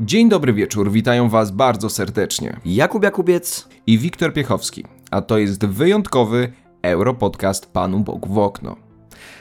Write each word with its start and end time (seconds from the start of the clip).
Dzień 0.00 0.28
dobry 0.28 0.52
wieczór, 0.52 0.90
witają 0.90 1.28
Was 1.28 1.50
bardzo 1.50 1.90
serdecznie. 1.90 2.60
Jakub 2.64 3.02
Jakubiec 3.02 3.68
i 3.86 3.98
Wiktor 3.98 4.32
Piechowski, 4.32 4.84
a 5.10 5.22
to 5.22 5.38
jest 5.38 5.66
wyjątkowy 5.66 6.52
Europodcast 6.82 7.72
Panu 7.72 8.00
Bogu 8.00 8.34
w 8.34 8.38
okno. 8.38 8.76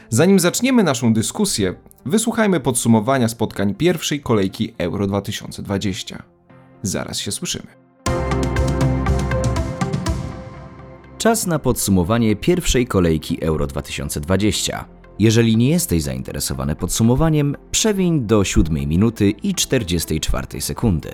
Zanim 0.09 0.39
zaczniemy 0.39 0.83
naszą 0.83 1.13
dyskusję, 1.13 1.75
wysłuchajmy 2.05 2.59
podsumowania 2.59 3.27
spotkań 3.27 3.75
pierwszej 3.75 4.21
kolejki 4.21 4.73
Euro 4.77 5.07
2020. 5.07 6.23
Zaraz 6.81 7.19
się 7.19 7.31
słyszymy. 7.31 7.67
Czas 11.17 11.47
na 11.47 11.59
podsumowanie 11.59 12.35
pierwszej 12.35 12.87
kolejki 12.87 13.43
Euro 13.43 13.67
2020. 13.67 14.94
Jeżeli 15.19 15.57
nie 15.57 15.69
jesteś 15.69 16.03
zainteresowany 16.03 16.75
podsumowaniem, 16.75 17.55
przewiń 17.71 18.21
do 18.21 18.43
7 18.43 18.73
minuty 18.73 19.29
i 19.29 19.53
44 19.53 20.61
sekundy. 20.61 21.09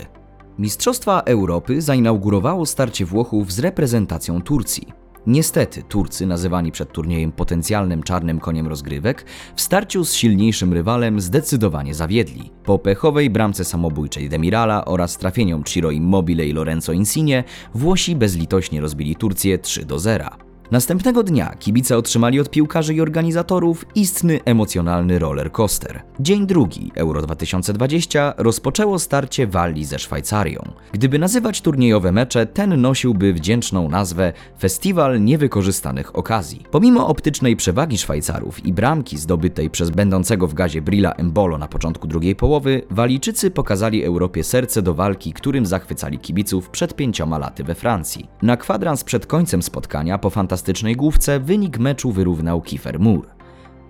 Mistrzostwa 0.59 1.19
Europy 1.19 1.81
zainaugurowało 1.81 2.65
starcie 2.65 3.05
Włochów 3.05 3.51
z 3.51 3.59
reprezentacją 3.59 4.41
Turcji. 4.41 4.87
Niestety, 5.27 5.83
Turcy, 5.83 6.25
nazywani 6.25 6.71
przed 6.71 6.91
turniejem 6.91 7.31
potencjalnym 7.31 8.03
czarnym 8.03 8.39
koniem 8.39 8.67
rozgrywek, 8.67 9.25
w 9.55 9.61
starciu 9.61 10.05
z 10.05 10.13
silniejszym 10.13 10.73
rywalem 10.73 11.21
zdecydowanie 11.21 11.93
zawiedli. 11.93 12.51
Po 12.63 12.79
pechowej 12.79 13.29
bramce 13.29 13.65
samobójczej 13.65 14.29
Demirala 14.29 14.85
oraz 14.85 15.17
trafieniom 15.17 15.63
Ciro 15.63 15.91
Immobile 15.91 16.45
i 16.45 16.53
Lorenzo 16.53 16.93
Insigne, 16.93 17.43
Włosi 17.75 18.15
bezlitośnie 18.15 18.81
rozbili 18.81 19.15
Turcję 19.15 19.59
3 19.59 19.85
do 19.85 19.99
0. 19.99 20.50
Następnego 20.71 21.23
dnia 21.23 21.55
kibice 21.59 21.98
otrzymali 21.98 22.39
od 22.39 22.49
piłkarzy 22.49 22.93
i 22.93 23.02
organizatorów 23.02 23.85
istny 23.95 24.39
emocjonalny 24.45 25.20
roller 25.20 25.52
coaster. 25.52 26.02
Dzień 26.20 26.48
drugi 26.48 26.91
Euro 26.95 27.21
2020 27.21 28.34
rozpoczęło 28.38 28.99
starcie 28.99 29.48
Walii 29.48 29.85
ze 29.85 29.99
Szwajcarią. 29.99 30.62
Gdyby 30.91 31.20
nazywać 31.20 31.62
turniejowe 31.62 32.12
mecze, 32.12 32.45
ten 32.45 32.82
nosiłby 32.82 33.34
wdzięczną 33.34 33.90
nazwę 33.90 34.34
Festiwal 34.60 35.23
Niewykorzystanych 35.23 36.15
Okazji. 36.15 36.65
Pomimo 36.71 37.07
optycznej 37.07 37.55
przewagi 37.55 37.98
Szwajcarów 37.98 38.65
i 38.65 38.73
bramki 38.73 39.17
zdobytej 39.17 39.70
przez 39.70 39.90
będącego 39.90 40.48
w 40.48 40.54
gazie 40.54 40.82
Brilla 40.82 41.12
Embolo 41.12 41.57
na 41.57 41.67
początku 41.67 42.07
drugiej 42.07 42.35
połowy, 42.35 42.82
Walijczycy 42.90 43.51
pokazali 43.51 44.04
Europie 44.04 44.43
serce 44.43 44.82
do 44.82 44.93
walki, 44.93 45.34
którym 45.34 45.65
zachwycali 45.65 46.20
kibiców 46.20 46.70
przed 46.70 46.95
pięcioma 46.95 47.38
laty 47.38 47.63
we 47.63 47.76
Francji. 47.76 48.29
Na 48.41 48.57
kwadrans 48.57 49.04
przed 49.04 49.26
końcem 49.26 49.62
spotkania 49.62 50.17
po 50.17 50.29
fantastycznym 50.29 50.60
fantastycznej 50.62 50.95
główce 50.95 51.40
wynik 51.40 51.79
meczu 51.79 52.12
wyrównał 52.12 52.62
Kiefer 52.62 52.99
Moore. 52.99 53.40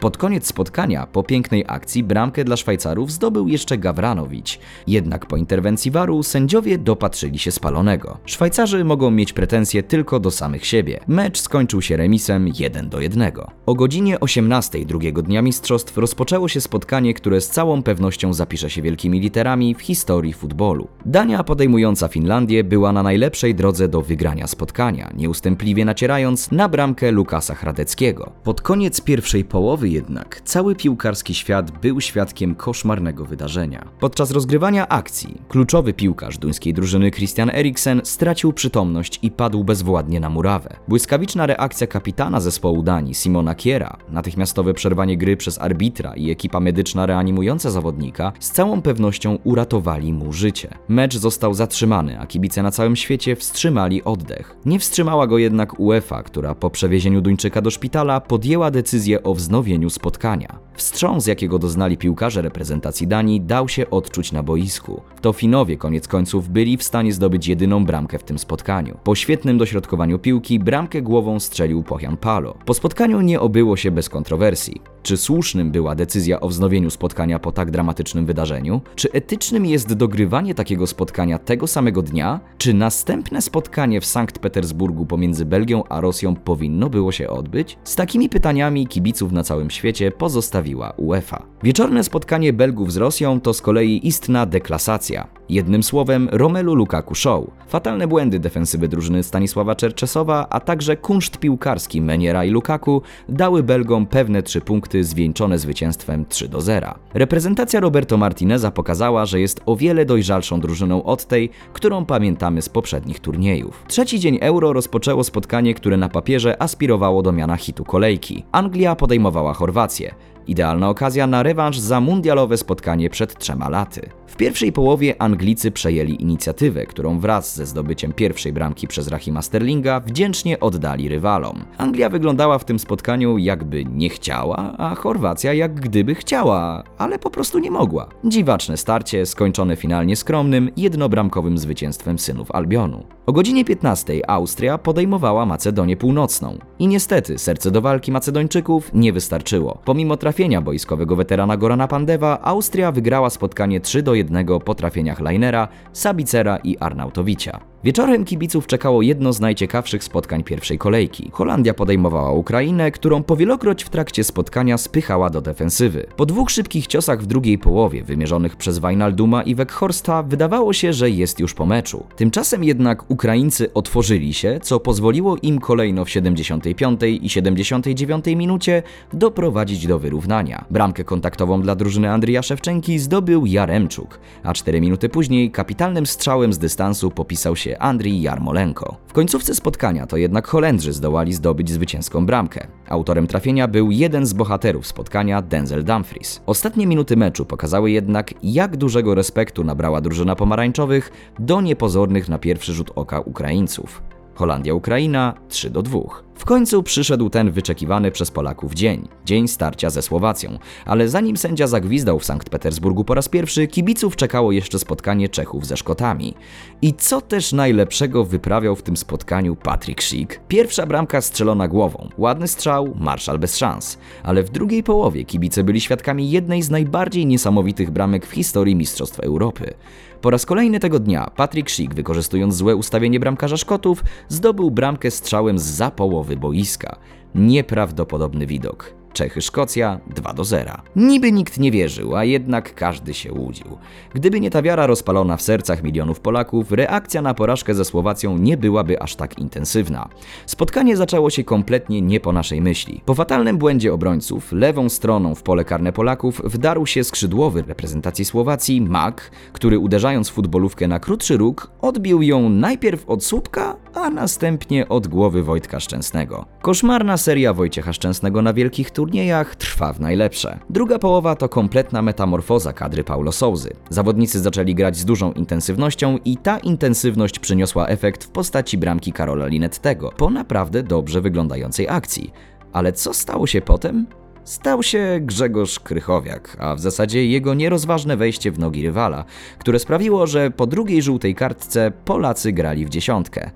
Pod 0.02 0.18
koniec 0.18 0.48
spotkania, 0.48 1.08
po 1.08 1.24
pięknej 1.24 1.66
akcji, 1.68 2.04
bramkę 2.04 2.44
dla 2.44 2.58
Szwajcarów 2.58 3.12
zdobył 3.12 3.48
jeszcze 3.48 3.78
Gawranowicz. 3.78 4.60
Jednak 4.88 5.26
po 5.26 5.38
interwencji 5.38 5.92
waru 5.92 6.24
sędziowie 6.24 6.78
dopatrzyli 6.78 7.40
się 7.40 7.52
spalonego. 7.52 8.18
Szwajcarzy 8.26 8.84
mogą 8.84 9.12
mieć 9.12 9.34
pretensje 9.34 9.84
tylko 9.84 10.20
do 10.20 10.32
samych 10.32 10.66
siebie. 10.66 11.00
Mecz 11.08 11.42
skończył 11.42 11.82
się 11.82 11.98
remisem 11.98 12.48
1 12.60 12.90
do 12.90 13.00
1. 13.02 13.32
O 13.66 13.76
godzinie 13.76 14.20
18 14.20 14.86
drugiego 14.86 15.22
dnia 15.22 15.42
mistrzostw 15.42 15.98
rozpoczęło 15.98 16.48
się 16.48 16.62
spotkanie, 16.62 17.14
które 17.14 17.42
z 17.42 17.50
całą 17.50 17.84
pewnością 17.84 18.34
zapisze 18.34 18.70
się 18.70 18.82
wielkimi 18.82 19.20
literami 19.20 19.76
w 19.76 19.82
historii 19.82 20.34
futbolu. 20.34 20.88
Dania 21.06 21.44
podejmująca 21.44 22.08
Finlandię 22.08 22.64
była 22.64 22.92
na 22.92 23.04
najlepszej 23.04 23.56
drodze 23.56 23.88
do 23.88 24.02
wygrania 24.02 24.48
spotkania, 24.48 25.12
nieustępliwie 25.16 25.86
nacierając 25.86 26.52
na 26.52 26.70
bramkę 26.70 27.12
Lukasa 27.12 27.56
Hradeckiego. 27.56 28.32
Pod 28.44 28.62
koniec 28.62 29.02
pierwszej 29.02 29.46
połowy 29.46 29.91
jednak 29.92 30.42
cały 30.46 30.76
piłkarski 30.76 31.34
świat 31.34 31.72
był 31.72 32.02
świadkiem 32.02 32.56
koszmarnego 32.56 33.26
wydarzenia. 33.26 33.88
Podczas 34.00 34.32
rozgrywania 34.32 34.88
akcji 34.88 35.42
kluczowy 35.50 35.94
piłkarz 35.94 36.38
duńskiej 36.38 36.74
drużyny 36.74 37.12
Christian 37.12 37.50
Eriksen 37.50 38.02
stracił 38.04 38.54
przytomność 38.54 39.20
i 39.22 39.32
padł 39.32 39.64
bezwładnie 39.64 40.20
na 40.20 40.30
murawę. 40.30 40.76
Błyskawiczna 40.88 41.46
reakcja 41.46 41.88
kapitana 41.88 42.40
zespołu 42.40 42.84
Danii 42.84 43.14
Simona 43.14 43.56
Kiera, 43.56 43.98
natychmiastowe 44.10 44.74
przerwanie 44.74 45.18
gry 45.18 45.38
przez 45.38 45.62
arbitra 45.62 46.14
i 46.16 46.32
ekipa 46.32 46.60
medyczna 46.60 47.06
reanimująca 47.06 47.72
zawodnika 47.72 48.34
z 48.40 48.52
całą 48.52 48.82
pewnością 48.82 49.38
uratowali 49.44 50.14
mu 50.14 50.34
życie. 50.34 50.78
Mecz 50.88 51.18
został 51.18 51.54
zatrzymany, 51.54 52.20
a 52.20 52.28
kibice 52.28 52.64
na 52.64 52.72
całym 52.72 52.96
świecie 52.96 53.36
wstrzymali 53.36 54.04
oddech. 54.04 54.56
Nie 54.66 54.80
wstrzymała 54.80 55.28
go 55.28 55.38
jednak 55.38 55.80
UEFA, 55.80 56.24
która 56.24 56.56
po 56.56 56.70
przewiezieniu 56.70 57.22
Duńczyka 57.22 57.62
do 57.62 57.72
szpitala 57.72 58.22
podjęła 58.22 58.72
decyzję 58.72 59.24
o 59.24 59.34
wznowieniu 59.34 59.81
spotkania. 59.90 60.60
Wstrząs, 60.74 61.28
jakiego 61.28 61.60
doznali 61.60 61.98
piłkarze 61.98 62.42
reprezentacji 62.42 63.08
Danii, 63.08 63.42
dał 63.42 63.70
się 63.70 63.90
odczuć 63.90 64.32
na 64.32 64.44
boisku. 64.44 65.02
To 65.22 65.34
Finowie 65.34 65.78
koniec 65.78 66.08
końców 66.08 66.50
byli 66.50 66.78
w 66.78 66.84
stanie 66.84 67.14
zdobyć 67.14 67.48
jedyną 67.48 67.86
bramkę 67.86 68.20
w 68.20 68.24
tym 68.24 68.40
spotkaniu. 68.40 68.98
Po 69.04 69.16
świetnym 69.16 69.58
dośrodkowaniu 69.58 70.20
piłki 70.20 70.60
bramkę 70.60 71.02
głową 71.02 71.40
strzelił 71.40 71.84
Pochian 71.84 72.18
Palo. 72.18 72.58
Po 72.66 72.74
spotkaniu 72.74 73.22
nie 73.22 73.40
obyło 73.40 73.78
się 73.78 73.92
bez 73.92 74.10
kontrowersji. 74.10 74.82
Czy 75.04 75.18
słusznym 75.18 75.72
była 75.72 75.96
decyzja 75.96 76.42
o 76.42 76.48
wznowieniu 76.48 76.90
spotkania 76.90 77.40
po 77.40 77.52
tak 77.52 77.72
dramatycznym 77.72 78.26
wydarzeniu? 78.26 78.82
Czy 78.96 79.12
etycznym 79.12 79.66
jest 79.66 79.94
dogrywanie 79.94 80.56
takiego 80.56 80.88
spotkania 80.88 81.40
tego 81.40 81.68
samego 81.68 82.02
dnia? 82.02 82.40
Czy 82.58 82.74
następne 82.74 83.42
spotkanie 83.42 84.02
w 84.02 84.06
Sankt 84.06 84.40
Petersburgu 84.40 85.06
pomiędzy 85.06 85.46
Belgią 85.46 85.84
a 85.90 86.02
Rosją 86.02 86.36
powinno 86.36 86.90
było 86.90 87.12
się 87.12 87.30
odbyć? 87.30 87.78
Z 87.84 87.96
takimi 87.96 88.30
pytaniami 88.30 88.88
kibiców 88.88 89.32
na 89.32 89.44
całym 89.44 89.70
świecie 89.70 90.12
pozostawiła 90.12 90.94
UEFA. 90.98 91.46
Wieczorne 91.64 92.04
spotkanie 92.04 92.54
Belgów 92.54 92.92
z 92.92 92.98
Rosją 92.98 93.42
to 93.42 93.54
z 93.54 93.62
kolei 93.62 94.08
istna 94.08 94.46
deklasacja. 94.46 95.28
Jednym 95.50 95.84
słowem 95.84 96.30
Romelu 96.32 96.76
Lukaku 96.76 97.16
show. 97.16 97.46
Fatalne 97.68 98.08
błędy 98.08 98.40
defensywy 98.40 98.88
drużyny 98.88 99.24
Stanisława 99.24 99.76
Czerczesowa, 99.76 100.48
a 100.50 100.60
także 100.60 100.98
kunszt 100.98 101.38
piłkarski 101.38 102.02
Meniera 102.02 102.46
i 102.46 102.50
Lukaku 102.50 103.02
dały 103.30 103.64
Belgom 103.64 104.06
pewne 104.06 104.44
trzy 104.44 104.62
punkty 104.62 104.91
zwieńczone 105.02 105.60
zwycięstwem 105.60 106.26
3 106.30 106.48
do 106.48 106.62
0. 106.62 106.94
Reprezentacja 107.14 107.80
Roberto 107.80 108.18
Martineza 108.18 108.72
pokazała, 108.72 109.26
że 109.26 109.40
jest 109.40 109.62
o 109.66 109.76
wiele 109.76 110.06
dojrzalszą 110.06 110.60
drużyną 110.60 111.04
od 111.04 111.26
tej, 111.26 111.50
którą 111.74 112.06
pamiętamy 112.06 112.62
z 112.62 112.70
poprzednich 112.70 113.20
turniejów. 113.20 113.84
Trzeci 113.88 114.20
dzień 114.20 114.38
Euro 114.42 114.74
rozpoczęło 114.74 115.24
spotkanie, 115.24 115.74
które 115.74 115.98
na 115.98 116.10
papierze 116.10 116.62
aspirowało 116.62 117.22
do 117.22 117.32
miana 117.32 117.58
hitu 117.58 117.84
kolejki. 117.84 118.46
Anglia 118.52 118.96
podejmowała 118.96 119.54
Chorwację. 119.54 120.16
Idealna 120.52 120.90
okazja 120.90 121.28
na 121.28 121.44
rewanż 121.44 121.80
za 121.80 122.02
mundialowe 122.02 122.58
spotkanie 122.58 123.10
przed 123.10 123.38
trzema 123.38 123.70
laty. 123.70 124.10
W 124.28 124.36
pierwszej 124.36 124.72
połowie 124.72 125.22
Anglicy 125.22 125.72
przejęli 125.72 126.22
inicjatywę, 126.22 126.86
którą 126.86 127.20
wraz 127.20 127.56
ze 127.56 127.66
zdobyciem 127.66 128.14
pierwszej 128.14 128.54
bramki 128.54 128.88
przez 128.88 129.08
Rahima 129.08 129.42
Sterlinga 129.42 130.00
wdzięcznie 130.00 130.60
oddali 130.60 131.10
rywalom. 131.10 131.64
Anglia 131.78 132.10
wyglądała 132.10 132.60
w 132.60 132.66
tym 132.66 132.80
spotkaniu 132.80 133.38
jakby 133.38 133.86
nie 133.86 134.10
chciała, 134.10 134.78
a 134.78 134.96
Chorwacja 134.96 135.54
jak 135.54 135.74
gdyby 135.80 136.16
chciała, 136.16 136.84
ale 136.98 137.20
po 137.20 137.30
prostu 137.30 137.60
nie 137.60 137.72
mogła. 137.72 138.10
Dziwaczne 138.24 138.78
starcie, 138.78 139.26
skończone 139.26 139.76
finalnie 139.76 140.16
skromnym, 140.16 140.70
jednobramkowym 140.78 141.58
zwycięstwem 141.58 142.20
synów 142.20 142.52
Albionu. 142.52 143.04
O 143.26 143.34
godzinie 143.34 143.66
15 143.66 144.30
Austria 144.30 144.78
podejmowała 144.78 145.46
Macedonię 145.46 145.98
Północną. 145.98 146.58
I 146.80 146.88
niestety 146.88 147.38
serce 147.38 147.72
do 147.72 147.82
walki 147.82 148.12
Macedończyków 148.12 148.92
nie 148.94 149.14
wystarczyło. 149.14 149.82
Pomimo 149.86 150.18
trafienia 150.18 150.41
boiskowego 150.62 151.16
weterana 151.16 151.58
Gorana 151.58 151.88
Pandewa, 151.88 152.42
Austria 152.42 152.92
wygrała 152.92 153.30
spotkanie 153.30 153.80
3 153.80 154.04
do 154.04 154.14
1 154.14 154.46
po 154.66 154.76
trafieniach 154.76 155.20
Leinera, 155.20 155.68
Sabicera 155.94 156.58
i 156.58 156.78
Arnautowicza. 156.78 157.71
Wieczorem 157.84 158.26
kibiców 158.26 158.68
czekało 158.68 159.02
jedno 159.02 159.34
z 159.34 159.40
najciekawszych 159.40 160.04
spotkań 160.04 160.44
pierwszej 160.44 160.78
kolejki. 160.78 161.30
Holandia 161.34 161.74
podejmowała 161.74 162.32
Ukrainę, 162.32 162.92
którą 162.92 163.24
powielokroć 163.24 163.84
w 163.84 163.90
trakcie 163.90 164.24
spotkania 164.24 164.78
spychała 164.78 165.30
do 165.30 165.42
defensywy. 165.42 166.08
Po 166.16 166.26
dwóch 166.26 166.52
szybkich 166.52 166.88
ciosach 166.88 167.22
w 167.22 167.26
drugiej 167.26 167.58
połowie, 167.58 168.04
wymierzonych 168.04 168.56
przez 168.56 168.80
Wijnalduma 168.80 169.44
i 169.44 169.56
Weghorsta, 169.56 170.24
wydawało 170.24 170.74
się, 170.74 170.94
że 170.94 171.10
jest 171.10 171.40
już 171.40 171.54
po 171.54 171.66
meczu. 171.66 172.06
Tymczasem 172.16 172.64
jednak 172.64 173.12
Ukraińcy 173.12 173.74
otworzyli 173.74 174.34
się, 174.34 174.60
co 174.62 174.80
pozwoliło 174.80 175.38
im 175.42 175.60
kolejno 175.60 176.06
w 176.06 176.10
75 176.10 177.02
i 177.22 177.30
79 177.30 178.26
minucie 178.26 178.84
doprowadzić 179.14 179.88
do 179.88 180.00
wyrównania. 180.00 180.66
Bramkę 180.72 181.04
kontaktową 181.04 181.62
dla 181.62 181.76
drużyny 181.76 182.12
Andrija 182.12 182.42
Szewczenki 182.42 183.00
zdobył 183.00 183.46
Jaremczuk, 183.46 184.20
a 184.44 184.54
4 184.54 184.82
minuty 184.82 185.10
później 185.10 185.52
kapitalnym 185.52 186.06
strzałem 186.06 186.54
z 186.54 186.58
dystansu 186.58 187.12
popisał 187.12 187.56
się 187.56 187.71
Andrii 187.80 188.22
Jarmolenko. 188.22 188.98
W 189.08 189.14
końcówce 189.14 189.56
spotkania 189.56 190.08
to 190.08 190.18
jednak 190.18 190.48
Holendrzy 190.48 190.94
zdołali 190.94 191.34
zdobyć 191.34 191.72
zwycięską 191.72 192.26
bramkę. 192.26 192.68
Autorem 192.90 193.28
trafienia 193.28 193.68
był 193.68 193.92
jeden 193.92 194.26
z 194.26 194.34
bohaterów 194.34 194.88
spotkania, 194.88 195.42
Denzel 195.42 195.84
Dumfries. 195.84 196.42
Ostatnie 196.46 196.88
minuty 196.88 197.18
meczu 197.18 197.46
pokazały 197.46 197.92
jednak, 197.92 198.34
jak 198.44 198.78
dużego 198.78 199.16
respektu 199.16 199.64
nabrała 199.64 200.02
drużyna 200.02 200.36
pomarańczowych 200.36 201.12
do 201.40 201.62
niepozornych 201.62 202.30
na 202.30 202.38
pierwszy 202.40 202.74
rzut 202.74 202.92
oka 202.96 203.20
Ukraińców. 203.20 204.02
Holandia-Ukraina 204.36 205.34
3 205.50 205.70
do 205.70 205.82
2. 205.82 206.00
W 206.36 206.46
końcu 206.46 206.84
przyszedł 206.84 207.30
ten 207.30 207.52
wyczekiwany 207.52 208.12
przez 208.12 208.32
Polaków 208.32 208.74
dzień 208.74 209.08
dzień 209.26 209.48
starcia 209.48 209.90
ze 209.90 210.02
Słowacją. 210.02 210.58
Ale 210.86 211.10
zanim 211.10 211.38
sędzia 211.38 211.68
zagwizdał 211.68 212.20
w 212.20 212.26
Sankt 212.26 212.50
Petersburgu 212.50 213.04
po 213.04 213.14
raz 213.14 213.30
pierwszy, 213.30 213.68
kibiców 213.68 214.16
czekało 214.16 214.52
jeszcze 214.52 214.80
spotkanie 214.80 215.30
Czechów 215.30 215.66
ze 215.66 215.78
Szkotami. 215.78 216.34
I 216.82 216.94
co 216.94 217.22
też 217.22 217.54
najlepszego 217.54 218.26
wyprawiał 218.26 218.76
w 218.76 218.84
tym 218.84 218.98
spotkaniu 218.98 219.56
Patrick 219.56 220.04
Schick? 220.04 220.40
Pierwsza 220.48 220.86
bramka 220.86 221.22
strzelona 221.22 221.68
głową, 221.68 222.10
ładny 222.18 222.48
strzał, 222.48 222.94
marszal 223.00 223.40
bez 223.40 223.58
szans. 223.58 223.98
Ale 224.24 224.44
w 224.44 224.50
drugiej 224.50 224.84
połowie 224.84 225.26
kibice 225.26 225.64
byli 225.64 225.82
świadkami 225.82 226.32
jednej 226.32 226.62
z 226.62 226.70
najbardziej 226.70 227.26
niesamowitych 227.26 227.92
bramek 227.92 228.26
w 228.26 228.32
historii 228.32 228.76
Mistrzostw 228.76 229.20
Europy. 229.20 229.74
Po 230.22 230.30
raz 230.30 230.46
kolejny 230.46 230.80
tego 230.80 231.00
dnia 231.00 231.32
Patrick 231.36 231.70
Schick, 231.70 231.94
wykorzystując 231.94 232.56
złe 232.56 232.76
ustawienie 232.76 233.20
bramkarza 233.20 233.58
Szkotów, 233.58 234.04
zdobył 234.28 234.72
bramkę 234.72 235.12
strzałem 235.12 235.60
z 235.60 235.64
za 235.64 235.92
połowy 235.92 236.21
boiska. 236.24 236.96
Nieprawdopodobny 237.36 238.48
widok. 238.48 239.02
Czechy-Szkocja 239.14 240.00
2 240.16 240.34
do 240.34 240.44
0. 240.44 240.72
Niby 240.96 241.32
nikt 241.32 241.60
nie 241.60 241.72
wierzył, 241.72 242.16
a 242.16 242.24
jednak 242.24 242.76
każdy 242.76 243.14
się 243.14 243.34
łudził. 243.34 243.78
Gdyby 244.14 244.40
nie 244.40 244.50
ta 244.50 244.62
wiara 244.62 244.88
rozpalona 244.88 245.38
w 245.38 245.42
sercach 245.42 245.84
milionów 245.84 246.20
Polaków, 246.20 246.72
reakcja 246.72 247.22
na 247.22 247.34
porażkę 247.34 247.76
ze 247.76 247.86
Słowacją 247.86 248.38
nie 248.38 248.58
byłaby 248.58 249.02
aż 249.02 249.16
tak 249.16 249.40
intensywna. 249.40 250.10
Spotkanie 250.46 250.98
zaczęło 250.98 251.30
się 251.30 251.44
kompletnie 251.44 252.02
nie 252.02 252.20
po 252.20 252.32
naszej 252.32 252.62
myśli. 252.62 253.02
Po 253.06 253.14
fatalnym 253.16 253.58
błędzie 253.58 253.94
obrońców, 253.94 254.52
lewą 254.52 254.90
stroną 254.90 255.36
w 255.36 255.44
pole 255.44 255.66
karne 255.66 255.94
Polaków 255.94 256.42
wdarł 256.46 256.86
się 256.86 257.04
skrzydłowy 257.04 257.64
reprezentacji 257.68 258.26
Słowacji, 258.26 258.82
Mak, 258.82 259.32
który 259.54 259.80
uderzając 259.80 260.30
futbolówkę 260.30 260.88
na 260.88 261.00
krótszy 261.00 261.38
róg, 261.38 261.72
odbił 261.82 262.22
ją 262.22 262.50
najpierw 262.50 263.10
od 263.10 263.24
słupka, 263.24 263.76
a 263.94 264.10
następnie 264.10 264.90
od 264.90 265.08
głowy 265.08 265.44
Wojtka 265.44 265.80
Szczęsnego. 265.80 266.46
Koszmarna 266.62 267.18
seria 267.18 267.54
Wojciecha 267.54 267.94
Szczęsnego 267.94 268.42
na 268.42 268.54
wielkich 268.54 268.92
turniejach 268.92 269.56
trwa 269.56 269.94
w 269.94 270.00
najlepsze. 270.00 270.60
Druga 270.70 271.00
połowa 271.00 271.36
to 271.36 271.50
kompletna 271.50 272.02
metamorfoza 272.02 272.74
kadry 272.74 273.04
Paulo 273.04 273.32
Souzy. 273.32 273.74
Zawodnicy 273.90 274.40
zaczęli 274.40 274.76
grać 274.76 274.98
z 274.98 275.06
dużą 275.06 275.32
intensywnością 275.32 276.18
i 276.26 276.38
ta 276.38 276.60
intensywność 276.60 277.40
przyniosła 277.40 277.88
efekt 277.88 278.24
w 278.24 278.30
postaci 278.30 278.78
bramki 278.78 279.14
Karola 279.14 279.48
Linettego 279.48 280.12
po 280.18 280.30
naprawdę 280.30 280.84
dobrze 280.84 281.22
wyglądającej 281.22 281.90
akcji. 281.90 282.32
Ale 282.74 282.94
co 282.94 283.14
stało 283.14 283.48
się 283.48 283.62
potem? 283.62 284.08
Stał 284.44 284.84
się 284.84 285.20
Grzegorz 285.22 285.80
Krychowiak, 285.80 286.58
a 286.60 286.76
w 286.76 286.80
zasadzie 286.80 287.26
jego 287.26 287.54
nierozważne 287.54 288.18
wejście 288.18 288.52
w 288.52 288.60
nogi 288.60 288.84
rywala, 288.84 289.26
które 289.60 289.80
sprawiło, 289.80 290.28
że 290.28 290.52
po 290.52 290.68
drugiej 290.68 291.02
żółtej 291.02 291.36
kartce 291.36 291.92
Polacy 292.06 292.52
grali 292.52 292.86
w 292.86 292.90
dziesiątkę. 292.90 293.52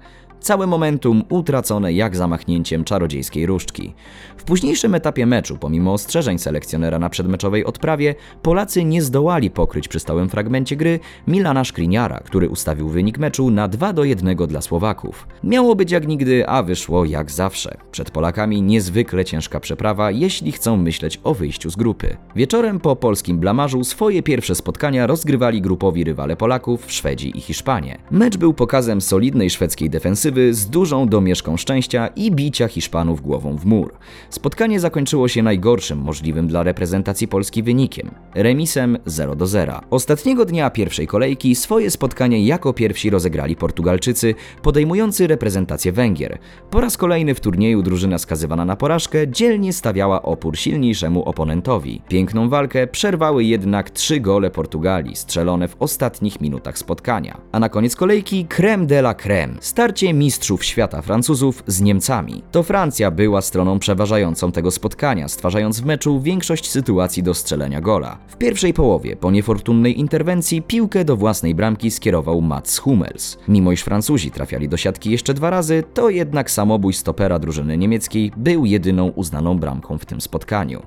Całe 0.45 0.68
momentum 0.68 1.24
utracone 1.30 1.94
jak 1.94 2.15
zamachnięciem 2.15 2.83
czarodziejskiej 2.83 3.45
różdżki. 3.45 3.94
W 4.38 4.44
późniejszym 4.44 4.95
etapie 4.95 5.25
meczu, 5.25 5.57
pomimo 5.57 5.94
ostrzeżeń 5.94 6.39
selekcjonera 6.39 7.00
na 7.00 7.09
przedmeczowej 7.09 7.65
odprawie, 7.65 8.15
Polacy 8.42 8.83
nie 8.83 9.01
zdołali 9.01 9.50
pokryć 9.50 9.88
przy 9.88 10.00
stałym 10.00 10.30
fragmencie 10.30 10.75
gry 10.75 11.00
Milana 11.27 11.63
Szkliniara, 11.63 12.19
który 12.19 12.50
ustawił 12.50 12.89
wynik 12.89 13.18
meczu 13.18 13.51
na 13.51 13.68
2 13.68 13.94
do 13.94 14.03
1 14.03 14.36
dla 14.36 14.62
Słowaków. 14.62 15.27
Miało 15.44 15.75
być 15.75 15.92
jak 15.92 16.07
nigdy, 16.07 16.48
a 16.48 16.63
wyszło 16.63 17.06
jak 17.06 17.31
zawsze. 17.31 17.77
Przed 17.91 18.12
Polakami 18.12 18.62
niezwykle 18.62 19.25
ciężka 19.25 19.59
przeprawa, 19.59 20.12
jeśli 20.12 20.51
chcą 20.51 20.77
myśleć 20.77 21.19
o 21.24 21.33
wyjściu 21.33 21.69
z 21.69 21.75
grupy. 21.75 22.18
Wieczorem 22.36 22.80
po 22.80 22.95
polskim 22.95 23.39
blamarzu 23.39 23.83
swoje 23.83 24.24
pierwsze 24.24 24.56
spotkania 24.56 25.07
rozgrywali 25.07 25.62
grupowi 25.62 26.03
rywale 26.03 26.36
Polaków, 26.36 26.91
Szwedzi 26.91 27.38
i 27.38 27.41
Hiszpanie. 27.41 27.98
Mecz 28.12 28.38
był 28.38 28.53
pokazem 28.53 29.01
solidnej 29.01 29.50
szwedzkiej 29.50 29.89
defensywy, 29.89 30.34
z 30.51 30.69
dużą 30.69 31.07
domieszką 31.07 31.57
szczęścia 31.57 32.07
i 32.07 32.31
bicia 32.31 32.67
Hiszpanów 32.67 33.21
głową 33.21 33.57
w 33.57 33.65
mur. 33.65 33.93
Spotkanie 34.29 34.79
zakończyło 34.79 35.27
się 35.27 35.43
najgorszym 35.43 35.99
możliwym 35.99 36.47
dla 36.47 36.63
reprezentacji 36.63 37.27
Polski 37.27 37.63
wynikiem 37.63 38.11
remisem 38.35 38.97
0 39.05 39.35
do 39.35 39.47
0. 39.47 39.81
Ostatniego 39.89 40.45
dnia 40.45 40.69
pierwszej 40.69 41.07
kolejki 41.07 41.55
swoje 41.55 41.91
spotkanie 41.91 42.45
jako 42.45 42.73
pierwsi 42.73 43.09
rozegrali 43.09 43.55
Portugalczycy, 43.55 44.35
podejmujący 44.61 45.27
reprezentację 45.27 45.91
Węgier. 45.91 46.38
Po 46.71 46.81
raz 46.81 46.97
kolejny 46.97 47.35
w 47.35 47.39
turnieju 47.39 47.81
drużyna 47.81 48.17
skazywana 48.17 48.65
na 48.65 48.75
porażkę 48.75 49.27
dzielnie 49.27 49.73
stawiała 49.73 50.21
opór 50.21 50.57
silniejszemu 50.57 51.23
oponentowi. 51.23 52.01
Piękną 52.07 52.49
walkę 52.49 52.88
przerwały 52.88 53.43
jednak 53.43 53.89
trzy 53.89 54.19
gole 54.19 54.51
Portugalii, 54.51 55.15
strzelone 55.15 55.67
w 55.67 55.75
ostatnich 55.79 56.41
minutach 56.41 56.77
spotkania. 56.77 57.38
A 57.51 57.59
na 57.59 57.69
koniec 57.69 57.95
kolejki 57.95 58.45
creme 58.45 58.85
de 58.85 58.99
la 58.99 59.13
creme. 59.13 59.53
Starcie 59.59 60.13
mistrzów 60.25 60.66
świata 60.66 61.01
Francuzów 61.01 61.63
z 61.68 61.81
Niemcami. 61.81 62.44
To 62.51 62.63
Francja 62.63 63.12
była 63.12 63.42
stroną 63.42 63.80
przeważającą 63.80 64.51
tego 64.51 64.72
spotkania, 64.72 65.27
stwarzając 65.27 65.80
w 65.80 65.86
meczu 65.86 66.22
większość 66.22 66.69
sytuacji 66.69 67.24
do 67.24 67.33
strzelenia 67.33 67.81
gola. 67.81 68.18
W 68.27 68.38
pierwszej 68.38 68.74
połowie, 68.74 69.16
po 69.16 69.31
niefortunnej 69.31 70.00
interwencji, 70.00 70.62
piłkę 70.62 71.06
do 71.06 71.18
własnej 71.18 71.56
bramki 71.56 71.92
skierował 71.92 72.42
Mats 72.42 72.77
Hummels. 72.77 73.38
Mimo 73.48 73.72
iż 73.72 73.81
Francuzi 73.81 74.31
trafiali 74.31 74.69
do 74.69 74.77
siatki 74.77 75.12
jeszcze 75.12 75.33
dwa 75.33 75.50
razy, 75.50 75.83
to 75.94 76.10
jednak 76.10 76.51
samobój 76.51 76.94
stopera 76.94 77.39
drużyny 77.39 77.77
niemieckiej 77.77 78.31
był 78.38 78.66
jedyną 78.66 79.07
uznaną 79.07 79.57
bramką 79.57 79.98
w 79.98 80.06
tym 80.06 80.22
spotkaniu. 80.22 80.81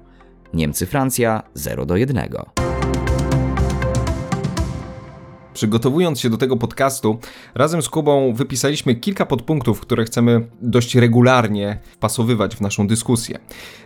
Niemcy-Francja 0.55 1.43
0 1.55 1.87
do 1.87 1.97
1. 1.97 2.29
Przygotowując 5.55 6.21
się 6.21 6.31
do 6.31 6.37
tego 6.37 6.57
podcastu, 6.57 7.19
razem 7.55 7.83
z 7.83 7.89
Kubą 7.89 8.33
wypisaliśmy 8.33 8.95
kilka 8.95 9.27
podpunktów, 9.27 9.81
które 9.81 10.05
chcemy 10.05 10.49
dość 10.63 10.95
regularnie 10.95 11.79
wpasowywać 11.85 12.57
w 12.57 12.61
naszą 12.61 12.87
dyskusję. 12.87 13.39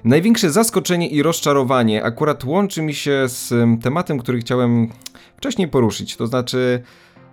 Największe 0.04 0.50
zaskoczenie 0.50 1.08
i 1.08 1.22
rozczarowanie 1.22 2.04
akurat 2.04 2.44
łączy 2.44 2.82
mi 2.82 2.94
się 2.94 3.24
z 3.26 3.54
tematem, 3.82 4.18
który 4.18 4.38
chciałem 4.38 4.88
wcześniej 5.36 5.68
poruszyć, 5.68 6.16
to 6.16 6.26
znaczy 6.26 6.82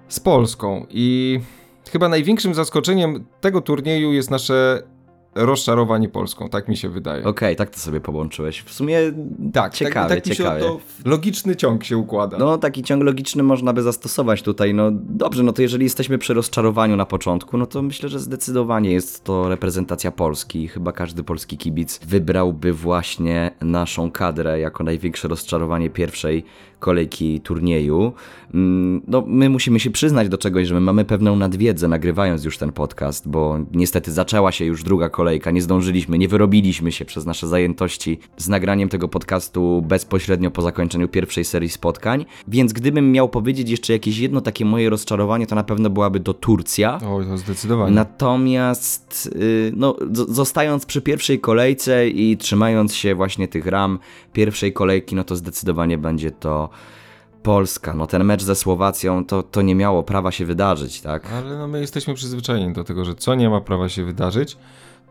z 0.07 0.19
Polską. 0.19 0.85
I 0.89 1.39
chyba 1.91 2.09
największym 2.09 2.53
zaskoczeniem 2.53 3.25
tego 3.41 3.61
turnieju 3.61 4.13
jest 4.13 4.31
nasze 4.31 4.83
rozczarowanie 5.35 6.09
Polską, 6.09 6.49
tak 6.49 6.67
mi 6.67 6.77
się 6.77 6.89
wydaje. 6.89 7.21
Okej, 7.21 7.29
okay, 7.29 7.55
tak 7.55 7.69
to 7.69 7.79
sobie 7.79 8.01
połączyłeś. 8.01 8.61
W 8.61 8.73
sumie 8.73 8.99
tak, 9.53 9.73
ciekawe, 9.73 10.15
tak, 10.21 10.35
tak 10.37 10.59
to 10.59 10.79
logiczny 11.05 11.55
ciąg 11.55 11.83
się 11.83 11.97
układa. 11.97 12.37
No, 12.37 12.57
taki 12.57 12.83
ciąg 12.83 13.03
logiczny 13.03 13.43
można 13.43 13.73
by 13.73 13.81
zastosować 13.81 14.41
tutaj. 14.41 14.73
No 14.73 14.89
dobrze, 14.93 15.43
no 15.43 15.53
to 15.53 15.61
jeżeli 15.61 15.83
jesteśmy 15.83 16.17
przy 16.17 16.33
rozczarowaniu 16.33 16.95
na 16.95 17.05
początku, 17.05 17.57
no 17.57 17.65
to 17.65 17.81
myślę, 17.81 18.09
że 18.09 18.19
zdecydowanie 18.19 18.91
jest 18.91 19.23
to 19.23 19.49
reprezentacja 19.49 20.11
Polski. 20.11 20.67
Chyba 20.67 20.91
każdy 20.91 21.23
polski 21.23 21.57
kibic 21.57 21.99
wybrałby 22.05 22.73
właśnie 22.73 23.51
naszą 23.61 24.11
kadrę 24.11 24.59
jako 24.59 24.83
największe 24.83 25.27
rozczarowanie 25.27 25.89
pierwszej 25.89 26.45
kolejki 26.79 27.41
turnieju. 27.41 28.13
Mm, 28.53 29.01
no, 29.07 29.23
my 29.27 29.49
musimy 29.49 29.79
się 29.79 29.91
przyznać 29.91 30.29
do 30.29 30.37
czegoś, 30.37 30.67
że 30.67 30.73
my 30.73 30.81
mamy 30.81 31.05
pewną 31.05 31.35
nadwiedzę 31.35 31.87
nagrywając 31.87 32.45
już 32.45 32.57
ten 32.57 32.71
podcast, 32.71 33.29
bo 33.29 33.59
niestety 33.73 34.11
zaczęła 34.11 34.51
się 34.51 34.65
już 34.65 34.83
druga 34.83 35.09
kolejka, 35.09 35.51
nie 35.51 35.61
zdążyliśmy, 35.61 36.17
nie 36.17 36.27
wyrobiliśmy 36.27 36.91
się 36.91 37.05
przez 37.05 37.25
nasze 37.25 37.47
zajętości 37.47 38.19
z 38.37 38.49
nagraniem 38.49 38.89
tego 38.89 39.07
podcastu 39.07 39.81
bezpośrednio 39.87 40.51
po 40.51 40.61
zakończeniu 40.61 41.07
pierwszej 41.07 41.45
serii 41.45 41.69
spotkań, 41.69 42.25
więc 42.47 42.73
gdybym 42.73 43.11
miał 43.11 43.29
powiedzieć 43.29 43.69
jeszcze 43.69 43.93
jakieś 43.93 44.17
jedno 44.17 44.41
takie 44.41 44.65
moje 44.65 44.89
rozczarowanie, 44.89 45.47
to 45.47 45.55
na 45.55 45.63
pewno 45.63 45.89
byłaby 45.89 46.19
to 46.19 46.33
Turcja. 46.33 46.95
O, 46.95 47.23
to 47.23 47.37
zdecydowanie. 47.37 47.95
Natomiast, 47.95 49.29
y, 49.35 49.71
no, 49.75 49.95
zostając 50.11 50.85
przy 50.85 51.01
pierwszej 51.01 51.39
kolejce 51.39 52.09
i 52.09 52.37
trzymając 52.37 52.95
się 52.95 53.15
właśnie 53.15 53.47
tych 53.47 53.65
ram 53.65 53.99
pierwszej 54.33 54.73
kolejki, 54.73 55.15
no 55.15 55.23
to 55.23 55.35
zdecydowanie 55.35 55.97
będzie 55.97 56.31
to 56.31 56.68
Polska, 57.43 57.93
no 57.93 58.07
ten 58.07 58.23
mecz 58.23 58.43
ze 58.43 58.55
Słowacją 58.55 59.25
to, 59.25 59.43
to 59.43 59.61
nie 59.61 59.75
miało 59.75 60.03
prawa 60.03 60.31
się 60.31 60.45
wydarzyć, 60.45 61.01
tak? 61.01 61.31
Ale 61.33 61.57
no 61.57 61.67
my 61.67 61.79
jesteśmy 61.79 62.13
przyzwyczajeni 62.13 62.73
do 62.73 62.83
tego, 62.83 63.05
że 63.05 63.15
co 63.15 63.35
nie 63.35 63.49
ma 63.49 63.61
prawa 63.61 63.89
się 63.89 64.05
wydarzyć, 64.05 64.57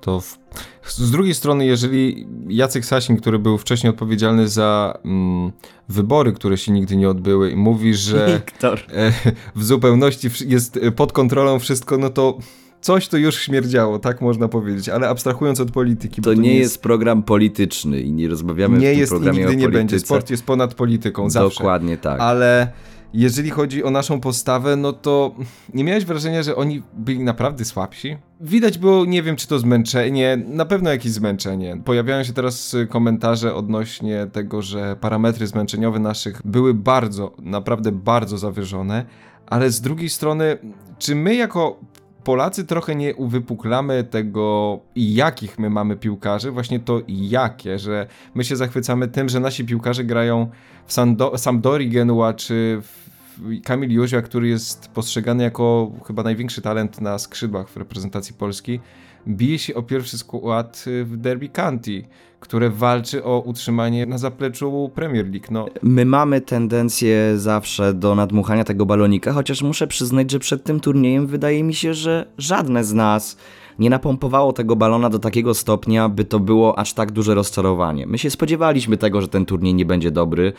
to 0.01 0.21
w... 0.21 0.39
z 0.83 1.11
drugiej 1.11 1.35
strony, 1.35 1.67
jeżeli 1.67 2.27
Jacek 2.49 2.85
Sasin, 2.85 3.17
który 3.17 3.39
był 3.39 3.59
wcześniej 3.59 3.91
odpowiedzialny 3.91 4.49
za 4.49 4.99
mm, 5.05 5.53
wybory, 5.89 6.33
które 6.33 6.59
się 6.59 6.73
nigdy 6.73 6.97
nie 6.97 7.09
odbyły, 7.09 7.57
mówi, 7.57 7.95
że 7.95 8.41
e, 8.63 9.13
w 9.55 9.65
zupełności 9.65 10.29
jest 10.47 10.79
pod 10.97 11.13
kontrolą 11.13 11.59
wszystko, 11.59 11.99
no 11.99 12.11
to 12.11 12.39
coś 12.81 13.09
to 13.09 13.17
już 13.17 13.37
śmierdziało, 13.37 13.99
tak 13.99 14.21
można 14.21 14.49
powiedzieć, 14.49 14.89
ale 14.89 15.09
abstrahując 15.09 15.61
od 15.61 15.71
polityki. 15.71 16.23
To, 16.23 16.35
to 16.35 16.41
nie, 16.41 16.49
jest, 16.49 16.61
jest 16.61 16.83
program 16.83 17.23
polityczny 17.23 18.01
i 18.01 18.13
nie 18.13 18.29
rozmawiamy 18.29 18.79
nie 18.79 18.87
w 18.87 18.91
tym 18.91 18.99
jest 18.99 19.13
programie 19.13 19.39
nigdy 19.39 19.57
nie 19.57 19.69
będzie. 19.69 20.01
Sport 20.01 20.31
jest 20.31 20.47
ponad 20.47 20.75
polityką 20.75 21.31
zawsze. 21.31 21.59
Dokładnie 21.59 21.97
tak. 21.97 22.21
Ale 22.21 22.73
jeżeli 23.15 23.51
chodzi 23.51 23.85
o 23.85 23.91
naszą 23.91 24.21
postawę, 24.21 24.77
no 24.77 24.93
to 24.93 25.35
nie 25.75 25.85
miałeś 25.85 26.05
wrażenia, 26.05 26.43
że 26.43 26.57
oni 26.57 26.83
byli 26.95 27.21
naprawdę 27.21 27.65
słabsi? 27.65 28.17
Widać 28.41 28.79
było, 28.79 29.05
nie 29.05 29.23
wiem 29.23 29.37
czy 29.37 29.49
to 29.49 29.59
zmęczenie, 29.59 30.43
na 30.47 30.65
pewno 30.65 30.91
jakieś 30.91 31.13
zmęczenie. 31.13 31.81
Pojawiają 31.85 32.25
się 32.25 32.33
teraz 32.33 32.77
komentarze 32.89 33.55
odnośnie 33.55 34.27
tego, 34.33 34.63
że 34.63 34.97
parametry 35.01 35.47
zmęczeniowe 35.47 35.99
naszych 35.99 36.41
były 36.45 36.75
bardzo, 36.75 37.35
naprawdę 37.43 37.93
bardzo 37.93 38.39
zawyżone, 38.39 39.07
ale 39.47 39.71
z 39.71 39.81
drugiej 39.81 40.09
strony, 40.09 40.59
czy 40.99 41.15
my 41.15 41.35
jako 41.35 41.81
Polacy 42.29 42.65
trochę 42.65 42.95
nie 42.95 43.15
uwypuklamy 43.15 44.05
tego, 44.05 44.81
jakich 44.97 45.59
my 45.59 45.71
mamy 45.71 45.97
piłkarzy, 45.97 46.51
właśnie 46.51 46.81
to 46.81 47.01
jakie, 47.09 47.79
że 47.79 48.07
my 48.35 48.45
się 48.45 48.57
zachwycamy 48.57 49.09
tym, 49.09 49.29
że 49.29 49.41
nasi 49.41 49.65
piłkarze 49.65 50.05
grają 50.05 50.51
w 50.87 50.93
Sando 50.93 51.39
Sampdori 51.39 51.89
Genua 51.91 52.35
czy 52.35 52.83
w 52.83 53.63
Kamil 53.65 53.91
Józia, 53.91 54.23
który 54.23 54.49
jest 54.49 54.89
postrzegany 54.89 55.45
jako 55.45 55.93
chyba 56.07 56.23
największy 56.23 56.63
talent 56.63 57.01
na 57.01 57.19
skrzydłach 57.19 57.69
w 57.69 57.77
reprezentacji 57.77 58.35
Polski, 58.35 58.81
bije 59.29 59.59
się 59.59 59.75
o 59.75 59.83
pierwszy 59.83 60.19
skład 60.19 60.85
w 61.05 61.17
Derby 61.17 61.49
County, 61.49 62.03
które 62.41 62.71
walczy 62.71 63.25
o 63.25 63.41
utrzymanie 63.41 64.07
na 64.07 64.19
zapleczu 64.19 64.91
Premier 64.95 65.31
League. 65.31 65.47
No. 65.51 65.67
My 65.83 66.05
mamy 66.05 66.41
tendencję 66.41 67.39
zawsze 67.39 67.95
do 67.95 68.15
nadmuchania 68.15 68.65
tego 68.65 68.87
balonika, 68.87 69.33
chociaż 69.33 69.63
muszę 69.63 69.87
przyznać, 69.87 70.31
że 70.31 70.39
przed 70.39 70.65
tym 70.65 70.81
turniejem 70.81 71.27
wydaje 71.27 71.63
mi 71.63 71.75
się, 71.75 71.95
że 71.95 72.27
żadne 72.39 72.85
z 72.85 72.95
nas 72.95 73.37
nie 73.79 73.91
napompowało 73.91 74.53
tego 74.53 74.77
balona 74.77 75.11
do 75.11 75.19
takiego 75.19 75.55
stopnia, 75.55 76.09
by 76.09 76.25
to 76.25 76.41
było 76.41 76.79
aż 76.79 76.93
tak 76.93 77.13
duże 77.13 77.35
rozczarowanie. 77.35 78.07
My 78.07 78.19
się 78.19 78.31
spodziewaliśmy 78.31 78.97
tego, 78.97 79.21
że 79.21 79.29
ten 79.29 79.47
turniej 79.47 79.75
nie 79.75 79.85
będzie 79.85 80.11
dobry. 80.11 80.53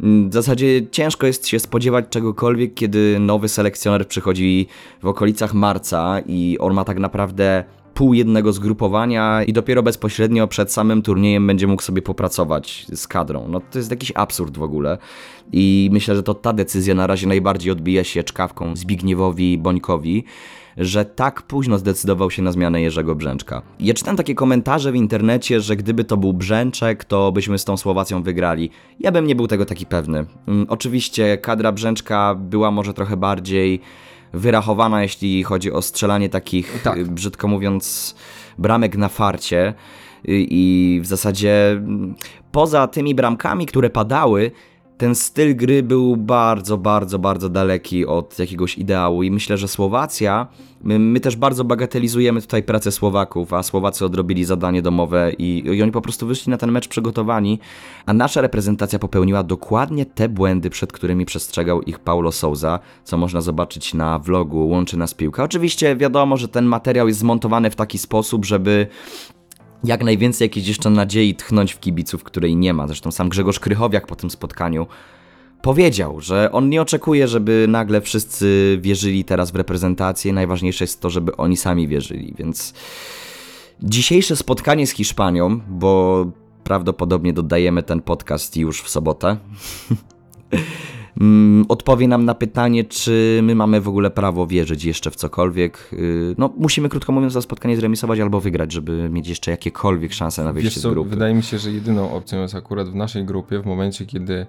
W 0.00 0.32
zasadzie 0.32 0.86
ciężko 0.90 1.26
jest 1.26 1.46
się 1.46 1.58
spodziewać 1.58 2.04
czegokolwiek, 2.10 2.74
kiedy 2.74 3.16
nowy 3.20 3.48
selekcjoner 3.48 4.08
przychodzi 4.08 4.66
w 5.02 5.06
okolicach 5.06 5.54
marca 5.54 6.20
i 6.26 6.56
on 6.60 6.74
ma 6.74 6.84
tak 6.84 6.98
naprawdę 6.98 7.64
pół 7.98 8.14
jednego 8.14 8.52
zgrupowania 8.52 9.44
i 9.44 9.52
dopiero 9.52 9.82
bezpośrednio 9.82 10.48
przed 10.48 10.72
samym 10.72 11.02
turniejem 11.02 11.46
będzie 11.46 11.66
mógł 11.66 11.82
sobie 11.82 12.02
popracować 12.02 12.86
z 12.92 13.08
kadrą. 13.08 13.48
No 13.48 13.60
to 13.60 13.78
jest 13.78 13.90
jakiś 13.90 14.12
absurd 14.14 14.58
w 14.58 14.62
ogóle 14.62 14.98
i 15.52 15.90
myślę, 15.92 16.16
że 16.16 16.22
to 16.22 16.34
ta 16.34 16.52
decyzja 16.52 16.94
na 16.94 17.06
razie 17.06 17.26
najbardziej 17.26 17.72
odbija 17.72 18.04
się 18.04 18.24
czkawką 18.24 18.76
Zbigniewowi 18.76 19.58
Bońkowi, 19.58 20.24
że 20.76 21.04
tak 21.04 21.42
późno 21.42 21.78
zdecydował 21.78 22.30
się 22.30 22.42
na 22.42 22.52
zmianę 22.52 22.82
Jerzego 22.82 23.14
Brzęczka. 23.14 23.62
Ja 23.80 23.94
czytam 23.94 24.16
takie 24.16 24.34
komentarze 24.34 24.92
w 24.92 24.96
internecie, 24.96 25.60
że 25.60 25.76
gdyby 25.76 26.04
to 26.04 26.16
był 26.16 26.32
Brzęczek, 26.32 27.04
to 27.04 27.32
byśmy 27.32 27.58
z 27.58 27.64
tą 27.64 27.76
Słowacją 27.76 28.22
wygrali. 28.22 28.70
Ja 29.00 29.12
bym 29.12 29.26
nie 29.26 29.34
był 29.34 29.46
tego 29.46 29.64
taki 29.64 29.86
pewny. 29.86 30.26
Mm, 30.48 30.66
oczywiście 30.68 31.38
kadra 31.38 31.72
Brzęczka 31.72 32.34
była 32.34 32.70
może 32.70 32.94
trochę 32.94 33.16
bardziej 33.16 33.80
wyrachowana, 34.32 35.02
jeśli 35.02 35.42
chodzi 35.42 35.72
o 35.72 35.82
strzelanie 35.82 36.28
takich, 36.28 36.82
tak. 36.82 37.04
brzydko 37.04 37.48
mówiąc, 37.48 38.14
bramek 38.58 38.96
na 38.96 39.08
farcie. 39.08 39.74
I 40.24 41.00
w 41.02 41.06
zasadzie 41.06 41.70
mm, 41.70 42.14
poza 42.52 42.86
tymi 42.86 43.14
bramkami, 43.14 43.66
które 43.66 43.90
padały, 43.90 44.50
ten 44.98 45.14
styl 45.14 45.56
gry 45.56 45.82
był 45.82 46.16
bardzo, 46.16 46.78
bardzo, 46.78 47.18
bardzo 47.18 47.48
daleki 47.48 48.06
od 48.06 48.38
jakiegoś 48.38 48.78
ideału 48.78 49.22
i 49.22 49.30
myślę, 49.30 49.58
że 49.58 49.68
Słowacja, 49.68 50.46
my, 50.82 50.98
my 50.98 51.20
też 51.20 51.36
bardzo 51.36 51.64
bagatelizujemy 51.64 52.40
tutaj 52.40 52.62
pracę 52.62 52.92
Słowaków, 52.92 53.52
a 53.52 53.62
Słowacy 53.62 54.04
odrobili 54.04 54.44
zadanie 54.44 54.82
domowe 54.82 55.32
i, 55.38 55.62
i 55.66 55.82
oni 55.82 55.92
po 55.92 56.00
prostu 56.00 56.26
wyszli 56.26 56.50
na 56.50 56.56
ten 56.56 56.72
mecz 56.72 56.88
przygotowani, 56.88 57.58
a 58.06 58.12
nasza 58.12 58.40
reprezentacja 58.40 58.98
popełniła 58.98 59.42
dokładnie 59.42 60.06
te 60.06 60.28
błędy, 60.28 60.70
przed 60.70 60.92
którymi 60.92 61.26
przestrzegał 61.26 61.82
ich 61.82 61.98
Paulo 61.98 62.32
Souza, 62.32 62.78
co 63.04 63.16
można 63.16 63.40
zobaczyć 63.40 63.94
na 63.94 64.18
vlogu 64.18 64.68
Łączy 64.68 64.96
Nas 64.96 65.14
Piłka. 65.14 65.44
Oczywiście 65.44 65.96
wiadomo, 65.96 66.36
że 66.36 66.48
ten 66.48 66.64
materiał 66.64 67.08
jest 67.08 67.20
zmontowany 67.20 67.70
w 67.70 67.76
taki 67.76 67.98
sposób, 67.98 68.44
żeby 68.44 68.86
jak 69.84 70.04
najwięcej 70.04 70.44
jakiejś 70.44 70.68
jeszcze 70.68 70.90
nadziei 70.90 71.34
tchnąć 71.34 71.72
w 71.72 71.80
kibiców, 71.80 72.24
której 72.24 72.56
nie 72.56 72.74
ma. 72.74 72.86
Zresztą 72.86 73.10
sam 73.10 73.28
Grzegorz 73.28 73.60
Krychowiak 73.60 74.06
po 74.06 74.16
tym 74.16 74.30
spotkaniu 74.30 74.86
powiedział, 75.62 76.20
że 76.20 76.52
on 76.52 76.68
nie 76.68 76.82
oczekuje, 76.82 77.28
żeby 77.28 77.66
nagle 77.68 78.00
wszyscy 78.00 78.78
wierzyli 78.80 79.24
teraz 79.24 79.50
w 79.50 79.56
reprezentację. 79.56 80.32
Najważniejsze 80.32 80.84
jest 80.84 81.00
to, 81.00 81.10
żeby 81.10 81.36
oni 81.36 81.56
sami 81.56 81.88
wierzyli, 81.88 82.34
więc 82.38 82.74
dzisiejsze 83.82 84.36
spotkanie 84.36 84.86
z 84.86 84.90
Hiszpanią, 84.90 85.60
bo 85.68 86.26
prawdopodobnie 86.64 87.32
dodajemy 87.32 87.82
ten 87.82 88.00
podcast 88.02 88.56
już 88.56 88.82
w 88.82 88.88
sobotę. 88.88 89.36
Mm, 91.20 91.64
odpowie 91.68 92.08
nam 92.08 92.24
na 92.24 92.34
pytanie, 92.34 92.84
czy 92.84 93.40
my 93.42 93.54
mamy 93.54 93.80
w 93.80 93.88
ogóle 93.88 94.10
prawo 94.10 94.46
wierzyć 94.46 94.84
jeszcze 94.84 95.10
w 95.10 95.16
cokolwiek. 95.16 95.90
Y, 95.92 96.34
no, 96.38 96.52
musimy 96.56 96.88
krótko 96.88 97.12
mówiąc 97.12 97.34
to 97.34 97.42
spotkanie 97.42 97.76
zremisować 97.76 98.20
albo 98.20 98.40
wygrać, 98.40 98.72
żeby 98.72 99.08
mieć 99.10 99.28
jeszcze 99.28 99.50
jakiekolwiek 99.50 100.12
szanse 100.12 100.44
na 100.44 100.52
wyjście 100.52 100.80
co, 100.80 100.90
z 100.90 100.92
grupy. 100.92 101.10
Wydaje 101.10 101.34
mi 101.34 101.42
się, 101.42 101.58
że 101.58 101.70
jedyną 101.70 102.12
opcją 102.12 102.42
jest 102.42 102.54
akurat 102.54 102.88
w 102.88 102.94
naszej 102.94 103.24
grupie 103.24 103.58
w 103.58 103.66
momencie, 103.66 104.06
kiedy 104.06 104.46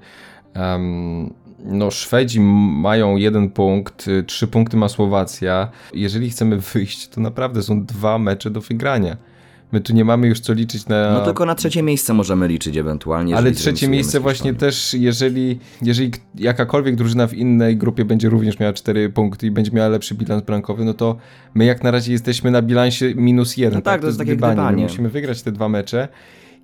um, 0.56 1.34
no, 1.66 1.92
Szwedzi 1.92 2.40
mają 2.40 3.16
jeden 3.16 3.50
punkt, 3.50 4.08
y, 4.08 4.24
trzy 4.24 4.48
punkty 4.48 4.78
ma 4.78 4.90
Słowacja. 4.90 5.70
Jeżeli 5.94 6.30
chcemy 6.30 6.58
wyjść, 6.58 7.08
to 7.08 7.22
naprawdę 7.22 7.64
są 7.64 7.86
dwa 7.86 8.20
mecze 8.20 8.50
do 8.50 8.62
wygrania. 8.62 9.18
My 9.72 9.82
tu 9.82 9.94
nie 9.94 10.06
mamy 10.06 10.28
już 10.28 10.40
co 10.40 10.54
liczyć 10.54 10.88
na. 10.88 11.14
No 11.14 11.26
tylko 11.26 11.46
na 11.46 11.56
trzecie 11.56 11.84
miejsce 11.84 12.14
możemy 12.14 12.48
liczyć 12.48 12.78
ewentualnie. 12.78 13.36
Ale 13.36 13.52
trzecie 13.52 13.88
miejsce 13.88 14.20
właśnie 14.20 14.54
też, 14.54 14.94
jeżeli, 14.94 15.60
jeżeli 15.82 16.12
jakakolwiek 16.36 16.96
drużyna 16.96 17.28
w 17.28 17.34
innej 17.34 17.78
grupie 17.78 18.06
będzie 18.06 18.30
również 18.30 18.60
miała 18.60 18.74
cztery 18.74 19.10
punkty 19.10 19.48
i 19.48 19.52
będzie 19.52 19.72
miała 19.72 19.90
lepszy 19.90 20.16
bilans 20.16 20.44
bramkowy, 20.44 20.86
no 20.86 20.94
to 20.94 21.18
my 21.54 21.66
jak 21.66 21.84
na 21.84 21.92
razie 21.92 22.12
jesteśmy 22.12 22.52
na 22.52 22.62
bilansie 22.62 23.16
minus 23.16 23.58
jeden. 23.58 23.78
No 23.78 23.82
tak, 23.82 23.94
tak, 23.94 24.02
to 24.02 24.08
jest 24.08 24.20
takie 24.20 24.36
gdybanie. 24.36 24.78
My 24.78 24.84
musimy 24.84 25.10
wygrać 25.10 25.42
te 25.42 25.52
dwa 25.52 25.70
mecze 25.70 26.08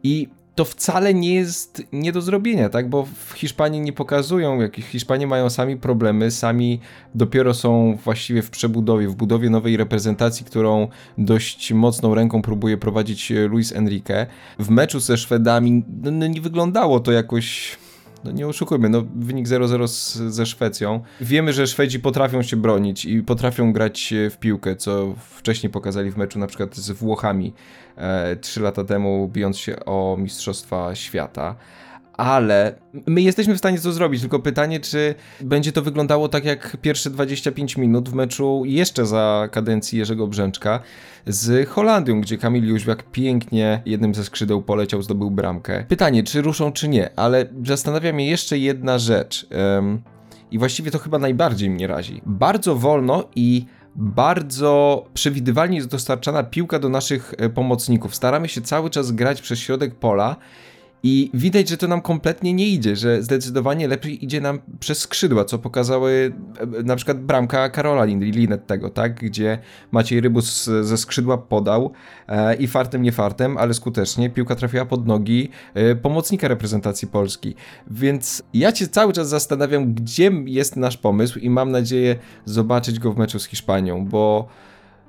i 0.03 0.27
to 0.55 0.65
wcale 0.65 1.13
nie 1.13 1.33
jest 1.33 1.83
nie 1.91 2.11
do 2.11 2.21
zrobienia, 2.21 2.69
tak? 2.69 2.89
Bo 2.89 3.05
w 3.05 3.33
Hiszpanii 3.33 3.81
nie 3.81 3.93
pokazują, 3.93 4.61
jak 4.61 4.75
Hiszpanie 4.75 5.27
mają 5.27 5.49
sami 5.49 5.77
problemy, 5.77 6.31
sami 6.31 6.79
dopiero 7.15 7.53
są 7.53 7.97
właściwie 8.03 8.41
w 8.41 8.49
przebudowie, 8.49 9.07
w 9.07 9.15
budowie 9.15 9.49
nowej 9.49 9.77
reprezentacji, 9.77 10.45
którą 10.45 10.87
dość 11.17 11.73
mocną 11.73 12.15
ręką 12.15 12.41
próbuje 12.41 12.77
prowadzić 12.77 13.29
Luis 13.49 13.71
Enrique. 13.71 14.27
W 14.59 14.69
meczu 14.69 14.99
ze 14.99 15.17
Szwedami 15.17 15.83
no, 16.03 16.11
no 16.11 16.27
nie 16.27 16.41
wyglądało 16.41 16.99
to 16.99 17.11
jakoś 17.11 17.77
no 18.25 18.31
nie 18.31 18.47
oszukujmy, 18.47 18.89
no 18.89 19.03
wynik 19.15 19.47
0-0 19.47 19.87
ze 20.29 20.45
Szwecją. 20.45 21.03
Wiemy, 21.21 21.53
że 21.53 21.67
Szwedzi 21.67 21.99
potrafią 21.99 22.41
się 22.41 22.57
bronić 22.57 23.05
i 23.05 23.23
potrafią 23.23 23.73
grać 23.73 24.13
w 24.31 24.37
piłkę, 24.37 24.75
co 24.75 25.15
wcześniej 25.17 25.69
pokazali 25.69 26.11
w 26.11 26.17
meczu 26.17 26.39
na 26.39 26.47
przykład 26.47 26.75
z 26.75 26.91
Włochami 26.91 27.53
e, 27.97 28.35
3 28.35 28.61
lata 28.61 28.83
temu, 28.83 29.29
bijąc 29.33 29.57
się 29.57 29.85
o 29.85 30.17
Mistrzostwa 30.19 30.95
Świata 30.95 31.55
ale 32.17 32.75
my 33.07 33.21
jesteśmy 33.21 33.55
w 33.55 33.57
stanie 33.57 33.79
to 33.79 33.91
zrobić, 33.91 34.21
tylko 34.21 34.39
pytanie, 34.39 34.79
czy 34.79 35.15
będzie 35.41 35.71
to 35.71 35.81
wyglądało 35.81 36.29
tak 36.29 36.45
jak 36.45 36.77
pierwsze 36.81 37.09
25 37.09 37.77
minut 37.77 38.09
w 38.09 38.13
meczu 38.13 38.63
jeszcze 38.65 39.05
za 39.05 39.49
kadencji 39.51 39.99
Jerzego 39.99 40.27
Brzęczka 40.27 40.79
z 41.27 41.69
Holandią, 41.69 42.21
gdzie 42.21 42.37
Kamil 42.37 42.67
Jóźwiak 42.67 43.11
pięknie 43.11 43.81
jednym 43.85 44.15
ze 44.15 44.23
skrzydeł 44.23 44.61
poleciał, 44.61 45.01
zdobył 45.01 45.31
bramkę. 45.31 45.85
Pytanie, 45.87 46.23
czy 46.23 46.41
ruszą, 46.41 46.71
czy 46.71 46.87
nie, 46.87 47.19
ale 47.19 47.45
zastanawia 47.65 48.13
mnie 48.13 48.29
jeszcze 48.29 48.57
jedna 48.57 48.99
rzecz 48.99 49.47
um, 49.75 50.01
i 50.51 50.59
właściwie 50.59 50.91
to 50.91 50.99
chyba 50.99 51.19
najbardziej 51.19 51.69
mnie 51.69 51.87
razi. 51.87 52.21
Bardzo 52.25 52.75
wolno 52.75 53.23
i 53.35 53.65
bardzo 53.95 55.05
przewidywalnie 55.13 55.77
jest 55.77 55.89
dostarczana 55.89 56.43
piłka 56.43 56.79
do 56.79 56.89
naszych 56.89 57.33
e, 57.37 57.49
pomocników. 57.49 58.15
Staramy 58.15 58.47
się 58.47 58.61
cały 58.61 58.89
czas 58.89 59.11
grać 59.11 59.41
przez 59.41 59.59
środek 59.59 59.95
pola 59.95 60.35
i 61.07 61.29
widać, 61.33 61.69
że 61.69 61.77
to 61.77 61.87
nam 61.87 62.01
kompletnie 62.01 62.53
nie 62.53 62.67
idzie, 62.67 62.95
że 62.95 63.23
zdecydowanie 63.23 63.87
lepiej 63.87 64.25
idzie 64.25 64.41
nam 64.41 64.59
przez 64.79 64.99
skrzydła, 64.99 65.45
co 65.45 65.59
pokazały 65.59 66.33
e, 66.79 66.83
na 66.83 66.95
przykład 66.95 67.19
bramka 67.19 67.69
Karola 67.69 68.05
Linet 68.05 68.67
tego, 68.67 68.89
tak? 68.89 69.15
Gdzie 69.15 69.57
Maciej 69.91 70.21
Rybus 70.21 70.69
ze 70.81 70.97
skrzydła 70.97 71.37
podał 71.37 71.91
e, 72.27 72.55
i 72.55 72.67
fartem, 72.67 73.01
nie 73.01 73.11
fartem, 73.11 73.57
ale 73.57 73.73
skutecznie 73.73 74.29
piłka 74.29 74.55
trafiła 74.55 74.85
pod 74.85 75.07
nogi 75.07 75.49
e, 75.73 75.95
pomocnika 75.95 76.47
reprezentacji 76.47 77.07
Polski. 77.07 77.55
Więc 77.91 78.43
ja 78.53 78.71
cię 78.71 78.87
cały 78.87 79.13
czas 79.13 79.29
zastanawiam, 79.29 79.93
gdzie 79.93 80.31
jest 80.45 80.75
nasz 80.75 80.97
pomysł 80.97 81.39
i 81.39 81.49
mam 81.49 81.71
nadzieję 81.71 82.15
zobaczyć 82.45 82.99
go 82.99 83.13
w 83.13 83.17
meczu 83.17 83.39
z 83.39 83.45
Hiszpanią, 83.45 84.05
bo 84.05 84.47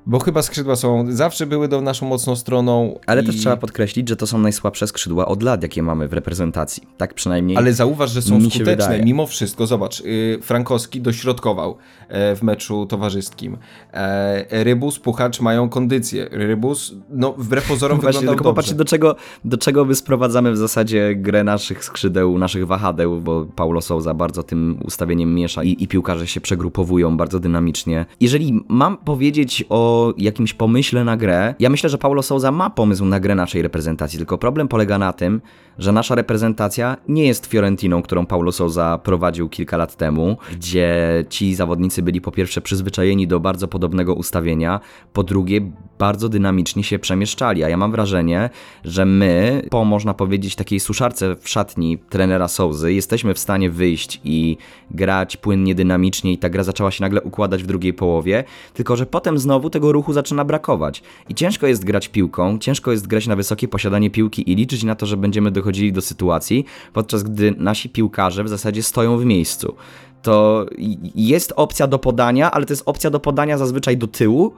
bo 0.06 0.18
chyba 0.18 0.42
skrzydła 0.42 0.76
są, 0.76 1.04
zawsze 1.08 1.46
były 1.46 1.68
do 1.68 1.80
naszą 1.80 2.06
mocną 2.06 2.36
stroną. 2.36 2.98
Ale 3.06 3.22
i... 3.22 3.26
też 3.26 3.36
trzeba 3.36 3.56
podkreślić, 3.56 4.08
że 4.08 4.16
to 4.16 4.26
są 4.26 4.38
najsłabsze 4.38 4.86
skrzydła 4.86 5.26
od 5.26 5.42
lat, 5.42 5.62
jakie 5.62 5.82
mamy 5.82 6.08
w 6.08 6.12
reprezentacji. 6.12 6.82
Tak 6.96 7.14
przynajmniej. 7.14 7.56
Ale 7.56 7.72
zauważ, 7.72 8.10
że 8.10 8.22
są 8.22 8.50
skuteczne 8.50 9.04
mimo 9.04 9.26
wszystko. 9.26 9.66
Zobacz, 9.66 10.00
yy, 10.00 10.38
Frankowski 10.42 11.00
dośrodkował 11.00 11.76
e, 12.08 12.36
w 12.36 12.42
meczu 12.42 12.86
towarzyskim. 12.86 13.58
E, 13.92 14.64
Rybus, 14.64 14.98
Puchacz 14.98 15.40
mają 15.40 15.68
kondycję. 15.68 16.28
Rybus, 16.30 16.94
no 17.10 17.32
wbrew 17.38 17.68
pozorom 17.68 18.00
Właśnie, 18.00 18.20
wyglądał 18.20 18.34
tylko 18.34 18.50
popatrzcie, 18.50 18.74
do 18.74 18.84
czego, 18.84 19.16
do 19.44 19.58
czego 19.58 19.84
my 19.84 19.94
sprowadzamy 19.94 20.52
w 20.52 20.56
zasadzie 20.56 21.14
grę 21.14 21.44
naszych 21.44 21.84
skrzydeł, 21.84 22.38
naszych 22.38 22.66
wahadeł, 22.66 23.20
bo 23.20 23.46
Paulo 23.56 23.80
Souza 23.80 24.14
bardzo 24.14 24.42
tym 24.42 24.78
ustawieniem 24.84 25.34
miesza 25.34 25.64
i, 25.64 25.76
i 25.82 25.88
piłkarze 25.88 26.26
się 26.26 26.40
przegrupowują 26.40 27.16
bardzo 27.16 27.40
dynamicznie. 27.40 28.06
Jeżeli 28.20 28.64
mam 28.68 28.96
powiedzieć 28.96 29.64
o 29.68 29.95
jakimś 30.18 30.54
pomyśle 30.54 31.04
na 31.04 31.16
grę. 31.16 31.54
Ja 31.58 31.70
myślę, 31.70 31.90
że 31.90 31.98
Paulo 31.98 32.22
Souza 32.22 32.52
ma 32.52 32.70
pomysł 32.70 33.04
na 33.04 33.20
grę 33.20 33.34
naszej 33.34 33.62
reprezentacji, 33.62 34.18
tylko 34.18 34.38
problem 34.38 34.68
polega 34.68 34.98
na 34.98 35.12
tym, 35.12 35.40
że 35.78 35.92
nasza 35.92 36.14
reprezentacja 36.14 36.96
nie 37.08 37.26
jest 37.26 37.46
Fiorentiną, 37.46 38.02
którą 38.02 38.26
Paulo 38.26 38.52
Souza 38.52 38.98
prowadził 39.02 39.48
kilka 39.48 39.76
lat 39.76 39.96
temu, 39.96 40.36
gdzie 40.52 41.24
ci 41.28 41.54
zawodnicy 41.54 42.02
byli 42.02 42.20
po 42.20 42.32
pierwsze 42.32 42.60
przyzwyczajeni 42.60 43.26
do 43.26 43.40
bardzo 43.40 43.68
podobnego 43.68 44.14
ustawienia, 44.14 44.80
po 45.12 45.22
drugie 45.22 45.60
bardzo 45.98 46.28
dynamicznie 46.28 46.84
się 46.84 46.98
przemieszczali, 46.98 47.64
a 47.64 47.68
ja 47.68 47.76
mam 47.76 47.92
wrażenie, 47.92 48.50
że 48.84 49.04
my 49.04 49.62
po 49.70 49.84
można 49.84 50.14
powiedzieć 50.14 50.56
takiej 50.56 50.80
suszarce 50.80 51.36
w 51.36 51.48
szatni 51.48 51.98
trenera 51.98 52.48
Souzy 52.48 52.92
jesteśmy 52.92 53.34
w 53.34 53.38
stanie 53.38 53.70
wyjść 53.70 54.20
i 54.24 54.56
grać 54.90 55.36
płynnie, 55.36 55.74
dynamicznie 55.74 56.32
i 56.32 56.38
ta 56.38 56.50
gra 56.50 56.62
zaczęła 56.62 56.90
się 56.90 57.02
nagle 57.02 57.22
układać 57.22 57.62
w 57.62 57.66
drugiej 57.66 57.94
połowie, 57.94 58.44
tylko 58.74 58.96
że 58.96 59.06
potem 59.06 59.38
znowu 59.38 59.70
tego 59.70 59.85
ruchu 59.92 60.12
zaczyna 60.12 60.44
brakować. 60.44 61.02
I 61.28 61.34
ciężko 61.34 61.66
jest 61.66 61.84
grać 61.84 62.08
piłką, 62.08 62.58
ciężko 62.58 62.92
jest 62.92 63.06
grać 63.06 63.26
na 63.26 63.36
wysokie 63.36 63.68
posiadanie 63.68 64.10
piłki 64.10 64.50
i 64.52 64.54
liczyć 64.54 64.84
na 64.84 64.94
to, 64.94 65.06
że 65.06 65.16
będziemy 65.16 65.50
dochodzili 65.50 65.92
do 65.92 66.00
sytuacji, 66.00 66.64
podczas 66.92 67.22
gdy 67.22 67.54
nasi 67.58 67.88
piłkarze 67.88 68.44
w 68.44 68.48
zasadzie 68.48 68.82
stoją 68.82 69.18
w 69.18 69.24
miejscu. 69.24 69.74
To 70.22 70.66
jest 71.14 71.52
opcja 71.56 71.86
do 71.86 71.98
podania, 71.98 72.50
ale 72.50 72.66
to 72.66 72.72
jest 72.72 72.82
opcja 72.86 73.10
do 73.10 73.20
podania 73.20 73.58
zazwyczaj 73.58 73.96
do 73.96 74.06
tyłu 74.06 74.52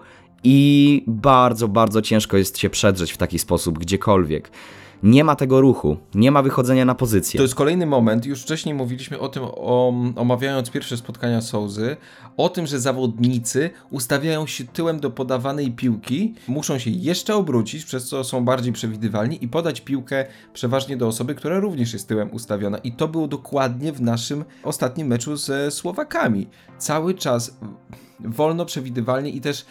i 0.45 1.03
bardzo, 1.07 1.69
bardzo 1.69 2.03
ciężko 2.03 2.37
jest 2.37 2.59
się 2.59 2.71
przedrzeć 2.71 3.13
w 3.13 3.17
taki 3.17 3.39
sposób 3.39 3.79
gdziekolwiek 3.79 4.51
nie 5.03 5.25
ma 5.25 5.37
tego 5.37 5.61
ruchu, 5.61 5.97
nie 6.15 6.31
ma 6.31 6.43
wychodzenia 6.43 6.85
na 6.85 6.95
pozycję. 6.95 7.39
To 7.39 7.45
jest 7.45 7.55
kolejny 7.55 7.87
moment, 7.87 8.27
już 8.27 8.43
wcześniej 8.43 8.75
mówiliśmy 8.75 9.19
o 9.19 9.29
tym, 9.29 9.43
o, 9.45 9.93
omawiając 10.17 10.71
pierwsze 10.71 10.97
spotkania 10.97 11.41
Souzy, 11.41 11.97
o 12.37 12.49
tym, 12.49 12.67
że 12.67 12.81
zawodnicy 12.81 13.71
ustawiają 13.91 14.47
się 14.47 14.65
tyłem 14.65 15.01
do 15.01 15.11
podawanej 15.11 15.73
piłki, 15.73 16.35
muszą 16.49 16.79
się 16.79 16.91
jeszcze 16.91 17.37
obrócić, 17.37 17.85
przez 17.85 18.09
co 18.09 18.25
są 18.25 18.45
bardziej 18.45 18.73
przewidywalni 18.73 19.45
i 19.45 19.49
podać 19.49 19.81
piłkę 19.81 20.25
przeważnie 20.53 20.97
do 20.97 21.07
osoby, 21.07 21.35
która 21.35 21.61
również 21.61 21.93
jest 21.93 22.09
tyłem 22.09 22.33
ustawiona. 22.33 22.79
I 22.79 22.93
to 22.93 23.09
było 23.09 23.29
dokładnie 23.29 23.93
w 23.93 24.01
naszym 24.01 24.45
ostatnim 24.63 25.07
meczu 25.07 25.37
ze 25.37 25.71
Słowakami. 25.71 26.47
Cały 26.79 27.15
czas 27.15 27.59
wolno, 28.21 28.65
przewidywalnie 28.65 29.31
i 29.31 29.41
też 29.41 29.67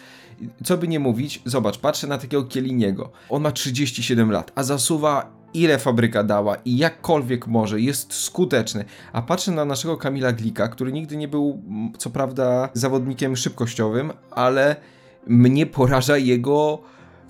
co 0.64 0.78
by 0.78 0.88
nie 0.88 1.00
mówić, 1.00 1.42
zobacz, 1.44 1.78
patrzę 1.78 2.06
na 2.06 2.18
takiego 2.18 2.44
Kieliniego. 2.44 3.10
On 3.28 3.42
ma 3.42 3.52
37 3.52 4.30
lat, 4.30 4.52
a 4.54 4.62
zasuwa 4.62 5.38
ile 5.54 5.78
fabryka 5.78 6.24
dała 6.24 6.56
i 6.64 6.76
jakkolwiek 6.76 7.46
może, 7.46 7.80
jest 7.80 8.12
skuteczny. 8.12 8.84
A 9.12 9.22
patrzę 9.22 9.52
na 9.52 9.64
naszego 9.64 9.96
Kamila 9.96 10.32
Glika, 10.32 10.68
który 10.68 10.92
nigdy 10.92 11.16
nie 11.16 11.28
był, 11.28 11.62
co 11.98 12.10
prawda, 12.10 12.68
zawodnikiem 12.72 13.36
szybkościowym, 13.36 14.12
ale 14.30 14.76
mnie 15.26 15.66
poraża 15.66 16.16
jego 16.16 16.78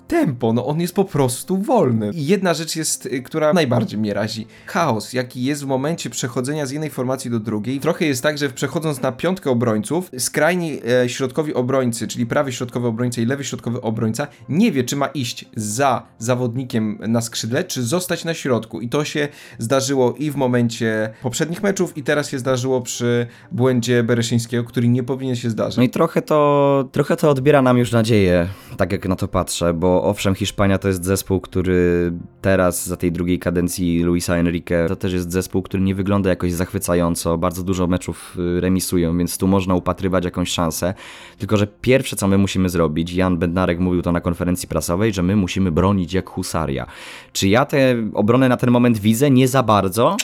tempo, 0.09 0.53
no 0.53 0.65
on 0.65 0.81
jest 0.81 0.95
po 0.95 1.05
prostu 1.05 1.57
wolny. 1.57 2.11
I 2.13 2.25
jedna 2.25 2.53
rzecz 2.53 2.75
jest, 2.75 3.05
y, 3.05 3.21
która 3.21 3.53
najbardziej 3.53 3.99
mnie 3.99 4.13
razi. 4.13 4.47
Chaos, 4.65 5.13
jaki 5.13 5.43
jest 5.43 5.63
w 5.63 5.67
momencie 5.67 6.09
przechodzenia 6.09 6.65
z 6.65 6.71
jednej 6.71 6.89
formacji 6.89 7.31
do 7.31 7.39
drugiej. 7.39 7.79
Trochę 7.79 8.05
jest 8.05 8.23
tak, 8.23 8.37
że 8.37 8.49
przechodząc 8.49 9.01
na 9.01 9.11
piątkę 9.11 9.51
obrońców, 9.51 10.11
skrajni 10.17 10.79
e, 11.03 11.09
środkowi 11.09 11.53
obrońcy, 11.53 12.07
czyli 12.07 12.25
prawy 12.25 12.51
środkowy 12.51 12.87
obrońca 12.87 13.21
i 13.21 13.25
lewy 13.25 13.43
środkowy 13.43 13.81
obrońca, 13.81 14.27
nie 14.49 14.71
wie, 14.71 14.83
czy 14.83 14.95
ma 14.95 15.07
iść 15.07 15.45
za 15.55 16.07
zawodnikiem 16.17 16.97
na 17.07 17.21
skrzydle, 17.21 17.63
czy 17.63 17.83
zostać 17.83 18.25
na 18.25 18.33
środku. 18.33 18.81
I 18.81 18.89
to 18.89 19.05
się 19.05 19.27
zdarzyło 19.57 20.13
i 20.17 20.31
w 20.31 20.35
momencie 20.35 21.09
poprzednich 21.21 21.63
meczów, 21.63 21.97
i 21.97 22.03
teraz 22.03 22.29
się 22.29 22.39
zdarzyło 22.39 22.81
przy 22.81 23.27
błędzie 23.51 24.03
Bereszyńskiego, 24.03 24.63
który 24.63 24.87
nie 24.87 25.03
powinien 25.03 25.35
się 25.35 25.49
zdarzyć. 25.49 25.77
No 25.77 25.83
i 25.83 25.89
trochę 25.89 26.21
to, 26.21 26.89
trochę 26.91 27.15
to 27.15 27.29
odbiera 27.29 27.61
nam 27.61 27.77
już 27.77 27.91
nadzieję, 27.91 28.47
tak 28.77 28.91
jak 28.91 29.07
na 29.07 29.15
to 29.15 29.27
patrzę, 29.27 29.73
bo 29.73 29.98
owszem, 30.03 30.35
Hiszpania 30.35 30.77
to 30.77 30.87
jest 30.87 31.05
zespół, 31.05 31.39
który 31.39 32.11
teraz 32.41 32.87
za 32.87 32.97
tej 32.97 33.11
drugiej 33.11 33.39
kadencji 33.39 34.03
Luisa 34.03 34.35
Enrique 34.35 34.87
to 34.87 34.95
też 34.95 35.13
jest 35.13 35.31
zespół, 35.31 35.61
który 35.61 35.83
nie 35.83 35.95
wygląda 35.95 36.29
jakoś 36.29 36.53
zachwycająco. 36.53 37.37
Bardzo 37.37 37.63
dużo 37.63 37.87
meczów 37.87 38.37
y, 38.57 38.61
remisują, 38.61 39.17
więc 39.17 39.37
tu 39.37 39.47
można 39.47 39.75
upatrywać 39.75 40.25
jakąś 40.25 40.49
szansę. 40.49 40.93
Tylko, 41.37 41.57
że 41.57 41.67
pierwsze 41.67 42.15
co 42.15 42.27
my 42.27 42.37
musimy 42.37 42.69
zrobić, 42.69 43.13
Jan 43.13 43.37
Bednarek 43.37 43.79
mówił 43.79 44.01
to 44.01 44.11
na 44.11 44.21
konferencji 44.21 44.67
prasowej, 44.67 45.13
że 45.13 45.23
my 45.23 45.35
musimy 45.35 45.71
bronić 45.71 46.13
jak 46.13 46.29
husaria. 46.29 46.85
Czy 47.33 47.47
ja 47.47 47.65
tę 47.65 47.95
obronę 48.13 48.49
na 48.49 48.57
ten 48.57 48.71
moment 48.71 48.97
widzę? 48.97 49.31
Nie 49.31 49.47
za 49.47 49.63
bardzo. 49.63 50.17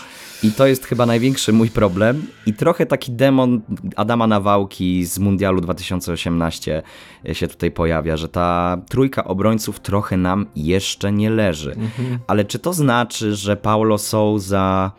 I 0.44 0.52
to 0.52 0.68
jest 0.68 0.86
chyba 0.86 1.06
największy 1.06 1.54
mój 1.54 1.70
problem. 1.70 2.28
I 2.46 2.54
trochę 2.54 2.86
taki 2.86 3.12
demon 3.12 3.62
Adama 3.96 4.28
Nawałki 4.28 5.06
z 5.06 5.20
Mundialu 5.20 5.62
2018 5.62 6.84
się 7.34 7.48
tutaj 7.48 7.72
pojawia, 7.72 8.18
że 8.18 8.30
ta 8.30 8.78
trójka 8.90 9.24
obrońców 9.24 9.65
trochę 9.74 10.18
nam 10.18 10.46
jeszcze 10.56 11.12
nie 11.12 11.30
leży. 11.30 11.72
Mhm. 11.72 12.20
Ale 12.28 12.46
czy 12.46 12.60
to 12.60 12.74
znaczy, 12.74 13.36
że 13.36 13.58
Paulo 13.58 13.98
Souza 13.98 14.92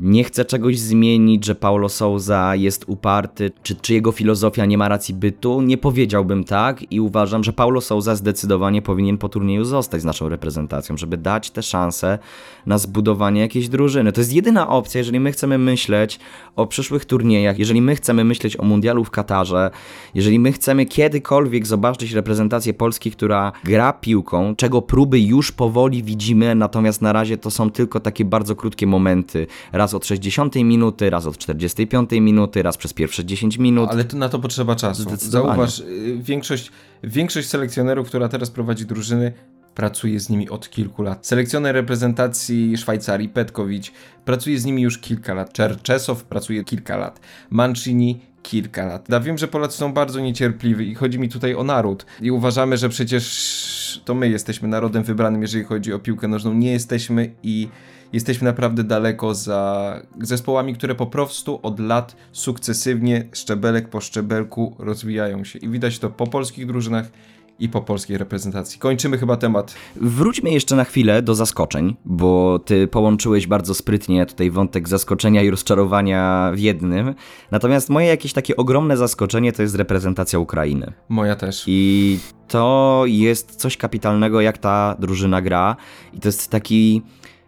nie 0.00 0.24
chce 0.24 0.44
czegoś 0.44 0.78
zmienić, 0.78 1.44
że 1.44 1.54
Paulo 1.54 1.88
Souza 1.88 2.56
jest 2.56 2.84
uparty, 2.86 3.50
czy, 3.62 3.74
czy 3.74 3.94
jego 3.94 4.12
filozofia 4.12 4.66
nie 4.66 4.78
ma 4.78 4.88
racji 4.88 5.14
bytu, 5.14 5.62
nie 5.62 5.78
powiedziałbym 5.78 6.44
tak 6.44 6.92
i 6.92 7.00
uważam, 7.00 7.44
że 7.44 7.52
Paulo 7.52 7.80
Souza 7.80 8.14
zdecydowanie 8.14 8.82
powinien 8.82 9.18
po 9.18 9.28
turnieju 9.28 9.64
zostać 9.64 10.00
z 10.00 10.04
naszą 10.04 10.28
reprezentacją, 10.28 10.96
żeby 10.96 11.16
dać 11.16 11.50
tę 11.50 11.62
szansę 11.62 12.18
na 12.66 12.78
zbudowanie 12.78 13.40
jakiejś 13.40 13.68
drużyny. 13.68 14.12
To 14.12 14.20
jest 14.20 14.32
jedyna 14.32 14.68
opcja, 14.68 14.98
jeżeli 14.98 15.20
my 15.20 15.32
chcemy 15.32 15.58
myśleć 15.58 16.20
o 16.56 16.66
przyszłych 16.66 17.04
turniejach, 17.04 17.58
jeżeli 17.58 17.82
my 17.82 17.96
chcemy 17.96 18.24
myśleć 18.24 18.60
o 18.60 18.64
mundialu 18.64 19.04
w 19.04 19.10
Katarze, 19.10 19.70
jeżeli 20.14 20.38
my 20.38 20.52
chcemy 20.52 20.86
kiedykolwiek 20.86 21.66
zobaczyć 21.66 22.12
reprezentację 22.12 22.74
Polski, 22.74 23.10
która 23.10 23.52
gra 23.64 23.92
piłką, 23.92 24.56
czego 24.56 24.82
próby 24.82 25.20
już 25.20 25.52
powoli 25.52 26.02
widzimy, 26.02 26.54
natomiast 26.54 27.02
na 27.02 27.12
razie 27.12 27.36
to 27.36 27.50
są 27.50 27.70
tylko 27.70 28.00
takie 28.00 28.24
bardzo 28.24 28.56
krótkie 28.56 28.86
momenty. 28.86 29.46
Raz 29.82 29.94
od 29.94 30.06
60 30.06 30.54
minuty, 30.54 31.10
raz 31.10 31.26
od 31.26 31.38
45 31.38 32.10
minuty, 32.10 32.62
raz 32.62 32.76
przez 32.76 32.92
pierwsze 32.92 33.24
10 33.24 33.58
minut. 33.58 33.90
Ale 33.90 34.04
to 34.04 34.16
na 34.16 34.28
to 34.28 34.38
potrzeba 34.38 34.76
czasu. 34.76 35.16
Zauważ, 35.16 35.78
y, 35.80 36.18
większość, 36.22 36.70
większość 37.04 37.48
selekcjonerów, 37.48 38.08
która 38.08 38.28
teraz 38.28 38.50
prowadzi 38.50 38.86
drużyny, 38.86 39.32
pracuje 39.74 40.20
z 40.20 40.28
nimi 40.28 40.48
od 40.50 40.70
kilku 40.70 41.02
lat. 41.02 41.26
Selekcjoner 41.26 41.74
reprezentacji 41.74 42.76
Szwajcarii, 42.76 43.28
Petkowicz, 43.28 43.92
pracuje 44.24 44.58
z 44.58 44.64
nimi 44.64 44.82
już 44.82 44.98
kilka 44.98 45.34
lat. 45.34 45.52
Czerczesow 45.52 46.24
pracuje 46.24 46.64
kilka 46.64 46.96
lat. 46.96 47.20
Mancini 47.50 48.20
kilka 48.42 48.86
lat. 48.86 49.08
Ja 49.08 49.20
wiem, 49.20 49.38
że 49.38 49.48
Polacy 49.48 49.78
są 49.78 49.92
bardzo 49.92 50.20
niecierpliwi 50.20 50.90
i 50.90 50.94
chodzi 50.94 51.18
mi 51.18 51.28
tutaj 51.28 51.54
o 51.54 51.64
naród. 51.64 52.06
I 52.20 52.30
uważamy, 52.30 52.76
że 52.76 52.88
przecież 52.88 54.02
to 54.04 54.14
my 54.14 54.28
jesteśmy 54.28 54.68
narodem 54.68 55.02
wybranym, 55.02 55.42
jeżeli 55.42 55.64
chodzi 55.64 55.92
o 55.92 55.98
piłkę 55.98 56.28
nożną. 56.28 56.54
Nie 56.54 56.72
jesteśmy 56.72 57.30
i 57.42 57.68
jesteśmy 58.12 58.44
naprawdę 58.44 58.84
daleko 58.84 59.34
za 59.34 60.00
zespołami, 60.20 60.74
które 60.74 60.94
po 60.94 61.06
prostu 61.06 61.60
od 61.62 61.80
lat 61.80 62.16
sukcesywnie, 62.32 63.28
szczebelek 63.32 63.88
po 63.88 64.00
szczebelku 64.00 64.76
rozwijają 64.78 65.44
się. 65.44 65.58
I 65.58 65.68
widać 65.68 65.98
to 65.98 66.10
po 66.10 66.26
polskich 66.26 66.66
drużynach 66.66 67.10
i 67.58 67.68
po 67.68 67.82
polskiej 67.82 68.18
reprezentacji. 68.18 68.78
Kończymy 68.78 69.18
chyba 69.18 69.36
temat. 69.36 69.74
Wróćmy 69.96 70.50
jeszcze 70.50 70.76
na 70.76 70.84
chwilę 70.84 71.22
do 71.22 71.34
zaskoczeń, 71.34 71.96
bo 72.04 72.58
ty 72.58 72.86
połączyłeś 72.86 73.46
bardzo 73.46 73.74
sprytnie 73.74 74.26
tutaj 74.26 74.50
wątek 74.50 74.88
zaskoczenia 74.88 75.42
i 75.42 75.50
rozczarowania 75.50 76.52
w 76.54 76.58
jednym. 76.58 77.14
Natomiast 77.50 77.90
moje 77.90 78.06
jakieś 78.06 78.32
takie 78.32 78.56
ogromne 78.56 78.96
zaskoczenie 78.96 79.52
to 79.52 79.62
jest 79.62 79.74
reprezentacja 79.74 80.38
Ukrainy. 80.38 80.92
Moja 81.08 81.36
też. 81.36 81.64
I 81.66 82.18
to 82.48 83.02
jest 83.06 83.56
coś 83.56 83.76
kapitalnego, 83.76 84.40
jak 84.40 84.58
ta 84.58 84.96
drużyna 84.98 85.42
gra. 85.42 85.76
I 86.12 86.20
to 86.20 86.28
jest 86.28 86.50
taki 86.50 87.02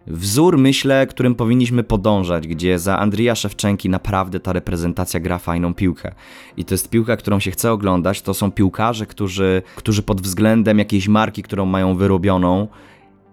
wzór, 0.07 0.57
myślę, 0.57 1.07
którym 1.07 1.35
powinniśmy 1.35 1.83
podążać, 1.83 2.47
gdzie 2.47 2.79
za 2.79 2.99
Andrija 2.99 3.35
Szewczenki 3.35 3.89
naprawdę 3.89 4.39
ta 4.39 4.53
reprezentacja 4.53 5.19
gra 5.19 5.37
fajną 5.37 5.73
piłkę. 5.73 6.15
I 6.57 6.65
to 6.65 6.73
jest 6.73 6.89
piłka, 6.89 7.17
którą 7.17 7.39
się 7.39 7.51
chce 7.51 7.71
oglądać. 7.71 8.21
To 8.21 8.33
są 8.33 8.51
piłkarze, 8.51 9.05
którzy, 9.05 9.61
którzy 9.75 10.03
pod 10.03 10.21
względem 10.21 10.79
jakiejś 10.79 11.07
marki, 11.07 11.43
którą 11.43 11.65
mają 11.65 11.95
wyrobioną, 11.95 12.67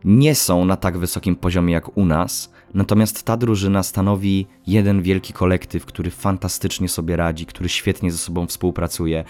nie 0.04 0.34
są 0.34 0.64
na 0.64 0.76
tak 0.76 0.98
wysokim 0.98 1.36
poziomie 1.36 1.74
jak 1.74 1.96
u 1.96 2.04
nas. 2.04 2.52
Natomiast 2.74 3.22
ta 3.22 3.36
drużyna 3.36 3.82
stanowi 3.82 4.46
jeden 4.66 5.02
wielki 5.02 5.32
kolektyw, 5.32 5.86
który 5.86 6.10
fantastycznie 6.10 6.88
sobie 6.88 7.16
radzi, 7.16 7.46
który 7.46 7.68
świetnie 7.68 8.12
ze 8.12 8.18
sobą 8.18 8.46
współpracuje 8.46 9.24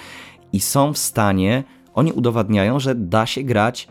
i 0.52 0.60
są 0.60 0.92
w 0.92 0.98
stanie, 0.98 1.64
oni 1.94 2.12
udowadniają, 2.12 2.80
że 2.80 2.94
da 2.94 3.26
się 3.26 3.42
grać 3.42 3.88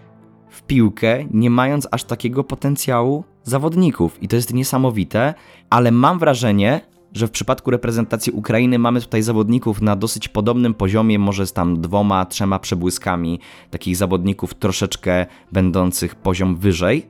piłkę, 0.71 1.25
nie 1.31 1.49
mając 1.49 1.87
aż 1.91 2.03
takiego 2.03 2.43
potencjału 2.43 3.23
zawodników. 3.43 4.23
I 4.23 4.27
to 4.27 4.35
jest 4.35 4.53
niesamowite, 4.53 5.33
ale 5.69 5.91
mam 5.91 6.19
wrażenie, 6.19 6.81
że 7.13 7.27
w 7.27 7.31
przypadku 7.31 7.71
reprezentacji 7.71 8.33
Ukrainy 8.33 8.79
mamy 8.79 9.01
tutaj 9.01 9.21
zawodników 9.21 9.81
na 9.81 9.95
dosyć 9.95 10.27
podobnym 10.27 10.73
poziomie, 10.73 11.19
może 11.19 11.47
z 11.47 11.53
tam 11.53 11.81
dwoma, 11.81 12.25
trzema 12.25 12.59
przebłyskami, 12.59 13.39
takich 13.69 13.97
zawodników 13.97 14.53
troszeczkę 14.53 15.25
będących 15.51 16.15
poziom 16.15 16.55
wyżej. 16.55 17.05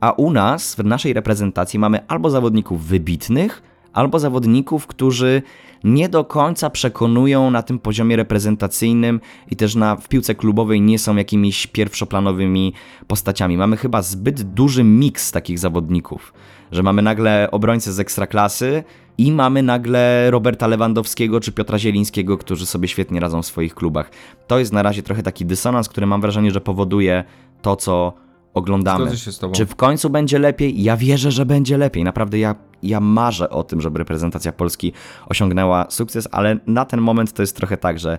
A 0.00 0.12
u 0.12 0.30
nas, 0.30 0.74
w 0.74 0.84
naszej 0.84 1.12
reprezentacji, 1.12 1.78
mamy 1.78 2.06
albo 2.06 2.30
zawodników 2.30 2.84
wybitnych, 2.84 3.62
albo 3.92 4.18
zawodników, 4.18 4.86
którzy 4.86 5.42
nie 5.84 6.08
do 6.08 6.24
końca 6.24 6.70
przekonują 6.70 7.50
na 7.50 7.62
tym 7.62 7.78
poziomie 7.78 8.16
reprezentacyjnym 8.16 9.20
i 9.50 9.56
też 9.56 9.74
na, 9.74 9.96
w 9.96 10.08
piłce 10.08 10.34
klubowej 10.34 10.80
nie 10.80 10.98
są 10.98 11.16
jakimiś 11.16 11.66
pierwszoplanowymi 11.66 12.72
postaciami. 13.06 13.56
Mamy 13.56 13.76
chyba 13.76 14.02
zbyt 14.02 14.42
duży 14.42 14.84
miks 14.84 15.32
takich 15.32 15.58
zawodników, 15.58 16.32
że 16.72 16.82
mamy 16.82 17.02
nagle 17.02 17.48
obrońcę 17.50 17.92
z 17.92 18.00
ekstraklasy 18.00 18.84
i 19.18 19.32
mamy 19.32 19.62
nagle 19.62 20.30
Roberta 20.30 20.66
Lewandowskiego 20.66 21.40
czy 21.40 21.52
Piotra 21.52 21.78
Zielińskiego, 21.78 22.38
którzy 22.38 22.66
sobie 22.66 22.88
świetnie 22.88 23.20
radzą 23.20 23.42
w 23.42 23.46
swoich 23.46 23.74
klubach. 23.74 24.10
To 24.46 24.58
jest 24.58 24.72
na 24.72 24.82
razie 24.82 25.02
trochę 25.02 25.22
taki 25.22 25.46
dysonans, 25.46 25.88
który 25.88 26.06
mam 26.06 26.20
wrażenie, 26.20 26.50
że 26.50 26.60
powoduje 26.60 27.24
to, 27.62 27.76
co 27.76 28.12
oglądamy. 28.58 29.10
Czy 29.52 29.66
w 29.66 29.76
końcu 29.76 30.10
będzie 30.10 30.38
lepiej? 30.38 30.82
Ja 30.82 30.96
wierzę, 30.96 31.30
że 31.30 31.46
będzie 31.46 31.78
lepiej. 31.78 32.04
Naprawdę 32.04 32.38
ja, 32.38 32.54
ja 32.82 33.00
marzę 33.00 33.50
o 33.50 33.64
tym, 33.64 33.80
żeby 33.80 33.98
reprezentacja 33.98 34.52
Polski 34.52 34.92
osiągnęła 35.26 35.86
sukces, 35.90 36.28
ale 36.32 36.58
na 36.66 36.84
ten 36.84 37.00
moment 37.00 37.32
to 37.32 37.42
jest 37.42 37.56
trochę 37.56 37.76
tak, 37.76 37.98
że 37.98 38.18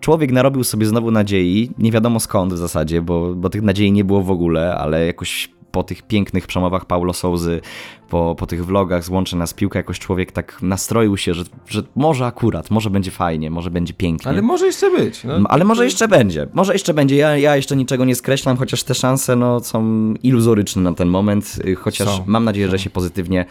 człowiek 0.00 0.32
narobił 0.32 0.64
sobie 0.64 0.86
znowu 0.86 1.10
nadziei, 1.10 1.70
nie 1.78 1.92
wiadomo 1.92 2.20
skąd 2.20 2.54
w 2.54 2.56
zasadzie, 2.56 3.02
bo, 3.02 3.34
bo 3.34 3.50
tych 3.50 3.62
nadziei 3.62 3.92
nie 3.92 4.04
było 4.04 4.22
w 4.22 4.30
ogóle, 4.30 4.74
ale 4.74 5.06
jakoś 5.06 5.56
po 5.70 5.82
tych 5.82 6.02
pięknych 6.02 6.46
przemowach 6.46 6.84
Paulo 6.84 7.12
Souzy, 7.12 7.60
po, 8.08 8.34
po 8.38 8.46
tych 8.46 8.66
vlogach 8.66 9.04
z 9.04 9.08
Łączy 9.08 9.36
Nas 9.36 9.54
Piłka, 9.54 9.78
jakoś 9.78 9.98
człowiek 9.98 10.32
tak 10.32 10.62
nastroił 10.62 11.16
się, 11.16 11.34
że, 11.34 11.44
że 11.68 11.82
może 11.96 12.26
akurat, 12.26 12.70
może 12.70 12.90
będzie 12.90 13.10
fajnie, 13.10 13.50
może 13.50 13.70
będzie 13.70 13.94
pięknie. 13.94 14.30
Ale 14.30 14.42
może 14.42 14.66
jeszcze 14.66 14.90
być. 14.90 15.24
No. 15.24 15.40
Ale 15.48 15.64
może 15.64 15.84
jeszcze 15.84 16.08
będzie, 16.08 16.46
może 16.54 16.72
jeszcze 16.72 16.94
będzie. 16.94 17.16
Ja, 17.16 17.36
ja 17.36 17.56
jeszcze 17.56 17.76
niczego 17.76 18.04
nie 18.04 18.14
skreślam, 18.14 18.56
chociaż 18.56 18.82
te 18.82 18.94
szanse 18.94 19.36
no, 19.36 19.60
są 19.60 20.14
iluzoryczne 20.22 20.82
na 20.82 20.92
ten 20.92 21.08
moment, 21.08 21.56
y, 21.66 21.74
chociaż 21.74 22.08
Są, 22.08 22.24
mam 22.26 22.44
nadzieję, 22.44 22.68
że 22.68 22.78
się 22.78 22.90
pozytywnie 22.90 23.44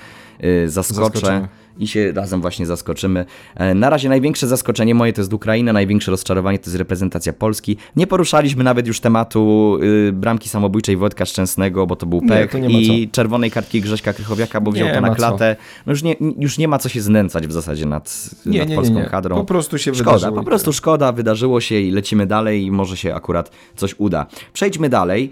y, 0.44 0.70
zaskoczę. 0.70 1.20
Zaskoczymy. 1.20 1.48
I 1.80 1.88
się 1.88 2.12
razem 2.12 2.42
właśnie 2.42 2.66
zaskoczymy. 2.66 3.26
E, 3.56 3.74
Na 3.74 3.90
razie 3.90 4.10
największe 4.10 4.48
zaskoczenie 4.48 4.96
moje 4.96 5.14
to 5.14 5.22
jest 5.22 5.34
Ukraina, 5.34 5.74
największe 5.74 6.12
rozczarowanie 6.12 6.60
to 6.60 6.66
jest 6.66 6.78
reprezentacja 6.78 7.34
Polski. 7.34 7.78
Nie 7.96 8.08
poruszaliśmy 8.08 8.64
nawet 8.64 8.88
już 8.88 9.00
tematu 9.00 9.78
y, 10.08 10.12
bramki 10.14 10.50
samobójczej 10.50 10.98
Wojtka 10.98 11.26
Szczęsnego, 11.26 11.88
bo 11.88 11.96
to 11.96 12.06
był 12.06 12.22
Nie, 12.22 12.28
pech 12.28 12.52
to 12.52 12.58
nie 12.58 12.82
i 12.82 13.10
czerwonej 13.10 13.52
kartki 13.52 13.82
Grześka 13.82 14.14
Krychowiaka, 14.14 14.45
bo 14.62 14.72
wziął 14.72 14.88
Nie 14.88 14.94
to 14.94 15.02
na 15.02 15.16
klatę. 15.16 15.56
No 15.86 15.92
już 15.92 16.04
nie, 16.04 16.16
już 16.40 16.58
nie 16.58 16.68
ma 16.68 16.78
co 16.78 16.90
się 16.90 17.02
znęcać 17.02 17.48
w 17.48 17.52
zasadzie 17.52 17.86
nad, 17.86 18.30
nie, 18.46 18.60
nad 18.60 18.70
nie, 18.70 18.76
polską 18.76 18.94
nie. 18.96 19.06
kadrą. 19.06 19.36
Po 19.36 19.46
prostu 19.46 19.78
się 19.78 19.96
Szkoda, 19.96 20.12
wydarzyło. 20.14 20.38
po 20.40 20.44
prostu 20.46 20.74
szkoda, 20.74 21.12
wydarzyło 21.12 21.62
się 21.62 21.80
i 21.80 21.92
lecimy 21.92 22.26
dalej 22.26 22.64
i 22.66 22.72
może 22.72 22.98
się 22.98 23.16
akurat 23.16 23.52
coś 23.76 23.96
uda. 23.98 24.26
Przejdźmy 24.54 24.90
dalej 24.90 25.32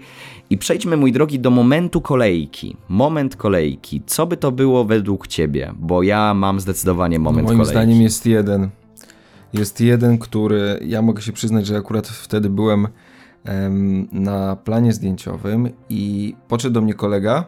i 0.50 0.58
przejdźmy, 0.58 0.96
mój 0.96 1.12
drogi, 1.12 1.38
do 1.40 1.50
momentu 1.50 2.00
kolejki. 2.00 2.76
Moment 2.88 3.36
kolejki. 3.36 4.02
Co 4.06 4.26
by 4.26 4.36
to 4.36 4.52
było 4.52 4.84
według 4.84 5.26
ciebie? 5.26 5.72
Bo 5.78 6.02
ja 6.02 6.34
mam 6.34 6.60
zdecydowanie 6.60 7.18
moment 7.18 7.46
Moim 7.48 7.58
kolejki. 7.58 7.72
zdaniem 7.78 8.02
jest 8.02 8.26
jeden. 8.26 8.68
Jest 9.52 9.80
jeden, 9.80 10.18
który 10.18 10.78
ja 10.86 11.02
mogę 11.02 11.22
się 11.22 11.32
przyznać, 11.32 11.66
że 11.66 11.76
akurat 11.76 12.06
wtedy 12.08 12.50
byłem 12.50 12.88
em, 13.44 14.08
na 14.12 14.56
planie 14.56 14.92
zdjęciowym 14.92 15.68
i 15.88 16.34
podszedł 16.48 16.74
do 16.74 16.80
mnie 16.80 16.94
kolega 16.94 17.44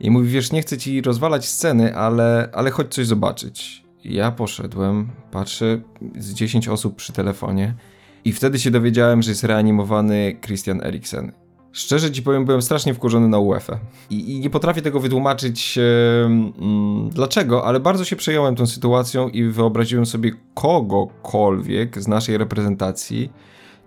i 0.00 0.10
mówi, 0.10 0.28
wiesz, 0.28 0.52
nie 0.52 0.62
chcę 0.62 0.78
ci 0.78 1.02
rozwalać 1.02 1.48
sceny, 1.48 1.96
ale, 1.96 2.48
ale 2.52 2.70
chodź 2.70 2.94
coś 2.94 3.06
zobaczyć. 3.06 3.84
I 4.04 4.14
Ja 4.14 4.30
poszedłem, 4.30 5.08
patrzę, 5.30 5.80
z 6.18 6.34
10 6.34 6.68
osób 6.68 6.96
przy 6.96 7.12
telefonie 7.12 7.74
i 8.24 8.32
wtedy 8.32 8.58
się 8.58 8.70
dowiedziałem, 8.70 9.22
że 9.22 9.30
jest 9.30 9.44
reanimowany 9.44 10.36
Christian 10.46 10.80
Eriksen. 10.84 11.32
Szczerze 11.72 12.12
ci 12.12 12.22
powiem, 12.22 12.44
byłem 12.44 12.62
strasznie 12.62 12.94
wkurzony 12.94 13.28
na 13.28 13.38
UEFA. 13.38 13.78
I, 14.10 14.32
i 14.32 14.40
nie 14.40 14.50
potrafię 14.50 14.82
tego 14.82 15.00
wytłumaczyć 15.00 15.78
em, 15.78 16.52
mm, 16.58 17.10
dlaczego, 17.10 17.66
ale 17.66 17.80
bardzo 17.80 18.04
się 18.04 18.16
przejąłem 18.16 18.56
tą 18.56 18.66
sytuacją 18.66 19.28
i 19.28 19.44
wyobraziłem 19.44 20.06
sobie 20.06 20.32
kogokolwiek 20.54 22.02
z 22.02 22.08
naszej 22.08 22.38
reprezentacji, 22.38 23.32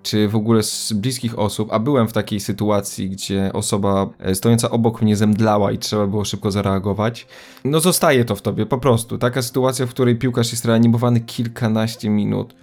czy 0.03 0.27
w 0.27 0.35
ogóle 0.35 0.63
z 0.63 0.93
bliskich 0.93 1.39
osób, 1.39 1.69
a 1.71 1.79
byłem 1.79 2.07
w 2.07 2.13
takiej 2.13 2.39
sytuacji, 2.39 3.09
gdzie 3.09 3.51
osoba 3.53 4.09
e, 4.19 4.35
stojąca 4.35 4.69
obok 4.69 5.01
mnie 5.01 5.15
zemdlała 5.15 5.71
i 5.71 5.77
trzeba 5.77 6.07
było 6.07 6.25
szybko 6.25 6.51
zareagować. 6.51 7.27
No 7.65 7.79
zostaje 7.79 8.25
to 8.25 8.35
w 8.35 8.41
tobie, 8.41 8.65
po 8.65 8.77
prostu. 8.77 9.17
Taka 9.17 9.41
sytuacja, 9.41 9.85
w 9.85 9.89
której 9.89 10.15
piłkarz 10.15 10.51
jest 10.51 10.65
reanimowany 10.65 11.19
kilkanaście 11.19 12.09
minut. 12.09 12.53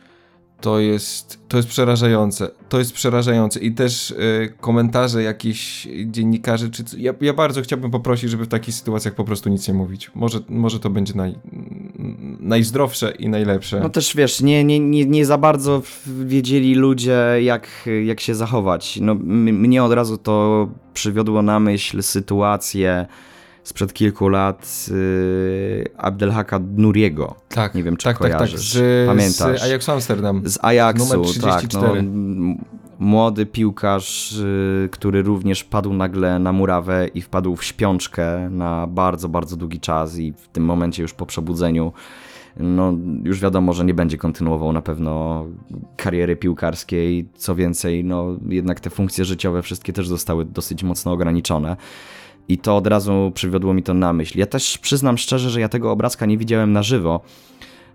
To 0.60 0.78
jest, 0.78 1.38
to 1.48 1.56
jest 1.56 1.68
przerażające. 1.68 2.50
To 2.68 2.78
jest 2.78 2.92
przerażające. 2.92 3.60
I 3.60 3.72
też 3.72 4.10
e, 4.10 4.48
komentarze 4.48 5.22
jakichś 5.22 5.88
dziennikarzy, 6.06 6.70
czy 6.70 6.84
ja, 6.98 7.14
ja 7.20 7.32
bardzo 7.34 7.62
chciałbym 7.62 7.90
poprosić, 7.90 8.30
żeby 8.30 8.44
w 8.44 8.48
takich 8.48 8.74
sytuacjach 8.74 9.14
po 9.14 9.24
prostu 9.24 9.48
nic 9.48 9.68
nie 9.68 9.74
mówić. 9.74 10.10
Może, 10.14 10.38
może 10.48 10.80
to 10.80 10.90
będzie 10.90 11.14
naj, 11.14 11.34
najzdrowsze 12.40 13.10
i 13.10 13.28
najlepsze. 13.28 13.80
No 13.80 13.88
też 13.88 14.16
wiesz, 14.16 14.40
nie, 14.40 14.64
nie, 14.64 14.80
nie, 14.80 15.06
nie 15.06 15.26
za 15.26 15.38
bardzo 15.38 15.82
wiedzieli 16.06 16.74
ludzie, 16.74 17.22
jak, 17.42 17.88
jak 18.04 18.20
się 18.20 18.34
zachować. 18.34 18.98
No, 19.02 19.14
mnie 19.14 19.84
od 19.84 19.92
razu 19.92 20.18
to 20.18 20.68
przywiodło 20.94 21.42
na 21.42 21.60
myśl 21.60 22.02
sytuację 22.02 23.06
sprzed 23.62 23.92
kilku 23.92 24.28
lat 24.28 24.86
yy, 24.90 25.84
Abdelhaka 25.96 26.60
Nuriego. 26.76 27.34
tak, 27.48 27.74
nie 27.74 27.82
wiem, 27.82 27.96
czy 27.96 28.04
tak, 28.04 28.18
tak, 28.18 28.28
tak. 28.28 28.38
kojarzysz. 28.38 28.72
Z, 28.72 29.06
Pamiętasz? 29.06 29.60
z 29.60 29.64
Ajaxu 29.64 29.92
Amsterdam. 29.92 30.42
Z 30.44 30.58
Ajaxu, 30.62 31.22
tak. 31.22 31.22
34. 31.22 32.02
No, 32.02 32.54
młody 32.98 33.46
piłkarz, 33.46 34.32
y, 34.32 34.88
który 34.92 35.22
również 35.22 35.64
padł 35.64 35.92
nagle 35.92 36.38
na 36.38 36.52
murawę 36.52 37.08
i 37.14 37.22
wpadł 37.22 37.56
w 37.56 37.64
śpiączkę 37.64 38.50
na 38.50 38.86
bardzo, 38.86 39.28
bardzo 39.28 39.56
długi 39.56 39.80
czas 39.80 40.18
i 40.18 40.32
w 40.32 40.48
tym 40.48 40.64
momencie 40.64 41.02
już 41.02 41.14
po 41.14 41.26
przebudzeniu 41.26 41.92
no, 42.56 42.92
już 43.24 43.40
wiadomo, 43.40 43.72
że 43.72 43.84
nie 43.84 43.94
będzie 43.94 44.18
kontynuował 44.18 44.72
na 44.72 44.82
pewno 44.82 45.44
kariery 45.96 46.36
piłkarskiej. 46.36 47.28
Co 47.34 47.54
więcej, 47.54 48.04
no, 48.04 48.26
jednak 48.48 48.80
te 48.80 48.90
funkcje 48.90 49.24
życiowe 49.24 49.62
wszystkie 49.62 49.92
też 49.92 50.08
zostały 50.08 50.44
dosyć 50.44 50.82
mocno 50.82 51.12
ograniczone. 51.12 51.76
I 52.50 52.58
to 52.58 52.76
od 52.76 52.86
razu 52.86 53.32
przywiodło 53.34 53.74
mi 53.74 53.82
to 53.82 53.94
na 53.94 54.12
myśl. 54.12 54.38
Ja 54.38 54.46
też 54.46 54.78
przyznam 54.78 55.18
szczerze, 55.18 55.50
że 55.50 55.60
ja 55.60 55.68
tego 55.68 55.92
obrazka 55.92 56.26
nie 56.26 56.38
widziałem 56.38 56.72
na 56.72 56.82
żywo. 56.82 57.20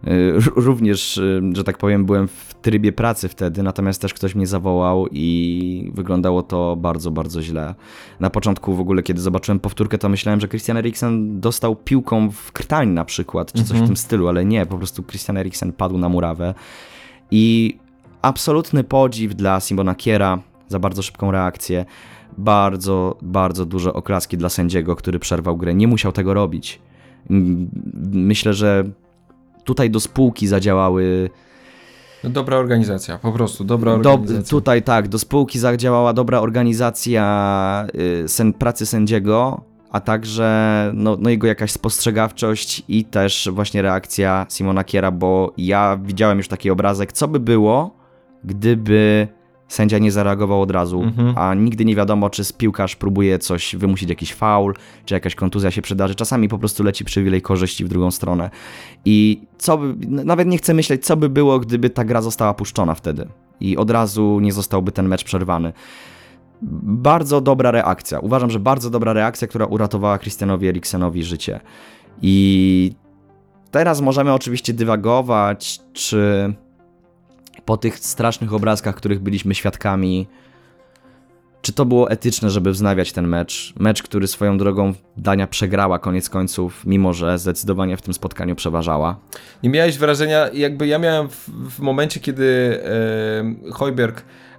Y, 0.08 0.34
Również, 0.56 1.18
y, 1.18 1.42
że 1.54 1.64
tak 1.64 1.78
powiem, 1.78 2.06
byłem 2.06 2.28
w 2.28 2.54
trybie 2.62 2.92
pracy 2.92 3.30
wtedy, 3.30 3.64
natomiast 3.64 4.02
też 4.02 4.14
ktoś 4.14 4.36
mnie 4.36 4.48
zawołał 4.48 5.08
i 5.12 5.92
wyglądało 5.94 6.44
to 6.44 6.76
bardzo, 6.76 7.12
bardzo 7.12 7.42
źle. 7.42 7.76
Na 8.20 8.30
początku 8.30 8.74
w 8.74 8.80
ogóle, 8.80 9.04
kiedy 9.04 9.22
zobaczyłem 9.22 9.60
powtórkę, 9.60 9.98
to 9.98 10.10
myślałem, 10.10 10.40
że 10.40 10.48
Christian 10.48 10.78
Eriksen 10.78 11.40
dostał 11.40 11.76
piłką 11.76 12.32
w 12.32 12.52
krtań 12.52 12.90
na 12.90 13.06
przykład, 13.06 13.54
czy 13.54 13.64
coś 13.64 13.80
w 13.80 13.86
tym 13.86 13.98
stylu, 13.98 14.28
ale 14.28 14.46
nie, 14.46 14.66
po 14.66 14.78
prostu 14.78 15.04
Christian 15.04 15.38
Eriksen 15.38 15.74
padł 15.74 15.98
na 15.98 16.10
murawę. 16.10 16.54
I 17.32 17.78
absolutny 18.22 18.84
podziw 18.84 19.36
dla 19.36 19.60
Simona 19.60 19.96
Kiera 19.96 20.40
za 20.68 20.80
bardzo 20.80 21.02
szybką 21.02 21.32
reakcję. 21.32 21.86
Bardzo, 22.38 23.18
bardzo 23.22 23.66
duże 23.66 23.94
oklaski 23.94 24.38
dla 24.38 24.50
sędziego, 24.50 24.96
który 24.96 25.20
przerwał 25.20 25.58
grę. 25.58 25.76
Nie 25.76 25.88
musiał 25.88 26.12
tego 26.12 26.34
robić. 26.34 26.82
Myślę, 28.12 28.54
że 28.54 28.84
tutaj 29.64 29.90
do 29.90 30.00
spółki 30.00 30.48
zadziałały. 30.48 31.30
No, 32.24 32.30
dobra 32.30 32.58
organizacja, 32.58 33.18
po 33.18 33.32
prostu, 33.32 33.64
dobra 33.64 33.98
Do, 33.98 34.14
organizacja. 34.14 34.50
tutaj 34.50 34.84
tak, 34.84 35.08
do 35.08 35.20
spółki 35.20 35.60
zadziałała 35.60 36.14
dobra 36.14 36.40
organizacja 36.40 37.88
y, 38.24 38.28
sen, 38.28 38.54
pracy 38.54 38.86
sędziego, 38.86 39.62
a 39.92 40.00
także 40.00 40.92
no, 40.94 41.18
no 41.20 41.30
jego 41.30 41.48
jakaś 41.48 41.72
spostrzegawczość 41.72 42.84
i 42.88 43.06
też 43.06 43.50
właśnie 43.52 43.82
reakcja 43.82 44.46
Simona 44.50 44.84
Kiera, 44.84 45.12
bo 45.12 45.54
ja 45.58 46.00
widziałem 46.04 46.38
już 46.38 46.48
taki 46.48 46.70
obrazek, 46.70 47.14
co 47.14 47.28
by 47.28 47.40
było, 47.40 47.96
gdyby 48.44 49.28
sędzia 49.68 49.98
nie 49.98 50.12
zareagował 50.12 50.62
od 50.62 50.72
razu, 50.72 51.02
Mhm. 51.02 51.34
a 51.38 51.54
nigdy 51.54 51.86
nie 51.86 51.96
wiadomo, 51.96 52.30
czy 52.30 52.44
piłkarz 52.58 52.96
próbuje 52.96 53.40
coś 53.40 53.76
wymusić, 53.76 54.10
jakiś 54.10 54.34
faul, 54.34 54.74
czy 55.06 55.14
jakaś 55.14 55.36
kontuzja 55.36 55.72
się 55.72 55.82
przydarzy. 55.82 56.16
Czasami 56.16 56.50
po 56.50 56.58
prostu 56.58 56.84
leci 56.84 57.06
przywilej 57.06 57.42
korzyści 57.42 57.86
w 57.86 57.88
drugą 57.88 58.12
stronę. 58.12 58.50
I 59.06 59.42
co 59.58 59.78
by, 59.78 59.96
nawet 60.08 60.48
nie 60.48 60.58
chcę 60.58 60.74
myśleć, 60.74 61.06
co 61.06 61.18
by 61.18 61.30
było, 61.30 61.60
gdyby 61.60 61.90
ta 61.90 62.04
gra 62.06 62.22
została 62.22 62.54
puszczona 62.54 62.96
wtedy 62.96 63.28
i 63.60 63.78
od 63.78 63.92
razu 63.92 64.40
nie 64.40 64.54
zostałby 64.54 64.92
ten 64.92 65.08
mecz 65.08 65.24
przerwany. 65.24 65.74
Bardzo 66.82 67.42
dobra 67.42 67.72
reakcja. 67.72 68.20
Uważam, 68.20 68.52
że 68.52 68.60
bardzo 68.60 68.90
dobra 68.90 69.14
reakcja, 69.14 69.48
która 69.48 69.66
uratowała 69.66 70.18
Christianowi 70.20 70.68
Eriksenowi 70.68 71.24
życie. 71.24 71.60
I 72.22 72.92
teraz 73.72 74.02
możemy 74.02 74.34
oczywiście 74.34 74.74
dywagować, 74.74 75.80
czy 75.94 76.54
po 77.66 77.78
tych 77.78 78.00
strasznych 78.00 78.54
obrazkach, 78.54 78.96
których 78.96 79.20
byliśmy 79.20 79.56
świadkami, 79.56 80.28
czy 81.66 81.74
to 81.74 81.86
było 81.86 82.10
etyczne, 82.10 82.50
żeby 82.50 82.72
wznawiać 82.72 83.12
ten 83.12 83.28
mecz? 83.28 83.74
Mecz, 83.80 84.04
który 84.04 84.28
swoją 84.28 84.58
drogą 84.58 84.94
Dania 85.18 85.48
przegrała 85.48 86.00
koniec 86.00 86.30
końców, 86.30 86.86
mimo 86.86 87.14
że 87.14 87.40
zdecydowanie 87.40 87.98
w 87.98 88.02
tym 88.02 88.14
spotkaniu 88.14 88.56
przeważała. 88.56 89.20
Nie 89.64 89.70
miałeś 89.70 89.98
wrażenia, 89.98 90.50
jakby 90.54 90.88
ja 90.88 91.00
miałem 91.00 91.30
w, 91.30 91.50
w 91.50 91.80
momencie, 91.80 92.20
kiedy 92.20 92.80
e, 92.84 93.70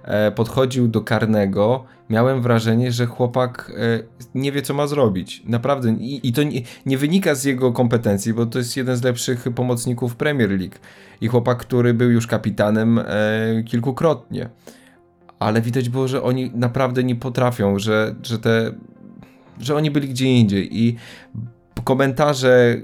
e, 0.03 0.31
podchodził 0.31 0.87
do 0.87 1.01
karnego, 1.01 1.85
miałem 2.09 2.41
wrażenie, 2.41 2.91
że 2.91 3.05
chłopak 3.05 3.71
e, 3.77 4.03
nie 4.35 4.51
wie, 4.51 4.61
co 4.61 4.73
ma 4.73 4.87
zrobić. 4.87 5.43
Naprawdę. 5.45 5.91
I, 5.91 6.27
i 6.27 6.33
to 6.33 6.43
nie, 6.43 6.61
nie, 6.85 6.97
wynika 6.97 7.35
z 7.35 7.43
jego 7.43 7.71
kompetencji, 7.71 8.33
bo 8.33 8.45
to 8.45 8.57
jest 8.57 8.77
jeden 8.77 8.97
z 8.97 9.03
lepszych 9.03 9.47
pomocników 9.55 10.15
Premier 10.15 10.49
League. 10.49 10.75
I 11.21 11.27
chłopak, 11.27 11.57
który 11.57 11.93
był 11.93 12.11
już 12.11 12.27
kapitanem 12.27 12.99
e, 12.99 13.03
kilkukrotnie. 13.65 14.49
Ale 15.39 15.61
widać 15.61 15.89
było, 15.89 16.07
że 16.07 16.23
oni 16.23 16.51
naprawdę 16.55 17.03
nie 17.03 17.15
potrafią, 17.15 17.79
że, 17.79 18.15
że 18.23 18.39
te. 18.39 18.71
że 19.59 19.75
oni 19.75 19.91
byli 19.91 20.09
gdzie 20.09 20.25
indziej. 20.25 20.77
I 20.77 20.95
komentarze, 21.81 22.81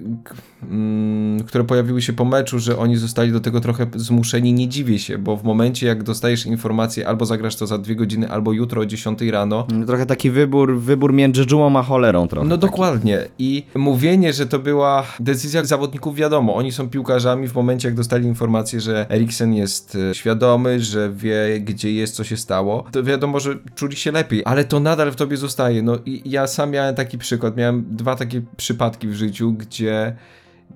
mm, 0.64 1.44
które 1.44 1.64
pojawiły 1.64 2.02
się 2.02 2.14
po 2.14 2.26
meczu, 2.26 2.60
że 2.60 2.78
oni 2.78 2.96
zostali 2.96 3.32
do 3.32 3.40
tego 3.40 3.60
trochę 3.60 3.88
zmuszeni, 3.96 4.54
nie 4.54 4.68
dziwię 4.68 5.00
się, 5.00 5.18
bo 5.18 5.38
w 5.38 5.44
momencie 5.44 5.88
jak 5.88 6.04
dostajesz 6.04 6.46
informację, 6.46 7.08
albo 7.08 7.26
zagrasz 7.26 7.56
to 7.56 7.68
za 7.68 7.78
dwie 7.78 7.96
godziny, 7.96 8.30
albo 8.30 8.54
jutro 8.54 8.82
o 8.82 8.86
10 8.86 9.22
rano. 9.22 9.68
No, 9.74 9.86
trochę 9.86 10.06
taki 10.06 10.32
wybór, 10.32 10.80
wybór 10.80 11.14
między 11.14 11.46
dżumą 11.46 11.80
a 11.80 11.84
cholerą 11.84 12.28
trochę. 12.28 12.48
No 12.48 12.58
taki. 12.58 12.72
dokładnie. 12.72 13.20
I 13.40 13.66
mówienie, 13.76 14.34
że 14.34 14.46
to 14.46 14.60
była 14.60 15.04
decyzja 15.20 15.66
zawodników, 15.66 16.16
wiadomo, 16.16 16.56
oni 16.56 16.72
są 16.72 16.90
piłkarzami 16.90 17.48
w 17.48 17.56
momencie 17.56 17.88
jak 17.88 17.96
dostali 17.96 18.28
informację, 18.28 18.82
że 18.82 19.06
Eriksen 19.10 19.54
jest 19.54 19.98
e, 20.12 20.16
świadomy, 20.16 20.80
że 20.80 21.12
wie 21.14 21.60
gdzie 21.60 21.94
jest, 21.94 22.16
co 22.16 22.24
się 22.24 22.38
stało, 22.38 22.84
to 22.92 23.04
wiadomo, 23.04 23.40
że 23.40 23.56
czuli 23.76 23.96
się 23.96 24.12
lepiej, 24.12 24.42
ale 24.46 24.66
to 24.66 24.80
nadal 24.80 25.12
w 25.12 25.16
tobie 25.16 25.38
zostaje. 25.38 25.82
No 25.82 25.98
i 26.06 26.22
ja 26.26 26.48
sam 26.48 26.72
miałem 26.72 26.96
taki 26.96 27.18
przykład, 27.18 27.58
miałem 27.58 27.86
dwa 27.90 28.16
takie 28.16 28.42
przypadki 28.58 28.83
przypadki 28.84 29.08
w 29.08 29.14
życiu, 29.14 29.54
gdzie, 29.54 30.16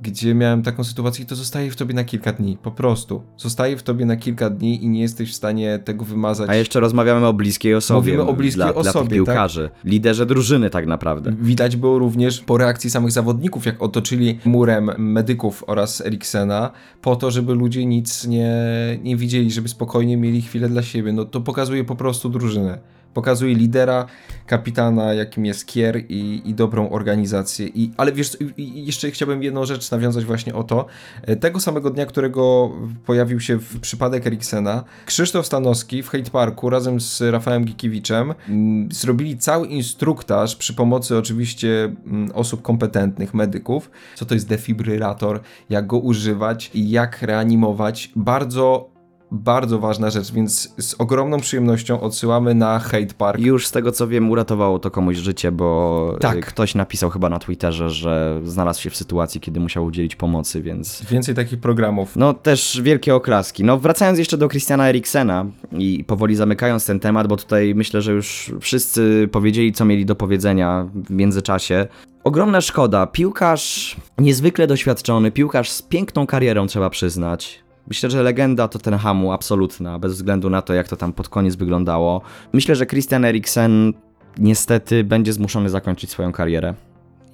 gdzie 0.01 0.35
miałem 0.35 0.63
taką 0.63 0.83
sytuację 0.83 1.23
i 1.23 1.27
to 1.27 1.35
zostaje 1.35 1.71
w 1.71 1.75
tobie 1.75 1.93
na 1.93 2.03
kilka 2.03 2.33
dni, 2.33 2.57
po 2.63 2.71
prostu. 2.71 3.21
Zostaje 3.37 3.77
w 3.77 3.83
tobie 3.83 4.05
na 4.05 4.15
kilka 4.15 4.49
dni 4.49 4.83
i 4.83 4.89
nie 4.89 5.01
jesteś 5.01 5.31
w 5.31 5.35
stanie 5.35 5.79
tego 5.79 6.05
wymazać. 6.05 6.49
A 6.49 6.55
jeszcze 6.55 6.79
rozmawiamy 6.79 7.27
o 7.27 7.33
bliskiej 7.33 7.75
osobie. 7.75 7.97
Mówimy 7.97 8.23
o 8.23 8.33
bliskiej 8.33 8.63
dla, 8.63 8.73
osobie, 8.73 8.91
dla 8.91 9.01
tych 9.01 9.09
piłkarzy, 9.09 9.69
tak? 9.73 9.91
liderze 9.91 10.25
drużyny 10.25 10.69
tak 10.69 10.87
naprawdę. 10.87 11.33
Widać 11.41 11.75
było 11.75 11.99
również 11.99 12.39
po 12.39 12.57
reakcji 12.57 12.89
samych 12.89 13.11
zawodników, 13.11 13.65
jak 13.65 13.81
otoczyli 13.81 14.39
murem 14.45 14.91
medyków 14.97 15.63
oraz 15.67 16.01
Eriksena, 16.01 16.71
po 17.01 17.15
to, 17.15 17.31
żeby 17.31 17.53
ludzie 17.53 17.85
nic 17.85 18.27
nie, 18.27 18.55
nie 19.03 19.17
widzieli, 19.17 19.51
żeby 19.51 19.69
spokojnie 19.69 20.17
mieli 20.17 20.41
chwilę 20.41 20.69
dla 20.69 20.83
siebie. 20.83 21.13
No 21.13 21.25
to 21.25 21.41
pokazuje 21.41 21.83
po 21.83 21.95
prostu 21.95 22.29
drużynę. 22.29 22.79
Pokazuje 23.17 23.55
lidera, 23.55 24.05
kapitana, 24.45 25.13
jakim 25.13 25.45
jest 25.45 25.65
Kier 25.65 25.97
i, 26.09 26.41
i 26.45 26.53
dobrą 26.53 26.89
organizację. 26.89 27.67
I, 27.67 27.91
ale 27.97 28.11
wiesz, 28.11 28.37
jeszcze 28.57 29.11
chciałbym 29.11 29.43
jedną 29.43 29.65
rzecz 29.65 29.91
nawiązać 29.91 30.25
właśnie 30.25 30.55
o 30.55 30.63
to. 30.63 30.85
E, 31.21 31.35
tego 31.35 31.59
samego 31.59 31.89
dnia, 31.89 32.05
którego 32.05 32.71
pojawił 33.05 33.39
się 33.39 33.59
przypadek 33.81 34.27
Eriksena, 34.27 34.83
Krzysztof 35.05 35.45
Stanowski 35.45 36.03
w 36.03 36.09
Hate 36.09 36.31
Parku 36.31 36.69
razem 36.69 37.01
z 37.01 37.21
Rafałem 37.21 37.65
Gikiewiczem 37.65 38.33
mm, 38.49 38.91
zrobili 38.91 39.37
cały 39.37 39.67
instruktaż 39.67 40.55
przy 40.55 40.73
pomocy 40.73 41.17
oczywiście 41.17 41.83
mm, 41.83 42.31
osób 42.33 42.61
kompetentnych, 42.61 43.33
medyków, 43.33 43.91
co 44.15 44.25
to 44.25 44.33
jest 44.33 44.47
defibrylator, 44.47 45.41
jak 45.69 45.87
go 45.87 45.97
używać 45.97 46.71
i 46.73 46.89
jak 46.89 47.21
reanimować. 47.21 48.11
Bardzo 48.15 48.96
bardzo 49.31 49.79
ważna 49.79 50.09
rzecz, 50.09 50.31
więc 50.31 50.73
z 50.77 50.93
ogromną 50.93 51.39
przyjemnością 51.39 52.01
odsyłamy 52.01 52.55
na 52.55 52.79
Hate 52.79 53.13
Park. 53.17 53.39
Już 53.39 53.67
z 53.67 53.71
tego 53.71 53.91
co 53.91 54.07
wiem, 54.07 54.29
uratowało 54.29 54.79
to 54.79 54.91
komuś 54.91 55.17
życie, 55.17 55.51
bo 55.51 56.15
tak. 56.19 56.45
ktoś 56.45 56.75
napisał 56.75 57.09
chyba 57.09 57.29
na 57.29 57.39
Twitterze, 57.39 57.89
że 57.89 58.41
znalazł 58.43 58.81
się 58.81 58.89
w 58.89 58.95
sytuacji, 58.95 59.41
kiedy 59.41 59.59
musiał 59.59 59.85
udzielić 59.85 60.15
pomocy, 60.15 60.61
więc. 60.61 61.03
Więcej 61.09 61.35
takich 61.35 61.59
programów. 61.59 62.15
No 62.15 62.33
też 62.33 62.81
wielkie 62.83 63.15
oklaski. 63.15 63.63
No 63.63 63.77
wracając 63.77 64.19
jeszcze 64.19 64.37
do 64.37 64.49
Christiana 64.49 64.89
Eriksena 64.89 65.45
i 65.71 66.03
powoli 66.03 66.35
zamykając 66.35 66.85
ten 66.85 66.99
temat, 66.99 67.27
bo 67.27 67.37
tutaj 67.37 67.75
myślę, 67.75 68.01
że 68.01 68.11
już 68.11 68.51
wszyscy 68.61 69.29
powiedzieli, 69.31 69.73
co 69.73 69.85
mieli 69.85 70.05
do 70.05 70.15
powiedzenia 70.15 70.87
w 70.93 71.09
międzyczasie. 71.09 71.87
Ogromna 72.23 72.61
szkoda. 72.61 73.07
Piłkarz 73.07 73.95
niezwykle 74.17 74.67
doświadczony, 74.67 75.31
piłkarz 75.31 75.71
z 75.71 75.81
piękną 75.81 76.27
karierą, 76.27 76.67
trzeba 76.67 76.89
przyznać 76.89 77.66
Myślę, 77.87 78.09
że 78.09 78.23
legenda 78.23 78.67
Tottenhamu 78.67 79.31
absolutna, 79.31 79.99
bez 79.99 80.13
względu 80.13 80.49
na 80.49 80.61
to, 80.61 80.73
jak 80.73 80.87
to 80.87 80.95
tam 80.95 81.13
pod 81.13 81.29
koniec 81.29 81.55
wyglądało. 81.55 82.21
Myślę, 82.53 82.75
że 82.75 82.85
Christian 82.85 83.25
Eriksen 83.25 83.93
niestety 84.37 85.03
będzie 85.03 85.33
zmuszony 85.33 85.69
zakończyć 85.69 86.09
swoją 86.09 86.31
karierę. 86.31 86.73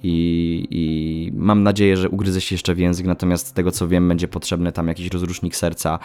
I, 0.02 0.66
I, 0.70 1.32
mam 1.34 1.62
nadzieję, 1.62 1.96
że 1.96 2.08
ugryzę 2.08 2.40
się 2.40 2.54
jeszcze 2.54 2.74
w 2.74 2.78
język, 2.78 3.06
natomiast 3.06 3.46
z 3.46 3.52
tego 3.52 3.70
co 3.70 3.88
wiem, 3.88 4.08
będzie 4.08 4.28
potrzebny 4.28 4.72
tam 4.72 4.88
jakiś 4.88 5.08
rozrusznik 5.08 5.56
serca. 5.56 5.98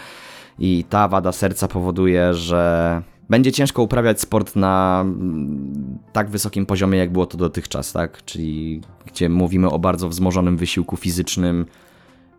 I 0.59 0.85
ta 0.89 1.07
wada 1.07 1.31
serca 1.31 1.67
powoduje, 1.67 2.33
że 2.33 3.01
będzie 3.29 3.51
ciężko 3.51 3.83
uprawiać 3.83 4.21
sport 4.21 4.55
na 4.55 5.01
mm, 5.01 5.99
tak 6.13 6.29
wysokim 6.29 6.65
poziomie, 6.65 6.97
jak 6.97 7.11
było 7.11 7.25
to 7.25 7.37
dotychczas, 7.37 7.93
tak? 7.93 8.25
Czyli 8.25 8.81
gdzie 9.05 9.29
mówimy 9.29 9.69
o 9.69 9.79
bardzo 9.79 10.09
wzmożonym 10.09 10.57
wysiłku 10.57 10.97
fizycznym, 10.97 11.65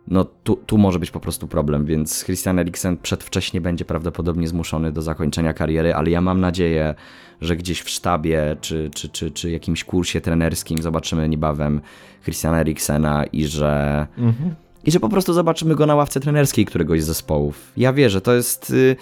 no 0.07 0.25
tu, 0.25 0.55
tu 0.55 0.77
może 0.77 0.99
być 0.99 1.11
po 1.11 1.19
prostu 1.19 1.47
problem, 1.47 1.85
więc 1.85 2.23
Christian 2.23 2.59
Eriksen 2.59 2.97
przedwcześnie 2.97 3.61
będzie 3.61 3.85
prawdopodobnie 3.85 4.47
zmuszony 4.47 4.91
do 4.91 5.01
zakończenia 5.01 5.53
kariery, 5.53 5.95
ale 5.95 6.09
ja 6.09 6.21
mam 6.21 6.41
nadzieję, 6.41 6.95
że 7.41 7.55
gdzieś 7.55 7.81
w 7.81 7.89
sztabie 7.89 8.55
czy, 8.61 8.89
czy, 8.93 9.09
czy, 9.09 9.31
czy 9.31 9.51
jakimś 9.51 9.83
kursie 9.83 10.21
trenerskim 10.21 10.81
zobaczymy 10.81 11.29
niebawem 11.29 11.81
Christiana 12.23 12.59
Eriksena 12.59 13.25
i 13.25 13.45
że... 13.45 14.07
Mhm. 14.17 14.55
I 14.83 14.91
że 14.91 14.99
po 14.99 15.09
prostu 15.09 15.33
zobaczymy 15.33 15.75
go 15.75 15.85
na 15.85 15.95
ławce 15.95 16.19
trenerskiej 16.19 16.65
któregoś 16.65 17.03
z 17.03 17.05
zespołów. 17.05 17.71
Ja 17.77 17.93
wierzę, 17.93 18.21
to 18.21 18.33
jest 18.33 18.69
y, 18.69 18.95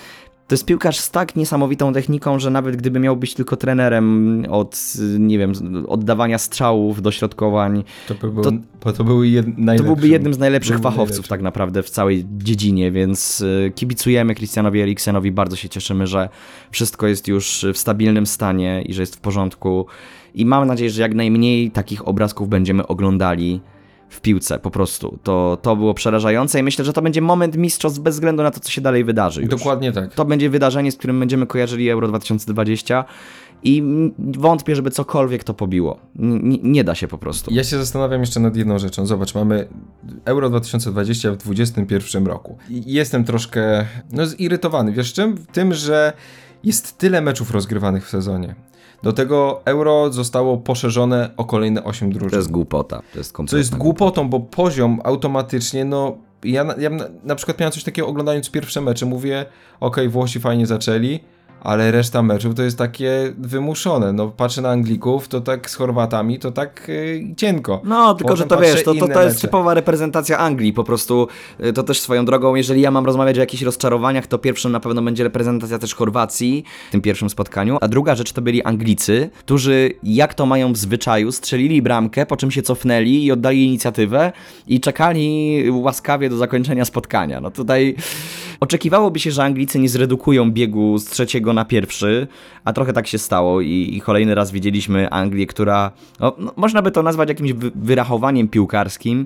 to 0.49 0.53
jest 0.53 0.65
piłkarz 0.65 0.99
z 0.99 1.11
tak 1.11 1.35
niesamowitą 1.35 1.93
techniką, 1.93 2.39
że 2.39 2.49
nawet 2.49 2.75
gdyby 2.75 2.99
miał 2.99 3.17
być 3.17 3.33
tylko 3.33 3.57
trenerem 3.57 4.45
od, 4.49 4.93
nie 5.19 5.37
wiem, 5.37 5.53
oddawania 5.87 6.37
strzałów, 6.37 7.01
dośrodkowań, 7.01 7.83
to, 8.07 8.15
by 8.15 8.31
był, 8.31 8.43
to, 8.43 8.51
to, 8.93 9.23
jed, 9.23 9.45
to 9.77 9.83
byłby 9.83 10.07
jednym 10.07 10.33
z 10.33 10.37
najlepszych 10.37 10.79
fachowców 10.79 11.09
najlepszy. 11.09 11.29
tak 11.29 11.41
naprawdę 11.41 11.83
w 11.83 11.89
całej 11.89 12.25
dziedzinie, 12.37 12.91
więc 12.91 13.41
y, 13.41 13.71
kibicujemy 13.75 14.35
Christianowi 14.35 14.81
Eriksenowi, 14.81 15.31
bardzo 15.31 15.55
się 15.55 15.69
cieszymy, 15.69 16.07
że 16.07 16.29
wszystko 16.71 17.07
jest 17.07 17.27
już 17.27 17.65
w 17.73 17.77
stabilnym 17.77 18.25
stanie 18.25 18.81
i 18.85 18.93
że 18.93 19.01
jest 19.01 19.15
w 19.15 19.19
porządku 19.19 19.85
i 20.35 20.45
mam 20.45 20.67
nadzieję, 20.67 20.89
że 20.89 21.01
jak 21.01 21.13
najmniej 21.13 21.71
takich 21.71 22.07
obrazków 22.07 22.49
będziemy 22.49 22.87
oglądali 22.87 23.61
w 24.09 24.21
piłce 24.21 24.59
po 24.59 24.71
prostu. 24.71 25.19
To, 25.23 25.57
to 25.61 25.75
było 25.75 25.93
przerażające 25.93 26.59
i 26.59 26.63
myślę, 26.63 26.85
że 26.85 26.93
to 26.93 27.01
będzie 27.01 27.21
moment 27.21 27.57
mistrzostw 27.57 27.99
bez 27.99 28.15
względu 28.15 28.43
na 28.43 28.51
to, 28.51 28.59
co 28.59 28.71
się 28.71 28.81
dalej 28.81 29.03
wydarzy. 29.03 29.41
Już. 29.41 29.49
Dokładnie 29.49 29.91
tak. 29.91 30.13
To 30.13 30.25
będzie 30.25 30.49
wydarzenie, 30.49 30.91
z 30.91 30.97
którym 30.97 31.19
będziemy 31.19 31.47
kojarzyli 31.47 31.89
Euro 31.89 32.07
2020 32.07 33.05
i 33.63 33.83
wątpię, 34.19 34.75
żeby 34.75 34.91
cokolwiek 34.91 35.43
to 35.43 35.53
pobiło. 35.53 35.99
N 36.19 36.57
nie 36.63 36.83
da 36.83 36.95
się 36.95 37.07
po 37.07 37.17
prostu. 37.17 37.53
Ja 37.53 37.63
się 37.63 37.77
zastanawiam 37.77 38.21
jeszcze 38.21 38.39
nad 38.39 38.55
jedną 38.55 38.79
rzeczą. 38.79 39.05
Zobacz, 39.05 39.35
mamy 39.35 39.67
Euro 40.25 40.49
2020 40.49 41.31
w 41.31 41.37
2021 41.37 42.27
roku. 42.27 42.57
I 42.69 42.93
jestem 42.93 43.23
troszkę 43.23 43.85
no, 44.11 44.25
zirytowany. 44.25 44.91
Wiesz 44.91 45.13
czym? 45.13 45.37
Tym, 45.51 45.73
że 45.73 46.13
jest 46.63 46.97
tyle 46.97 47.21
meczów 47.21 47.51
rozgrywanych 47.51 48.05
w 48.05 48.09
sezonie. 48.09 48.55
Do 49.03 49.13
tego 49.13 49.61
euro 49.65 50.13
zostało 50.13 50.57
poszerzone 50.57 51.29
o 51.37 51.45
kolejne 51.45 51.83
8 51.83 52.11
drużyn. 52.11 52.29
To 52.29 52.35
jest 52.35 52.51
głupota. 52.51 53.01
To 53.13 53.17
jest, 53.17 53.35
to 53.49 53.57
jest 53.57 53.75
głupotą, 53.75 54.29
bo 54.29 54.39
poziom 54.39 55.01
automatycznie, 55.03 55.85
no 55.85 56.17
ja, 56.43 56.65
ja 56.77 56.89
na, 56.89 57.05
na 57.23 57.35
przykład 57.35 57.59
miałem 57.59 57.71
coś 57.71 57.83
takiego 57.83 58.07
oglądając 58.07 58.51
pierwsze 58.51 58.81
mecze, 58.81 59.05
mówię, 59.05 59.45
ok, 59.79 59.97
Włosi 60.09 60.39
fajnie 60.39 60.67
zaczęli, 60.67 61.19
ale 61.61 61.91
reszta 61.91 62.23
meczów 62.23 62.55
to 62.55 62.63
jest 62.63 62.77
takie 62.77 63.33
wymuszone. 63.37 64.13
No 64.13 64.27
patrzę 64.27 64.61
na 64.61 64.69
Anglików, 64.69 65.27
to 65.27 65.41
tak 65.41 65.69
z 65.69 65.75
Chorwatami, 65.75 66.39
to 66.39 66.51
tak 66.51 66.87
yy, 66.87 67.35
cienko. 67.35 67.81
No, 67.83 68.13
tylko 68.13 68.33
Potem 68.33 68.37
że 68.37 68.47
to 68.47 68.57
wiesz, 68.57 68.83
to, 68.83 68.93
to, 68.93 69.07
to 69.07 69.21
jest 69.21 69.35
mecze. 69.35 69.47
typowa 69.47 69.73
reprezentacja 69.73 70.37
Anglii, 70.37 70.73
po 70.73 70.83
prostu 70.83 71.27
yy, 71.59 71.73
to 71.73 71.83
też 71.83 72.01
swoją 72.01 72.25
drogą, 72.25 72.55
jeżeli 72.55 72.81
ja 72.81 72.91
mam 72.91 73.05
rozmawiać 73.05 73.37
o 73.37 73.39
jakichś 73.39 73.63
rozczarowaniach, 73.63 74.27
to 74.27 74.37
pierwszym 74.37 74.71
na 74.71 74.79
pewno 74.79 75.01
będzie 75.01 75.23
reprezentacja 75.23 75.79
też 75.79 75.95
Chorwacji 75.95 76.63
w 76.87 76.91
tym 76.91 77.01
pierwszym 77.01 77.29
spotkaniu, 77.29 77.77
a 77.81 77.87
druga 77.87 78.15
rzecz 78.15 78.33
to 78.33 78.41
byli 78.41 78.63
Anglicy, 78.63 79.29
którzy 79.39 79.91
jak 80.03 80.33
to 80.33 80.45
mają 80.45 80.73
w 80.73 80.77
zwyczaju, 80.77 81.31
strzelili 81.31 81.81
bramkę, 81.81 82.25
po 82.25 82.37
czym 82.37 82.51
się 82.51 82.61
cofnęli 82.61 83.23
i 83.25 83.31
oddali 83.31 83.65
inicjatywę 83.65 84.31
i 84.67 84.79
czekali 84.79 85.63
łaskawie 85.71 86.29
do 86.29 86.37
zakończenia 86.37 86.85
spotkania. 86.85 87.41
No 87.41 87.51
tutaj 87.51 87.95
oczekiwałoby 88.59 89.19
się, 89.19 89.31
że 89.31 89.43
Anglicy 89.43 89.79
nie 89.79 89.89
zredukują 89.89 90.51
biegu 90.51 90.97
z 90.97 91.05
trzeciego 91.05 91.48
na 91.53 91.65
pierwszy, 91.65 92.27
a 92.65 92.73
trochę 92.73 92.93
tak 92.93 93.07
się 93.07 93.17
stało 93.17 93.61
i, 93.61 93.89
i 93.93 94.01
kolejny 94.01 94.35
raz 94.35 94.51
widzieliśmy 94.51 95.09
Anglię, 95.09 95.47
która, 95.47 95.91
no, 96.19 96.35
no, 96.37 96.53
można 96.55 96.81
by 96.81 96.91
to 96.91 97.03
nazwać 97.03 97.29
jakimś 97.29 97.53
wyrachowaniem 97.75 98.47
piłkarskim, 98.47 99.25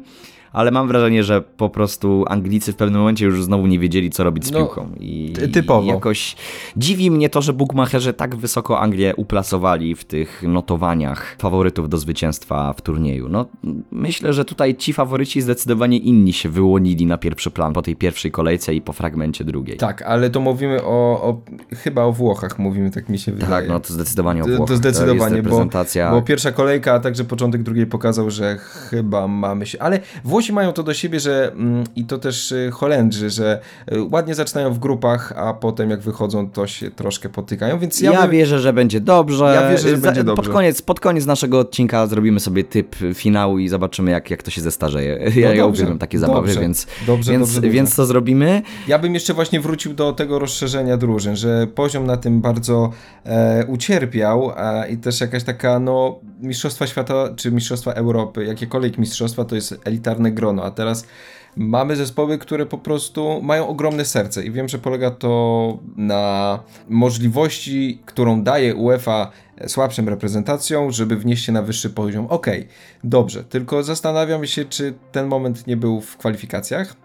ale 0.54 0.72
mam 0.72 0.88
wrażenie, 0.88 1.24
że 1.24 1.42
po 1.42 1.70
prostu 1.70 2.26
Anglicy 2.28 2.74
w 2.74 2.76
pewnym 2.76 3.00
momencie 3.02 3.26
już 3.26 3.44
znowu 3.44 3.68
nie 3.68 3.80
wiedzieli, 3.80 4.10
co 4.10 4.24
robić 4.24 4.46
z 4.46 4.52
No, 4.52 4.60
piłką. 4.60 4.90
I, 5.00 5.34
ty- 5.36 5.48
typowo. 5.48 5.84
I 5.84 5.88
jakoś 5.88 6.36
dziwi 6.78 7.12
mnie 7.12 7.30
to, 7.30 7.42
że 7.42 7.54
bookmacherzy 7.54 8.14
tak 8.14 8.36
wysoko 8.36 8.80
Anglię 8.80 9.16
uplasowali 9.16 9.96
w 9.96 10.04
tych 10.06 10.44
notowaniach 10.48 11.36
faworytów 11.40 11.90
do 11.90 11.98
zwycięstwa 11.98 12.74
w 12.74 12.82
turnieju. 12.82 13.30
No, 13.30 13.46
myślę, 13.92 14.34
że 14.34 14.46
tutaj 14.46 14.76
ci 14.76 14.94
faworyci 14.94 15.42
zdecydowanie 15.42 15.98
inni 15.98 16.34
się 16.34 16.50
wyłonili 16.50 17.06
na 17.06 17.18
pierwszy 17.18 17.52
plan 17.52 17.74
po 17.74 17.82
tej 17.82 17.96
pierwszej 17.96 18.32
kolejce 18.32 18.74
i 18.76 18.82
po 18.82 18.94
fragmencie 18.94 19.44
drugiej. 19.44 19.78
Tak, 19.78 20.02
ale 20.02 20.30
to 20.30 20.40
mówimy 20.40 20.84
o, 20.84 21.22
o 21.24 21.42
chyba 21.76 22.04
o 22.04 22.12
Włochach 22.12 22.60
mówimy, 22.60 22.92
tak 22.92 23.10
mi 23.10 23.20
się 23.20 23.32
wydaje. 23.32 23.52
Tak, 23.52 23.68
no 23.68 23.80
to 23.80 23.94
zdecydowanie 23.94 24.42
o 24.42 24.46
To- 24.46 24.50
Włochach. 24.52 24.68
To 24.68 24.76
zdecydowanie, 24.78 25.36
jest 25.38 25.50
bo, 25.50 25.66
bo 26.12 26.22
pierwsza 26.22 26.52
kolejka, 26.52 26.94
a 26.94 27.00
także 27.00 27.24
początek 27.24 27.64
drugiej 27.64 27.86
pokazał, 27.86 28.30
że 28.32 28.58
chyba 28.58 29.28
mamy 29.28 29.66
się. 29.66 29.82
Ale 29.82 30.00
Włosi 30.24 30.43
mają 30.52 30.74
to 30.74 30.84
do 30.84 30.94
siebie, 30.94 31.20
że 31.20 31.52
mm, 31.52 31.84
i 31.96 32.06
to 32.06 32.18
też 32.18 32.52
y, 32.52 32.70
Holendrzy, 32.74 33.30
że 33.30 33.60
y, 33.92 34.04
ładnie 34.12 34.36
zaczynają 34.36 34.74
w 34.74 34.80
grupach, 34.80 35.34
a 35.36 35.54
potem 35.54 35.90
jak 35.90 36.02
wychodzą, 36.02 36.50
to 36.50 36.68
się 36.68 36.92
troszkę 36.92 37.30
potykają, 37.30 37.80
więc 37.80 38.02
ja, 38.02 38.12
Ja, 38.12 38.22
bym- 38.22 38.32
wierzę, 38.32 38.60
że 38.60 38.74
będzie 38.74 39.02
dobrze. 39.02 39.46
Ja 39.56 39.70
wierzę, 39.70 39.90
że 39.90 39.98
będzie 39.98 40.24
Pod 40.24 40.36
dobrze. 40.36 40.52
koniec, 40.52 40.82
pod 40.82 41.00
koniec 41.00 41.26
naszego 41.26 41.60
odcinka 41.60 42.08
zrobimy 42.08 42.40
sobie 42.40 42.64
typ 42.64 42.96
finału 43.14 43.60
i 43.60 43.70
zobaczymy, 43.70 44.12
jak, 44.12 44.30
jak 44.32 44.44
to 44.44 44.52
się 44.52 44.62
zestarzeje. 44.62 45.32
Ja, 45.36 45.50
ja 45.56 45.64
dobrze, 45.64 45.66
uwielbiam 45.68 46.00
takie 46.00 46.20
zabawy, 46.20 46.48
dobrze, 46.48 46.62
więc, 46.62 46.88
dobrze, 47.08 47.32
więc, 47.32 47.54
dobrze. 47.56 47.70
więc 47.70 47.96
to 47.96 48.06
zrobimy. 48.06 48.62
Ja 48.88 49.00
bym 49.00 49.14
jeszcze 49.14 49.34
właśnie 49.34 49.60
wrócił 49.60 49.94
do 49.94 50.14
tego 50.14 50.40
rozszerzenia 50.40 50.98
drużyn, 50.98 51.36
że 51.36 51.68
poziom 51.76 52.06
na 52.06 52.18
tym 52.18 52.42
bardzo 52.42 52.90
e, 53.26 53.66
ucierpiał 53.68 54.52
e, 54.58 54.90
i 54.90 54.98
też 54.98 55.22
jakaś 55.22 55.44
taka, 55.44 55.80
no, 55.80 56.20
Mistrzostwa 56.42 56.88
Świata 56.88 57.30
czy 57.36 57.52
Mistrzostwa 57.52 57.92
Europy, 57.94 58.46
jakiekolwiek 58.46 58.98
mistrzostwa 58.98 59.46
to 59.46 59.56
jest 59.56 59.80
elitarne 59.86 60.32
grono, 60.34 60.64
a 60.64 60.72
teraz 60.72 61.08
mamy 61.56 61.96
zespoły, 61.96 62.38
które 62.38 62.66
po 62.66 62.78
prostu 62.78 63.42
mają 63.42 63.68
ogromne 63.68 64.06
serce 64.06 64.44
i 64.44 64.52
wiem, 64.52 64.70
że 64.70 64.80
polega 64.80 65.12
to 65.12 65.78
na 65.96 66.60
możliwości, 66.90 68.02
którą 68.06 68.44
daje 68.44 68.76
UEFA 68.76 69.32
słabszym 69.68 70.10
reprezentacjom, 70.10 70.92
żeby 70.92 71.18
wnieść 71.18 71.46
się 71.46 71.52
na 71.52 71.62
wyższy 71.62 71.90
poziom. 71.90 72.28
Okej, 72.30 72.68
dobrze, 73.04 73.44
tylko 73.44 73.84
zastanawiam 73.84 74.46
się, 74.46 74.66
czy 74.66 74.94
ten 75.12 75.28
moment 75.28 75.68
nie 75.68 75.78
był 75.78 76.02
w 76.02 76.18
kwalifikacjach, 76.18 76.96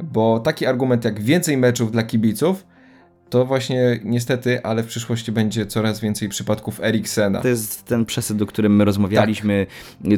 bo 0.00 0.40
taki 0.40 0.66
argument 0.66 1.04
jak 1.04 1.20
więcej 1.20 1.56
meczów 1.56 1.92
dla 1.92 2.02
kibiców, 2.02 2.64
to 3.32 3.44
właśnie 3.44 4.00
niestety, 4.04 4.62
ale 4.62 4.82
w 4.82 4.86
przyszłości 4.86 5.32
będzie 5.32 5.66
coraz 5.66 6.00
więcej 6.00 6.28
przypadków 6.28 6.80
Eriksena. 6.80 7.40
To 7.40 7.48
jest 7.48 7.84
ten 7.84 8.04
przesył, 8.04 8.36
o 8.42 8.46
którym 8.46 8.76
my 8.76 8.84
rozmawialiśmy. 8.84 9.66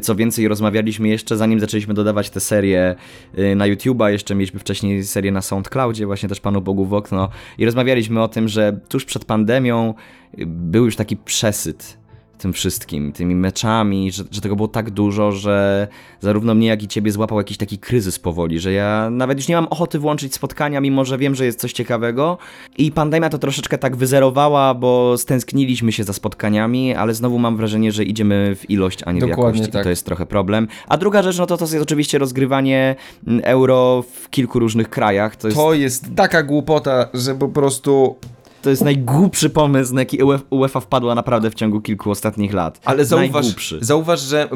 Co 0.03 0.15
więcej, 0.15 0.49
rozmawialiśmy 0.49 1.09
jeszcze 1.09 1.37
zanim 1.37 1.61
zaczęliśmy 1.61 1.95
dodawać 1.95 2.31
te 2.31 2.41
serie 2.41 2.95
y, 3.39 3.55
na 3.57 3.65
YouTube'a. 3.65 4.07
Jeszcze 4.09 4.35
mieliśmy 4.35 4.61
wcześniej 4.61 5.05
serię 5.05 5.33
na 5.33 5.43
SoundCloudzie, 5.43 6.07
właśnie 6.07 6.29
też 6.29 6.41
Panu 6.41 6.61
Bogu 6.61 6.85
w 6.85 6.95
okno. 6.95 7.29
I 7.59 7.65
rozmawialiśmy 7.65 8.23
o 8.23 8.29
tym, 8.29 8.49
że 8.49 8.81
tuż 8.89 9.05
przed 9.05 9.25
pandemią 9.25 9.95
y, 10.39 10.47
był 10.47 10.85
już 10.85 10.97
taki 10.97 11.17
przesyt 11.17 12.04
tym 12.39 12.53
wszystkim, 12.53 13.13
tymi 13.13 13.35
meczami, 13.35 14.13
że, 14.13 14.25
że 14.31 14.41
tego 14.41 14.57
było 14.57 14.69
tak 14.69 14.91
dużo, 14.91 15.33
że 15.33 15.89
zarówno 16.21 16.55
mnie, 16.55 16.67
jak 16.67 16.83
i 16.83 16.89
ciebie 16.89 17.13
złapał 17.13 17.39
jakiś 17.39 17.57
taki 17.57 17.79
kryzys 17.79 18.19
powoli, 18.19 18.61
że 18.61 18.73
ja 18.73 19.09
nawet 19.11 19.39
już 19.39 19.49
nie 19.49 19.55
mam 19.55 19.67
ochoty 19.67 19.99
włączyć 19.99 20.35
spotkania, 20.35 20.81
mimo 20.81 21.05
że 21.05 21.19
wiem, 21.19 21.35
że 21.35 21.45
jest 21.45 21.61
coś 21.61 21.73
ciekawego. 21.73 22.39
I 22.79 22.93
pandemia 22.93 23.29
to 23.31 23.39
troszeczkę 23.39 23.79
tak 23.79 23.97
wyzerowała, 23.97 24.75
bo 24.75 25.19
stęskniliśmy 25.19 25.93
się 25.93 26.05
za 26.05 26.13
spotkaniami, 26.13 26.95
ale 26.95 27.15
znowu 27.15 27.39
mam 27.39 27.57
wrażenie, 27.57 27.93
że 27.93 28.05
idziemy 28.05 28.57
w 28.57 28.71
ilość, 28.71 29.01
a 29.05 29.13
nie 29.13 29.21
w 29.21 29.29
Dokładnie 29.29 29.61
jakość. 29.61 29.73
tak. 29.73 29.83
I 29.83 29.85
to 29.85 29.91
jest 29.91 30.07
trochę 30.07 30.27
problem. 30.27 30.69
A 30.89 30.97
druga 30.97 31.23
rzecz, 31.23 31.39
no 31.39 31.47
to 31.47 31.57
to 31.57 31.65
jest 31.65 31.75
oczywiście 31.83 32.19
rozgrywanie 32.19 32.97
mm, 33.27 33.41
euro 33.45 34.05
w 34.23 34.31
kilku 34.31 34.59
różnych 34.59 34.91
krajach. 34.91 35.37
To 35.37 35.49
jest, 35.49 35.59
To 35.59 35.75
jest 35.75 36.05
taka 36.17 36.43
głupota, 36.43 37.09
że 37.15 37.35
po 37.35 37.49
prostu. 37.49 38.17
To 38.65 38.71
jest 38.71 38.85
najgłupszy 38.85 39.51
pomysł, 39.51 39.95
na 39.95 40.01
jaki 40.01 40.19
UEF- 40.19 40.43
UEFA 40.51 40.81
wpadła 40.81 41.15
naprawdę 41.15 41.51
w 41.51 41.55
ciągu 41.55 41.81
kilku 41.81 42.11
ostatnich 42.11 42.53
lat. 42.53 42.81
Ale 42.85 43.05
zauważ, 43.05 43.47
zauważ 43.81 44.21
że 44.21 44.45
y, 44.45 44.49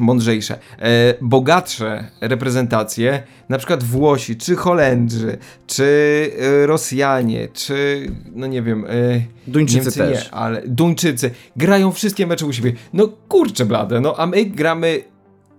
mądrzejsze, 0.00 0.58
e, 0.78 1.14
bogatsze 1.20 2.04
reprezentacje, 2.20 3.22
na 3.48 3.58
przykład 3.58 3.82
Włosi, 3.84 4.36
czy 4.36 4.56
Holendrzy, 4.56 5.38
czy 5.66 5.82
y, 6.62 6.66
Rosjanie, 6.66 7.48
czy 7.52 8.06
no 8.34 8.46
nie 8.46 8.62
wiem, 8.62 8.84
y, 8.84 9.24
Duńczycy 9.46 9.78
Niemcy 9.80 9.98
też. 9.98 10.24
nie, 10.24 10.34
ale 10.34 10.62
Duńczycy 10.66 11.30
grają 11.56 11.92
wszystkie 11.92 12.26
mecze 12.26 12.46
u 12.46 12.52
siebie. 12.52 12.72
No 12.92 13.08
kurczę 13.28 13.64
blade, 13.66 14.00
no 14.00 14.14
a 14.18 14.26
my 14.26 14.44
gramy 14.44 15.02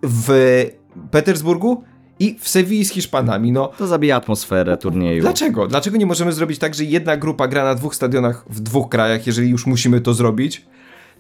w 0.04 0.66
Petersburgu 1.12 1.84
i 2.20 2.38
w 2.40 2.50
Sewilli 2.50 2.86
z 2.86 2.92
Hiszpanami, 2.92 3.52
no 3.52 3.68
To 3.68 3.88
zabija 3.88 4.16
atmosferę 4.16 4.78
turnieju. 4.78 5.22
Dlaczego? 5.22 5.68
Dlaczego 5.68 5.98
nie 5.98 6.06
możemy 6.06 6.32
zrobić 6.32 6.60
tak, 6.60 6.76
że 6.76 6.84
jedna 6.84 7.18
grupa 7.18 7.48
gra 7.48 7.64
na 7.64 7.76
dwóch 7.76 7.96
stadionach 7.96 8.46
w 8.50 8.60
dwóch 8.60 8.90
krajach, 8.90 9.28
jeżeli 9.28 9.50
już 9.50 9.66
musimy 9.66 10.02
to 10.02 10.14
zrobić? 10.14 10.66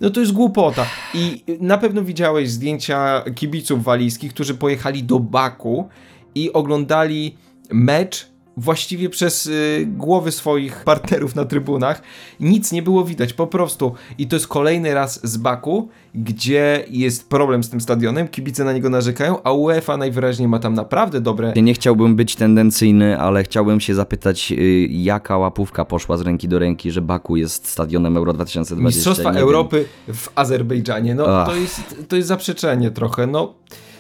No 0.02 0.10
to 0.10 0.20
jest 0.20 0.32
głupota. 0.32 0.86
I 1.14 1.44
na 1.60 1.78
pewno 1.78 2.02
widziałeś 2.02 2.50
zdjęcia 2.50 3.24
kibiców 3.36 3.84
walijskich, 3.84 4.34
którzy 4.34 4.56
pojechali 4.56 5.04
do 5.04 5.20
Baku 5.20 5.90
i 6.36 6.54
oglądali 6.54 7.38
mecz 7.72 8.33
właściwie 8.58 9.10
przez 9.10 9.46
y, 9.46 9.88
głowy 9.88 10.32
swoich 10.32 10.84
partnerów 10.84 11.36
na 11.36 11.46
trybunach. 11.46 12.02
Nic 12.40 12.72
nie 12.72 12.82
było 12.82 13.06
widać, 13.06 13.34
po 13.34 13.48
prostu. 13.48 13.94
I 14.18 14.28
to 14.28 14.36
jest 14.36 14.48
kolejny 14.48 14.94
raz 14.94 15.28
z 15.28 15.38
Baku, 15.38 15.90
gdzie 16.16 16.86
jest 16.90 17.30
problem 17.30 17.64
z 17.64 17.70
tym 17.70 17.82
stadionem, 17.82 18.28
kibice 18.28 18.64
na 18.64 18.74
niego 18.74 18.90
narzekają, 18.90 19.44
a 19.44 19.52
UEFA 19.52 19.98
najwyraźniej 19.98 20.48
ma 20.48 20.60
tam 20.60 20.74
naprawdę 20.74 21.22
dobre 21.22 21.54
Nie 21.56 21.74
chciałbym 21.74 22.16
być 22.16 22.36
tendencyjny, 22.36 23.20
ale 23.20 23.44
chciałbym 23.44 23.80
się 23.80 23.96
zapytać, 23.96 24.52
y, 24.52 24.88
jaka 24.92 25.38
łapówka 25.38 25.86
poszła 25.86 26.18
z 26.18 26.22
ręki 26.22 26.48
do 26.48 26.60
ręki, 26.60 26.92
że 26.92 27.02
Baku 27.02 27.36
jest 27.36 27.68
stadionem 27.68 28.18
Euro 28.18 28.34
2020. 28.34 28.98
Mistrzostwa. 28.98 29.34
Europy 29.34 29.86
w 30.14 30.30
Azerbejdżanie. 30.36 31.16
No 31.16 31.26
Ach. 31.28 31.48
to 31.48 31.56
jest, 31.56 31.96
to 32.08 32.16
jest 32.16 32.28
zaprzeczenie 32.28 32.92
trochę. 32.92 33.28
No 33.28 33.54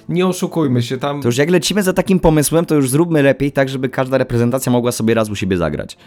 nie 0.09 0.27
oszukujmy 0.27 0.81
się 0.83 0.97
tam. 0.97 1.21
To 1.21 1.27
już 1.27 1.37
jak 1.37 1.49
lecimy 1.49 1.83
za 1.83 1.93
takim 1.93 2.19
pomysłem, 2.19 2.65
to 2.65 2.75
już 2.75 2.89
zróbmy 2.89 3.23
lepiej 3.23 3.51
tak, 3.51 3.69
żeby 3.69 3.89
każda 3.89 4.17
reprezentacja 4.17 4.71
mogła 4.71 4.91
sobie 4.91 5.13
raz 5.13 5.29
u 5.29 5.35
siebie 5.35 5.57
zagrać. 5.57 5.97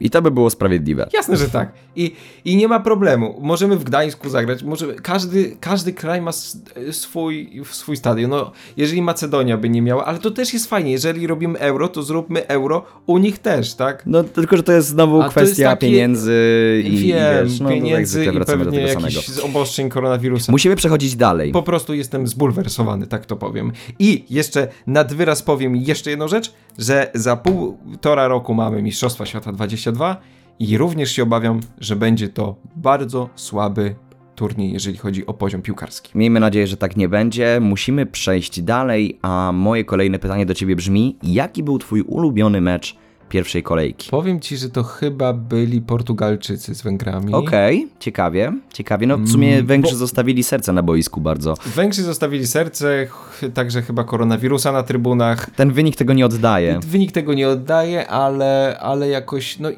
I 0.00 0.10
to 0.10 0.22
by 0.22 0.30
było 0.30 0.50
sprawiedliwe. 0.50 1.08
Jasne, 1.12 1.36
że 1.36 1.48
tak. 1.48 1.72
I, 1.96 2.12
I 2.44 2.56
nie 2.56 2.68
ma 2.68 2.80
problemu. 2.80 3.38
Możemy 3.42 3.76
w 3.76 3.84
Gdańsku 3.84 4.28
zagrać. 4.28 4.62
Możemy, 4.62 4.94
każdy, 4.94 5.56
każdy 5.60 5.92
kraj 5.92 6.22
ma 6.22 6.30
swój, 6.90 7.62
swój 7.70 7.96
stadion. 7.96 8.30
No, 8.30 8.52
jeżeli 8.76 9.02
Macedonia 9.02 9.56
by 9.56 9.68
nie 9.68 9.82
miała, 9.82 10.04
ale 10.04 10.18
to 10.18 10.30
też 10.30 10.52
jest 10.52 10.66
fajnie. 10.66 10.90
Jeżeli 10.92 11.26
robimy 11.26 11.58
euro, 11.58 11.88
to 11.88 12.02
zróbmy 12.02 12.46
euro 12.48 12.84
u 13.06 13.18
nich 13.18 13.38
też, 13.38 13.74
tak? 13.74 14.02
No 14.06 14.24
tylko, 14.24 14.56
że 14.56 14.62
to 14.62 14.72
jest 14.72 14.88
znowu 14.88 15.16
A 15.16 15.18
to 15.18 15.24
jest 15.40 15.52
kwestia 15.52 15.70
takie- 15.70 15.86
pieniędzy 15.86 16.32
i, 16.84 16.90
Wiem, 16.90 17.42
i 17.44 17.46
wiesz, 17.48 17.60
no, 17.60 17.68
to 17.68 17.74
jak 17.74 17.82
pieniędzy 17.82 18.12
zwykle 18.12 18.32
i 18.32 18.38
do 18.38 18.44
pewnie 18.44 18.80
jakichś 18.80 19.26
samego. 19.26 19.46
obostrzeń 19.46 19.88
koronawirusa. 19.88 20.52
Musimy 20.52 20.76
przechodzić 20.76 21.16
dalej. 21.16 21.52
Po 21.52 21.62
prostu 21.62 21.94
jestem 21.94 22.26
zbulwersowany, 22.26 23.06
tak 23.06 23.26
to 23.26 23.36
powiem. 23.42 23.72
I 23.98 24.24
jeszcze 24.30 24.68
nad 24.86 25.14
wyraz 25.14 25.42
powiem 25.42 25.76
jeszcze 25.76 26.10
jedną 26.10 26.28
rzecz, 26.28 26.52
że 26.78 27.10
za 27.14 27.36
półtora 27.36 28.28
roku 28.28 28.54
mamy 28.54 28.82
Mistrzostwa 28.82 29.26
Świata 29.26 29.52
22 29.52 30.16
i 30.58 30.78
również 30.78 31.12
się 31.12 31.22
obawiam, 31.22 31.60
że 31.78 31.96
będzie 31.96 32.28
to 32.28 32.56
bardzo 32.76 33.28
słaby 33.34 33.94
turniej, 34.34 34.72
jeżeli 34.72 34.96
chodzi 34.96 35.26
o 35.26 35.34
poziom 35.34 35.62
piłkarski. 35.62 36.18
Miejmy 36.18 36.40
nadzieję, 36.40 36.66
że 36.66 36.76
tak 36.76 36.96
nie 36.96 37.08
będzie. 37.08 37.58
Musimy 37.60 38.06
przejść 38.06 38.60
dalej, 38.60 39.18
a 39.22 39.50
moje 39.54 39.84
kolejne 39.84 40.18
pytanie 40.18 40.46
do 40.46 40.54
ciebie 40.54 40.76
brzmi: 40.76 41.16
jaki 41.22 41.62
był 41.62 41.78
twój 41.78 42.02
ulubiony 42.02 42.60
mecz 42.60 42.96
pierwszej 43.32 43.62
kolejki? 43.62 44.10
Powiem 44.10 44.40
ci, 44.40 44.56
że 44.56 44.68
to 44.70 44.82
chyba 44.82 45.32
byli 45.32 45.80
Portugalczycy 45.80 46.74
z 46.74 46.82
Węgrami. 46.82 47.32
Okej, 47.34 47.88
ciekawie, 48.00 48.52
ciekawie. 48.72 49.06
No 49.06 49.18
w 49.18 49.28
sumie 49.28 49.54
Mm, 49.54 49.66
Węgrzy 49.66 49.92
bo- 49.92 49.98
zostawili 49.98 50.42
serce 50.42 50.72
na 50.72 50.82
boisku 50.82 51.20
bardzo. 51.20 51.54
Węgrzy 51.66 52.02
zostawili 52.02 52.46
serce, 52.46 53.06
także 53.54 53.82
chyba 53.82 54.04
koronawirusa 54.04 54.72
na 54.72 54.82
trybunach. 54.82 55.50
Ten 55.56 55.72
wynik 55.72 55.96
tego 55.96 56.12
nie 56.12 56.26
oddaje. 56.26 56.80
Wynik 56.86 57.12
tego 57.12 57.34
nie 57.34 57.48
oddaje, 57.48 58.08
ale, 58.08 58.78
ale 58.80 59.08
jakoś, 59.08 59.58
no 59.58 59.68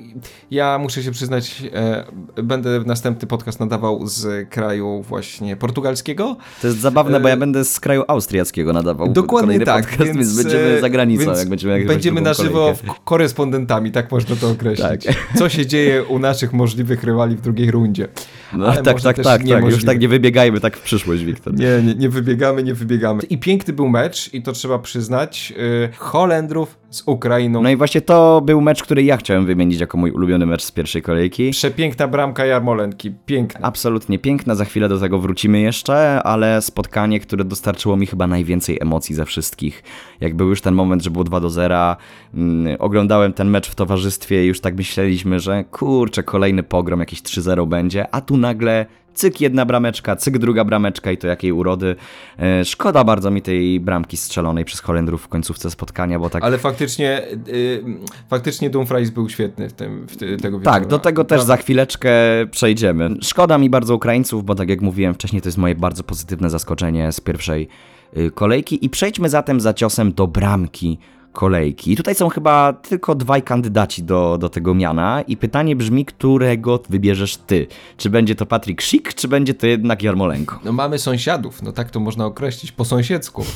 ja 0.51 0.79
muszę 0.79 1.03
się 1.03 1.11
przyznać, 1.11 1.62
e, 1.75 2.05
będę 2.43 2.81
następny 2.87 3.29
podcast 3.29 3.61
nadawał 3.61 4.07
z 4.07 4.49
kraju 4.51 5.03
właśnie 5.03 5.57
portugalskiego. 5.57 6.37
To 6.61 6.67
jest 6.67 6.81
zabawne, 6.81 7.21
bo 7.21 7.29
E, 7.29 7.31
ja 7.31 7.37
będę 7.37 7.64
z 7.64 7.81
kraju 7.81 8.03
austriackiego 8.09 8.73
nadawał 8.73 9.12
Dokładnie 9.12 9.61
tak, 9.61 9.85
podcast, 9.87 10.05
więc, 10.05 10.17
więc, 10.19 10.37
będziemy 10.43 10.64
e, 10.64 10.81
za 10.81 10.88
granicą, 10.90 11.33
jak 11.37 11.49
będziemy 11.49 11.79
jak 11.79 11.87
Będziemy 11.87 12.21
na 12.21 12.35
żywo 12.35 12.75
w- 12.75 13.01
korespondentami, 13.44 13.92
tak 13.92 14.12
można 14.12 14.37
to 14.37 14.50
określić. 14.50 15.04
Tak. 15.04 15.16
Co 15.38 15.48
się 15.48 15.66
dzieje 15.66 16.04
u 16.04 16.18
naszych 16.18 16.52
możliwych 16.52 17.04
rywali 17.04 17.37
w 17.37 17.40
drugiej 17.40 17.70
rundzie. 17.70 18.09
No 18.52 18.66
ale 18.66 18.83
tak, 18.83 19.00
tak, 19.00 19.16
tak, 19.16 19.24
tak, 19.24 19.64
już 19.64 19.85
tak 19.85 20.00
nie 20.00 20.09
wybiegajmy 20.09 20.61
tak 20.61 20.76
w 20.76 20.83
przyszłość, 20.83 21.24
Wiktor. 21.24 21.54
Nie, 21.54 21.83
nie, 21.83 21.94
nie 21.94 22.09
wybiegamy, 22.09 22.62
nie 22.62 22.74
wybiegamy. 22.74 23.22
I 23.22 23.38
piękny 23.38 23.72
był 23.72 23.88
mecz, 23.88 24.35
i 24.35 24.42
to 24.42 24.52
trzeba 24.52 24.78
przyznać, 24.78 25.50
yy, 25.57 25.88
Holendrów 25.96 26.76
z 26.94 27.02
Ukrainą. 27.07 27.62
No 27.62 27.70
i 27.70 27.76
właśnie 27.76 28.00
to 28.00 28.40
był 28.40 28.61
mecz, 28.61 28.83
który 28.83 29.02
ja 29.02 29.16
chciałem 29.16 29.46
wymienić 29.46 29.80
jako 29.80 29.98
mój 29.98 30.11
ulubiony 30.11 30.46
mecz 30.46 30.62
z 30.62 30.72
pierwszej 30.72 31.02
kolejki. 31.02 31.50
Przepiękna 31.50 32.09
bramka 32.09 32.46
Jarmolenki, 32.46 33.12
piękna. 33.26 33.66
Absolutnie 33.66 34.18
piękna, 34.18 34.54
za 34.54 34.64
chwilę 34.64 34.88
do 34.88 35.00
tego 35.00 35.18
wrócimy 35.18 35.61
jeszcze, 35.61 36.22
ale 36.22 36.62
spotkanie, 36.62 37.20
które 37.20 37.44
dostarczyło 37.44 37.96
mi 37.96 38.07
chyba 38.07 38.26
najwięcej 38.26 38.78
emocji 38.80 39.14
ze 39.14 39.24
wszystkich. 39.24 39.83
Jak 40.20 40.35
był 40.35 40.48
już 40.48 40.61
ten 40.61 40.74
moment, 40.74 41.02
że 41.02 41.11
było 41.11 41.24
2 41.24 41.40
do 41.40 41.50
0, 41.50 41.96
mm, 42.35 42.76
oglądałem 42.78 43.33
ten 43.33 43.50
mecz 43.50 43.70
w 43.70 43.74
towarzystwie 43.74 44.44
i 44.44 44.46
już 44.46 44.61
tak 44.61 44.76
myśleliśmy, 44.76 45.40
że 45.40 45.64
kurczę, 45.64 46.22
kolejny 46.22 46.62
pogrom, 46.62 47.00
jakieś 47.00 47.22
3-0 47.22 47.66
będzie, 47.66 48.14
a 48.14 48.20
tu 48.20 48.37
nagle 48.37 48.87
cyk 49.14 49.40
jedna 49.40 49.66
brameczka, 49.66 50.17
cyk 50.17 50.38
druga 50.38 50.65
brameczka 50.65 51.12
i 51.12 51.19
to 51.19 51.27
jakiej 51.27 51.52
urody. 51.52 51.96
E, 52.38 52.65
szkoda 52.65 53.04
bardzo 53.04 53.31
mi 53.31 53.42
tej 53.42 53.81
bramki 53.81 54.17
strzelonej 54.17 54.65
przez 54.65 54.81
Holendrów 54.81 55.23
w 55.23 55.29
końcówce 55.29 55.71
spotkania, 55.71 56.19
bo 56.19 56.31
tak... 56.31 56.44
Ale 56.44 56.58
faktycznie, 56.58 57.23
yy, 57.46 57.85
faktycznie 58.31 58.71
Dumfries 58.71 59.10
był 59.10 59.29
świetny 59.29 59.69
w 59.69 59.73
tym, 59.73 60.06
w 60.06 60.17
ty, 60.17 60.37
tego 60.37 60.58
wieczoru. 60.58 60.75
Tak, 60.75 60.87
do 60.87 60.98
tego 60.98 61.25
też 61.25 61.42
za 61.42 61.56
chwileczkę 61.56 62.10
przejdziemy. 62.50 63.10
Szkoda 63.23 63.58
mi 63.58 63.71
bardzo 63.71 63.94
Ukraińców, 63.94 64.44
bo 64.44 64.54
tak 64.54 64.69
jak 64.69 64.81
mówiłem 64.81 65.15
wcześniej, 65.15 65.42
to 65.42 65.48
jest 65.48 65.58
moje 65.58 65.75
bardzo 65.75 66.02
pozytywne 66.02 66.50
zaskoczenie 66.50 67.12
z 67.12 67.21
pierwszej 67.21 67.69
y, 68.17 68.31
kolejki. 68.31 68.85
I 68.85 68.90
przejdźmy 68.90 69.29
zatem 69.29 69.60
za 69.60 69.75
ciosem 69.75 70.12
do 70.12 70.27
bramki 70.27 70.98
kolejki. 71.35 71.92
I 71.92 71.96
tutaj 71.96 72.14
są 72.14 72.28
chyba 72.28 72.72
tylko 72.72 73.14
dwaj 73.14 73.42
kandydaci 73.42 74.02
do, 74.02 74.38
do 74.38 74.48
tego 74.48 74.74
miana 74.74 75.22
i 75.22 75.37
pytanie 75.37 75.76
brzmi, 75.76 76.04
którego 76.04 76.82
wybierzesz 76.88 77.37
ty? 77.37 77.66
Czy 77.96 78.10
będzie 78.10 78.35
to 78.35 78.46
Patryk 78.46 78.80
Szik, 78.82 79.14
czy 79.14 79.28
będzie 79.28 79.54
to 79.54 79.66
jednak 79.66 80.02
Jarmolenko? 80.02 80.60
No 80.64 80.72
mamy 80.72 80.98
sąsiadów, 80.98 81.62
no 81.62 81.72
tak 81.72 81.90
to 81.90 82.00
można 82.00 82.26
określić 82.26 82.72
po 82.72 82.85
sąsiedzku. 82.85 83.44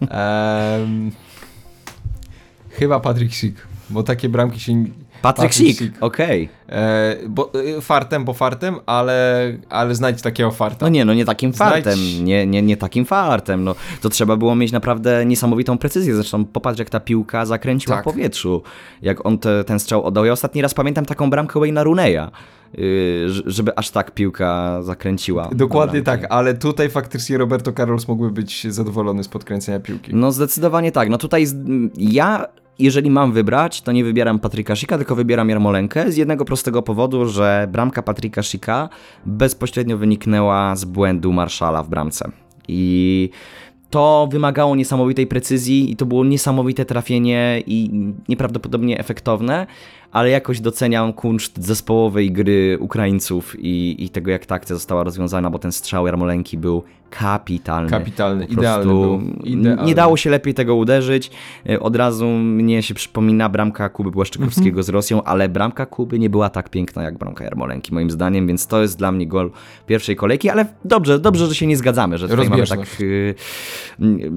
Em, 0.00 1.10
chyba 2.70 3.00
Patrick 3.00 3.34
Schick, 3.34 3.66
bo 3.90 4.02
takie 4.02 4.28
bramki 4.28 4.60
się... 4.60 4.84
Patryk 5.22 5.52
Sik, 5.54 5.78
okej. 6.00 6.48
E, 6.68 7.16
bo, 7.28 7.50
e, 7.78 7.80
fartem, 7.80 8.24
bo 8.24 8.32
fartem, 8.34 8.74
ale, 8.86 9.52
ale 9.68 9.94
znajdź 9.94 10.22
takiego 10.22 10.50
farta. 10.50 10.86
No 10.86 10.88
nie, 10.88 11.04
no 11.04 11.14
nie 11.14 11.24
takim 11.24 11.52
Znajdź- 11.52 11.56
fartem, 11.84 11.98
nie, 12.24 12.46
nie, 12.46 12.62
nie 12.62 12.76
takim 12.76 13.04
fartem, 13.04 13.64
no 13.64 13.74
to 14.00 14.08
trzeba 14.08 14.36
było 14.36 14.54
mieć 14.56 14.72
naprawdę 14.72 15.26
niesamowitą 15.26 15.78
precyzję, 15.78 16.14
zresztą 16.14 16.44
popatrz 16.44 16.78
jak 16.78 16.90
ta 16.90 17.00
piłka 17.00 17.46
zakręciła 17.46 17.96
Tak. 17.96 18.04
w 18.04 18.08
powietrzu, 18.12 18.62
jak 19.02 19.26
on 19.26 19.38
te, 19.38 19.64
ten 19.64 19.78
strzał 19.78 20.04
oddał. 20.04 20.24
Ja 20.24 20.32
ostatni 20.32 20.62
raz 20.62 20.74
pamiętam 20.74 21.04
taką 21.04 21.30
bramkę 21.30 21.60
Wayne'a 21.60 21.82
Runeya, 21.84 22.30
ż- 23.28 23.42
żeby 23.46 23.76
aż 23.76 23.90
tak 23.90 24.10
piłka 24.10 24.82
zakręciła. 24.82 25.48
Dokładnie 25.52 26.02
tak, 26.02 26.26
ale 26.30 26.54
tutaj 26.54 26.90
faktycznie 26.90 27.38
Roberto 27.38 27.72
Carlos 27.72 28.08
mógłby 28.08 28.30
być 28.30 28.72
zadowolony 28.72 29.24
z 29.24 29.28
podkręcenia 29.28 29.80
piłki. 29.80 30.14
No 30.14 30.32
zdecydowanie 30.32 30.92
tak, 30.92 31.08
no 31.08 31.18
tutaj 31.18 31.46
ja... 31.96 32.46
Jeżeli 32.78 33.10
mam 33.10 33.32
wybrać, 33.32 33.82
to 33.82 33.92
nie 33.92 34.04
wybieram 34.04 34.38
Patryka 34.38 34.76
Sika, 34.76 34.96
tylko 34.96 35.14
wybieram 35.14 35.48
Jarmolenkę 35.48 36.12
z 36.12 36.16
jednego 36.16 36.44
prostego 36.44 36.82
powodu, 36.82 37.28
że 37.28 37.68
bramka 37.72 38.02
Patryka 38.02 38.42
Sika 38.42 38.88
bezpośrednio 39.26 39.98
wyniknęła 39.98 40.76
z 40.76 40.84
błędu 40.84 41.32
Marszala 41.32 41.82
w 41.82 41.88
bramce. 41.88 42.30
I 42.68 43.30
to 43.90 44.28
wymagało 44.32 44.76
niesamowitej 44.76 45.26
precyzji 45.26 45.90
i 45.90 45.96
to 45.96 46.06
było 46.06 46.24
niesamowite 46.24 46.84
trafienie 46.84 47.62
i 47.66 47.90
nieprawdopodobnie 48.28 48.98
efektowne, 48.98 49.66
ale 50.12 50.30
jakoś 50.30 50.60
doceniam 50.60 51.12
kunszt 51.12 51.64
zespołowej 51.64 52.32
gry 52.32 52.78
Ukraińców 52.80 53.56
i, 53.58 54.04
i 54.04 54.08
tego, 54.08 54.30
jak 54.30 54.46
ta 54.46 54.54
akcja 54.54 54.76
została 54.76 55.04
rozwiązana, 55.04 55.50
bo 55.50 55.58
ten 55.58 55.72
strzał 55.72 56.06
Jarmolenki 56.06 56.58
był 56.58 56.82
kapitalny. 57.10 57.90
Kapitalny, 57.90 58.46
Po 58.46 58.52
idealny 58.52 58.86
był. 58.86 59.20
Idealny. 59.44 59.82
Nie 59.84 59.94
dało 59.94 60.16
się 60.16 60.30
lepiej 60.30 60.54
tego 60.54 60.74
uderzyć. 60.74 61.30
E, 61.68 61.80
Od 61.80 61.96
razu 61.96 62.26
mnie 62.28 62.82
się 62.82 62.94
przypomina 62.94 63.48
bramka 63.48 63.88
Kuby 63.88 64.10
Błaszczykowskiego 64.10 64.82
z 64.82 64.88
Rosją, 64.88 65.22
ale 65.22 65.48
bramka 65.48 65.86
Kuby 65.86 66.18
nie 66.18 66.30
była 66.30 66.50
tak 66.50 66.70
piękna 66.70 67.02
jak 67.02 67.18
bramka 67.18 67.44
Jarmolenki, 67.44 67.94
moim 67.94 68.10
zdaniem, 68.10 68.46
więc 68.46 68.66
to 68.66 68.82
jest 68.82 68.98
dla 68.98 69.12
mnie 69.12 69.26
gol 69.26 69.50
pierwszej 69.86 70.16
kolejki, 70.16 70.50
ale 70.50 70.66
dobrze, 70.84 71.18
dobrze, 71.18 71.46
że 71.46 71.54
się 71.54 71.66
nie 71.66 71.76
zgadzamy, 71.76 72.18
że 72.18 72.28
tutaj 72.28 72.48
mamy 72.48 72.66
tak 72.66 73.00
y, 73.00 73.34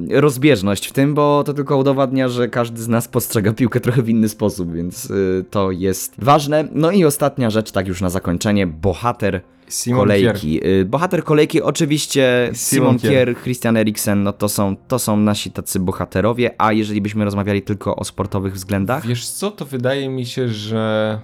rozbieżność 0.09 0.87
w 0.87 0.93
tym, 0.93 1.13
bo 1.13 1.43
to 1.45 1.53
tylko 1.53 1.77
udowadnia, 1.77 2.29
że 2.29 2.47
każdy 2.47 2.81
z 2.81 2.87
nas 2.87 3.07
postrzega 3.07 3.53
piłkę 3.53 3.79
trochę 3.79 4.01
w 4.01 4.09
inny 4.09 4.29
sposób, 4.29 4.73
więc 4.73 5.09
y, 5.11 5.45
to 5.49 5.58
jest 5.71 6.13
ważne. 6.17 6.67
No 6.71 6.91
i 6.91 7.05
ostatnia 7.05 7.49
rzecz, 7.49 7.71
tak 7.71 7.87
już 7.87 8.01
na 8.01 8.09
zakończenie, 8.09 8.67
bohater 8.67 9.41
Simon 9.69 9.99
kolejki. 9.99 10.67
Y, 10.67 10.85
Bohater 10.85 11.23
kolejki 11.23 11.61
oczywiście 11.61 12.49
Simon 12.53 12.99
Simon. 12.99 13.13
Kier, 13.13 13.35
Christian 13.35 13.77
Eriksen, 13.77 14.23
no 14.23 14.33
to 14.33 14.49
są, 14.49 14.75
to 14.87 14.99
są 14.99 15.17
nasi 15.17 15.51
tacy 15.51 15.79
bohaterowie, 15.79 16.55
a 16.57 16.73
jeżeli 16.73 17.01
byśmy 17.01 17.25
rozmawiali 17.25 17.61
tylko 17.61 17.95
o 17.95 18.03
sportowych 18.03 18.53
względach, 18.53 19.07
Wiesz 19.07 19.29
co, 19.29 19.51
to 19.51 19.65
wydaje 19.65 20.09
mi 20.09 20.25
się, 20.25 20.47
że... 20.47 21.19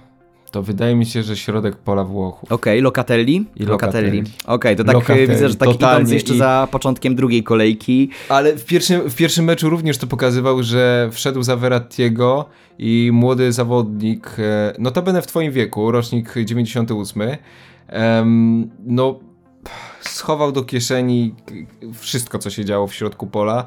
To 0.50 0.62
wydaje 0.62 0.96
mi 0.96 1.06
się, 1.06 1.22
że 1.22 1.36
środek 1.36 1.76
pola 1.76 2.04
Włochów. 2.04 2.52
Okej, 2.52 2.80
Locatelli. 2.80 3.44
I 3.56 3.64
Locatelli. 3.64 4.18
Locatelli. 4.18 4.22
Okej, 4.46 4.76
to 4.76 4.84
tak 4.84 4.94
Locatelli, 4.94 5.26
widzę, 5.28 5.48
że 5.48 5.54
tak 5.54 5.68
idąc 5.68 5.80
totalnie 5.80 6.14
jeszcze 6.14 6.34
i- 6.34 6.38
za 6.38 6.68
początkiem 6.70 7.14
drugiej 7.16 7.42
kolejki. 7.42 8.10
Ale 8.28 8.56
w 8.56 8.64
pierwszym, 8.64 9.10
w 9.10 9.14
pierwszym 9.16 9.44
meczu 9.44 9.70
również 9.70 9.98
to 9.98 10.06
pokazywał, 10.06 10.62
że 10.62 11.08
wszedł 11.12 11.42
za 11.42 11.56
Verrattiego 11.56 12.44
i 12.78 13.10
młody 13.12 13.52
zawodnik, 13.52 14.30
e, 14.38 14.72
notabene 14.78 15.22
w 15.22 15.26
twoim 15.26 15.52
wieku, 15.52 15.90
rocznik 15.90 16.34
98, 16.44 17.36
em, 17.88 18.70
no 18.86 19.18
schował 20.00 20.52
do 20.52 20.62
kieszeni 20.62 21.34
wszystko, 21.94 22.38
co 22.38 22.50
się 22.50 22.64
działo 22.64 22.86
w 22.86 22.94
środku 22.94 23.26
pola. 23.26 23.66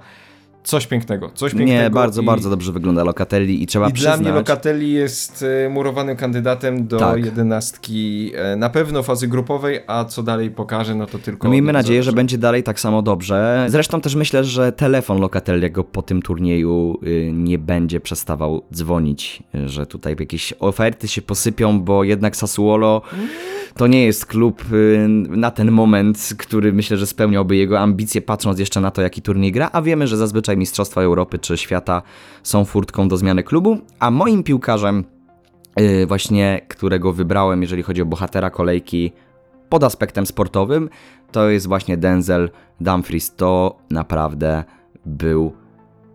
Coś 0.69 0.87
pięknego, 0.87 1.31
coś 1.35 1.51
pięknego. 1.51 1.83
Nie, 1.83 1.89
bardzo, 1.89 2.21
i, 2.21 2.25
bardzo 2.25 2.49
dobrze 2.49 2.71
wygląda 2.71 3.03
Locatelli 3.03 3.63
i 3.63 3.67
trzeba 3.67 3.85
I 3.85 3.89
dla 3.89 3.93
przyznać... 3.93 4.19
mnie 4.19 4.31
Locatelli 4.31 4.91
jest 4.91 5.45
e, 5.65 5.69
murowanym 5.69 6.17
kandydatem 6.17 6.87
do 6.87 6.97
Tak. 6.97 7.25
jedenastki 7.25 8.31
e, 8.35 8.55
na 8.55 8.69
pewno 8.69 9.03
fazy 9.03 9.27
grupowej, 9.27 9.79
a 9.87 10.05
co 10.05 10.23
dalej 10.23 10.51
pokaże, 10.51 10.95
no 10.95 11.05
to 11.05 11.19
tylko... 11.19 11.47
No 11.47 11.51
miejmy 11.51 11.73
nadzieję, 11.73 12.03
że 12.03 12.11
będzie 12.11 12.37
dalej 12.37 12.63
tak 12.63 12.79
samo 12.79 13.01
dobrze. 13.01 13.65
Zresztą 13.69 14.01
też 14.01 14.15
myślę, 14.15 14.43
że 14.43 14.71
telefon 14.71 15.19
Locatelliego 15.19 15.83
po 15.83 16.01
tym 16.01 16.21
turnieju 16.21 16.99
y, 17.03 17.31
nie 17.33 17.57
będzie 17.57 17.99
przestawał 17.99 18.63
dzwonić, 18.73 19.43
y, 19.55 19.69
że 19.69 19.85
tutaj 19.85 20.15
jakieś 20.19 20.53
oferty 20.59 21.07
się 21.07 21.21
posypią, 21.21 21.81
bo 21.81 22.03
jednak 22.03 22.35
Sassuolo 22.35 23.01
to 23.79 23.87
nie 23.87 24.05
jest 24.05 24.25
klub 24.25 24.63
y, 24.73 25.05
na 25.29 25.51
ten 25.51 25.71
moment, 25.71 26.29
który 26.37 26.73
myślę, 26.73 26.97
że 26.97 27.07
spełniałby 27.07 27.55
jego 27.55 27.79
ambicje, 27.79 28.21
patrząc 28.21 28.59
jeszcze 28.59 28.81
na 28.81 28.91
to, 28.91 29.01
jaki 29.01 29.21
turniej 29.21 29.51
gra, 29.51 29.69
a 29.73 29.81
wiemy, 29.81 30.07
że 30.07 30.17
zazwyczaj 30.17 30.57
Mistrzostwa 30.57 31.01
Europy 31.01 31.39
czy 31.39 31.57
świata 31.57 32.01
są 32.43 32.65
furtką 32.65 33.07
do 33.07 33.17
zmiany 33.17 33.43
klubu, 33.43 33.77
a 33.99 34.11
moim 34.11 34.43
piłkarzem 34.43 35.03
y, 35.79 36.05
właśnie, 36.05 36.61
którego 36.67 37.13
wybrałem, 37.13 37.61
jeżeli 37.61 37.83
chodzi 37.83 38.01
o 38.01 38.05
bohatera 38.05 38.49
kolejki 38.49 39.11
pod 39.69 39.83
aspektem 39.83 40.25
sportowym, 40.25 40.89
to 41.31 41.49
jest 41.49 41.67
właśnie 41.67 41.97
Denzel 41.97 42.49
Dumfries. 42.81 43.35
To 43.35 43.77
naprawdę 43.89 44.63
był 45.05 45.53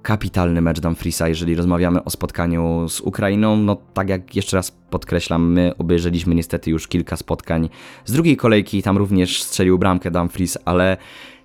kapitalny 0.05 0.61
mecz 0.61 0.80
Dumfriesa, 0.80 1.28
jeżeli 1.28 1.55
rozmawiamy 1.55 2.05
o 2.05 2.11
spotkaniu 2.11 2.88
z 2.88 3.00
Ukrainą. 3.00 3.57
No 3.57 3.76
tak 3.94 4.09
jak 4.09 4.36
jeszcze 4.36 4.57
raz 4.57 4.70
podkreślam, 4.70 5.52
my 5.52 5.72
obejrzeliśmy 5.78 6.34
niestety 6.34 6.70
już 6.70 6.88
kilka 6.88 7.16
spotkań 7.16 7.68
z 8.05 8.12
drugiej 8.12 8.36
kolejki, 8.36 8.82
tam 8.82 8.96
również 8.96 9.42
strzelił 9.42 9.78
bramkę 9.78 10.11
Dumfries, 10.11 10.59
ale 10.64 10.96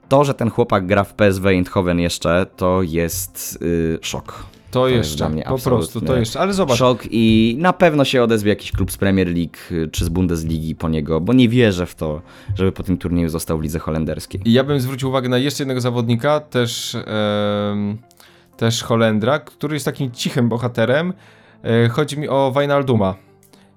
to, 0.10 0.24
że 0.24 0.34
ten 0.34 0.50
chłopak 0.50 0.86
gra 0.86 1.04
w 1.04 1.14
PSV 1.14 1.50
Eindhoven 1.50 2.00
jeszcze, 2.00 2.46
to 2.56 2.82
jest 2.84 3.60
yy, 3.62 4.00
szok. 4.02 4.46
To, 4.72 4.88
jest 4.88 5.10
jeszcze, 5.10 5.18
dla 5.18 5.30
mnie 5.30 5.44
po 5.44 5.58
prostu, 5.58 6.02
to 6.02 6.18
jeszcze, 6.18 6.40
ale 6.40 6.54
zobacz, 6.54 6.78
Szok 6.78 7.04
i 7.12 7.56
na 7.60 7.74
pewno 7.74 8.06
się 8.06 8.24
odezwie 8.24 8.50
jakiś 8.50 8.72
klub 8.72 8.92
z 8.92 8.98
Premier 8.98 9.28
League 9.28 9.58
y, 9.72 9.88
czy 9.92 10.06
z 10.06 10.10
Bundesligi 10.10 10.76
po 10.76 10.90
niego, 10.90 11.22
bo 11.22 11.34
nie 11.34 11.50
wierzę 11.50 11.86
w 11.86 11.96
to, 11.96 12.22
żeby 12.56 12.72
po 12.72 12.84
tym 12.84 12.98
turnieju 12.98 13.30
został 13.30 13.58
w 13.58 13.62
lidze 13.62 13.80
holenderskiej. 13.80 14.42
I 14.46 14.54
ja 14.54 14.64
bym 14.64 14.80
zwrócił 14.80 15.10
uwagę 15.10 15.30
na 15.30 15.38
jeszcze 15.38 15.64
jednego 15.64 15.82
zawodnika, 15.82 16.40
też, 16.40 16.96
em, 16.96 17.98
też 18.60 18.84
Holendra, 18.84 19.40
który 19.40 19.76
jest 19.76 19.86
takim 19.86 20.12
cichym 20.12 20.50
bohaterem. 20.50 21.14
E, 21.64 21.90
chodzi 21.90 22.20
mi 22.20 22.30
o 22.30 22.54
Wijnalduma. 22.58 23.16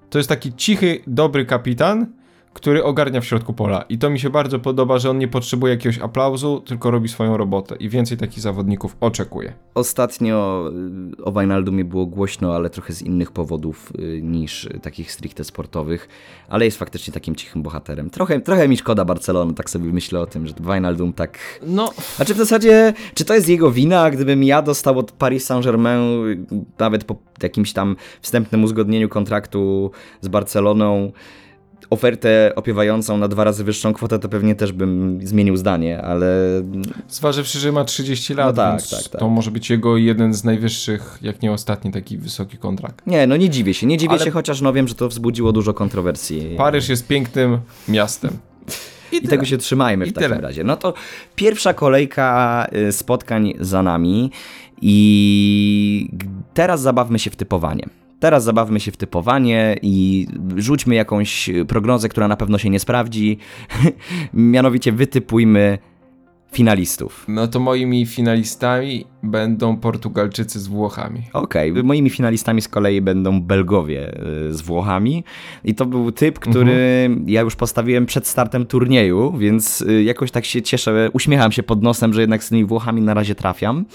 To 0.09 0.17
jest 0.17 0.29
taki 0.29 0.53
cichy, 0.53 1.01
dobry 1.07 1.45
kapitan, 1.45 2.07
który 2.53 2.83
ogarnia 2.83 3.21
w 3.21 3.25
środku 3.25 3.53
pola. 3.53 3.85
I 3.89 3.97
to 3.97 4.09
mi 4.09 4.19
się 4.19 4.29
bardzo 4.29 4.59
podoba, 4.59 4.99
że 4.99 5.09
on 5.09 5.17
nie 5.17 5.27
potrzebuje 5.27 5.73
jakiegoś 5.73 5.99
aplauzu, 5.99 6.61
tylko 6.65 6.91
robi 6.91 7.09
swoją 7.09 7.37
robotę. 7.37 7.75
I 7.75 7.89
więcej 7.89 8.17
takich 8.17 8.39
zawodników 8.39 8.97
oczekuję. 9.01 9.53
Ostatnio 9.73 10.69
y, 11.19 11.23
o 11.23 11.31
Wijnaldumie 11.31 11.85
było 11.85 12.05
głośno, 12.05 12.55
ale 12.55 12.69
trochę 12.69 12.93
z 12.93 13.01
innych 13.01 13.31
powodów 13.31 13.93
y, 13.99 14.21
niż 14.21 14.69
takich 14.81 15.11
stricte 15.11 15.43
sportowych, 15.43 16.07
ale 16.49 16.65
jest 16.65 16.77
faktycznie 16.77 17.13
takim 17.13 17.35
cichym 17.35 17.63
bohaterem. 17.63 18.09
Trochę, 18.09 18.39
trochę 18.39 18.67
mi 18.67 18.77
szkoda 18.77 19.05
Barcelony, 19.05 19.53
tak 19.53 19.69
sobie 19.69 19.93
myślę 19.93 20.19
o 20.19 20.25
tym, 20.25 20.47
że 20.47 20.53
Wijnaldum 20.59 21.13
tak... 21.13 21.39
No, 21.67 21.91
Znaczy 22.15 22.33
w 22.33 22.37
zasadzie, 22.37 22.93
czy 23.13 23.25
to 23.25 23.33
jest 23.35 23.49
jego 23.49 23.71
wina, 23.71 24.11
gdybym 24.11 24.43
ja 24.43 24.61
dostał 24.61 24.99
od 24.99 25.11
Paris 25.11 25.45
Saint-Germain 25.45 26.27
y, 26.27 26.45
nawet 26.79 27.03
po 27.03 27.15
jakimś 27.43 27.73
tam 27.73 27.95
wstępnym 28.21 28.63
uzgodnieniu 28.63 29.09
kontraktu 29.09 29.91
z 30.21 30.27
Barceloną 30.27 31.11
ofertę 31.89 32.51
opiewającą 32.55 33.17
na 33.17 33.27
dwa 33.27 33.43
razy 33.43 33.63
wyższą 33.63 33.93
kwotę, 33.93 34.19
to 34.19 34.29
pewnie 34.29 34.55
też 34.55 34.71
bym 34.71 35.19
zmienił 35.23 35.57
zdanie, 35.57 36.01
ale 36.01 36.27
Zważywszy, 37.09 37.59
że 37.59 37.71
ma 37.71 37.83
30 37.85 38.33
lat, 38.33 38.47
No 38.47 38.63
tak, 38.63 38.81
tak, 38.87 39.03
tak. 39.09 39.19
to 39.21 39.29
może 39.29 39.51
być 39.51 39.69
jego 39.69 39.97
jeden 39.97 40.33
z 40.33 40.43
najwyższych, 40.43 41.17
jak 41.21 41.41
nie 41.41 41.51
ostatni 41.51 41.91
taki 41.91 42.17
wysoki 42.17 42.57
kontrakt. 42.57 43.07
nie, 43.07 43.27
no 43.27 43.37
nie 43.37 43.49
dziwię 43.49 43.73
się, 43.73 43.87
nie 43.87 43.97
dziwię 43.97 44.13
Ale- 44.13 44.23
się, 44.25 44.31
chociaż 44.31 44.61
no 44.61 44.73
wiem, 44.73 44.87
że 44.87 44.95
to 44.95 45.09
wzbudziło 45.09 45.51
dużo 45.51 45.73
kontrowersji. 45.73 46.53
Paryż 46.57 46.89
jest 46.89 47.07
pięknym 47.07 47.57
miastem. 47.87 48.31
I 49.11 49.27
tego 49.27 49.45
się 49.45 49.57
trzymajmy 49.57 50.05
w 50.05 50.07
I 50.07 50.13
takim 50.13 50.29
tyle. 50.29 50.41
razie. 50.41 50.63
No 50.63 50.77
to 50.77 50.93
pierwsza 51.35 51.73
kolejka 51.73 52.67
y, 52.87 52.91
spotkań 52.91 53.53
za 53.59 53.83
nami 53.83 54.31
i 54.81 56.09
teraz 56.53 56.81
zabawmy 56.81 57.19
się 57.19 57.29
w 57.29 57.35
typowanie. 57.35 57.85
Teraz 58.23 58.43
zabawmy 58.43 58.79
się 58.79 58.91
w 58.91 58.97
typowanie 58.97 59.75
i 59.81 60.27
rzućmy 60.55 60.95
jakąś 60.95 61.49
y, 61.49 61.65
prognozę, 61.65 62.09
która 62.09 62.27
na 62.27 62.35
pewno 62.35 62.57
się 62.57 62.69
nie 62.69 62.79
sprawdzi. 62.79 63.37
Mianowicie 64.33 64.91
wytypujmy 64.91 65.77
finalistów. 66.51 67.25
No 67.27 67.47
to 67.47 67.59
moimi 67.59 68.05
finalistami 68.05 69.05
będą 69.23 69.77
Portugalczycy 69.77 70.59
z 70.59 70.67
Włochami. 70.67 71.21
Okej, 71.33 71.73
moimi 71.83 72.09
finalistami 72.09 72.61
z 72.61 72.67
kolei 72.67 73.01
będą 73.01 73.41
Belgowie 73.41 74.13
y, 74.49 74.53
z 74.53 74.61
Włochami 74.61 75.23
i 75.63 75.75
to 75.75 75.85
był 75.85 76.11
typ, 76.11 76.39
który 76.39 77.09
ja 77.25 77.41
już 77.41 77.55
postawiłem 77.55 78.05
przed 78.05 78.27
startem 78.27 78.65
turnieju, 78.65 79.37
więc 79.37 79.81
y, 79.81 80.03
jakoś 80.03 80.31
tak 80.31 80.45
się 80.45 80.61
cieszę, 80.61 81.09
uśmiecham 81.13 81.51
się 81.51 81.63
pod 81.63 81.83
nosem, 81.83 82.13
że 82.13 82.21
jednak 82.21 82.43
z 82.43 82.49
tymi 82.49 82.65
Włochami 82.65 83.01
na 83.01 83.13
razie 83.13 83.35
trafiam, 83.35 83.85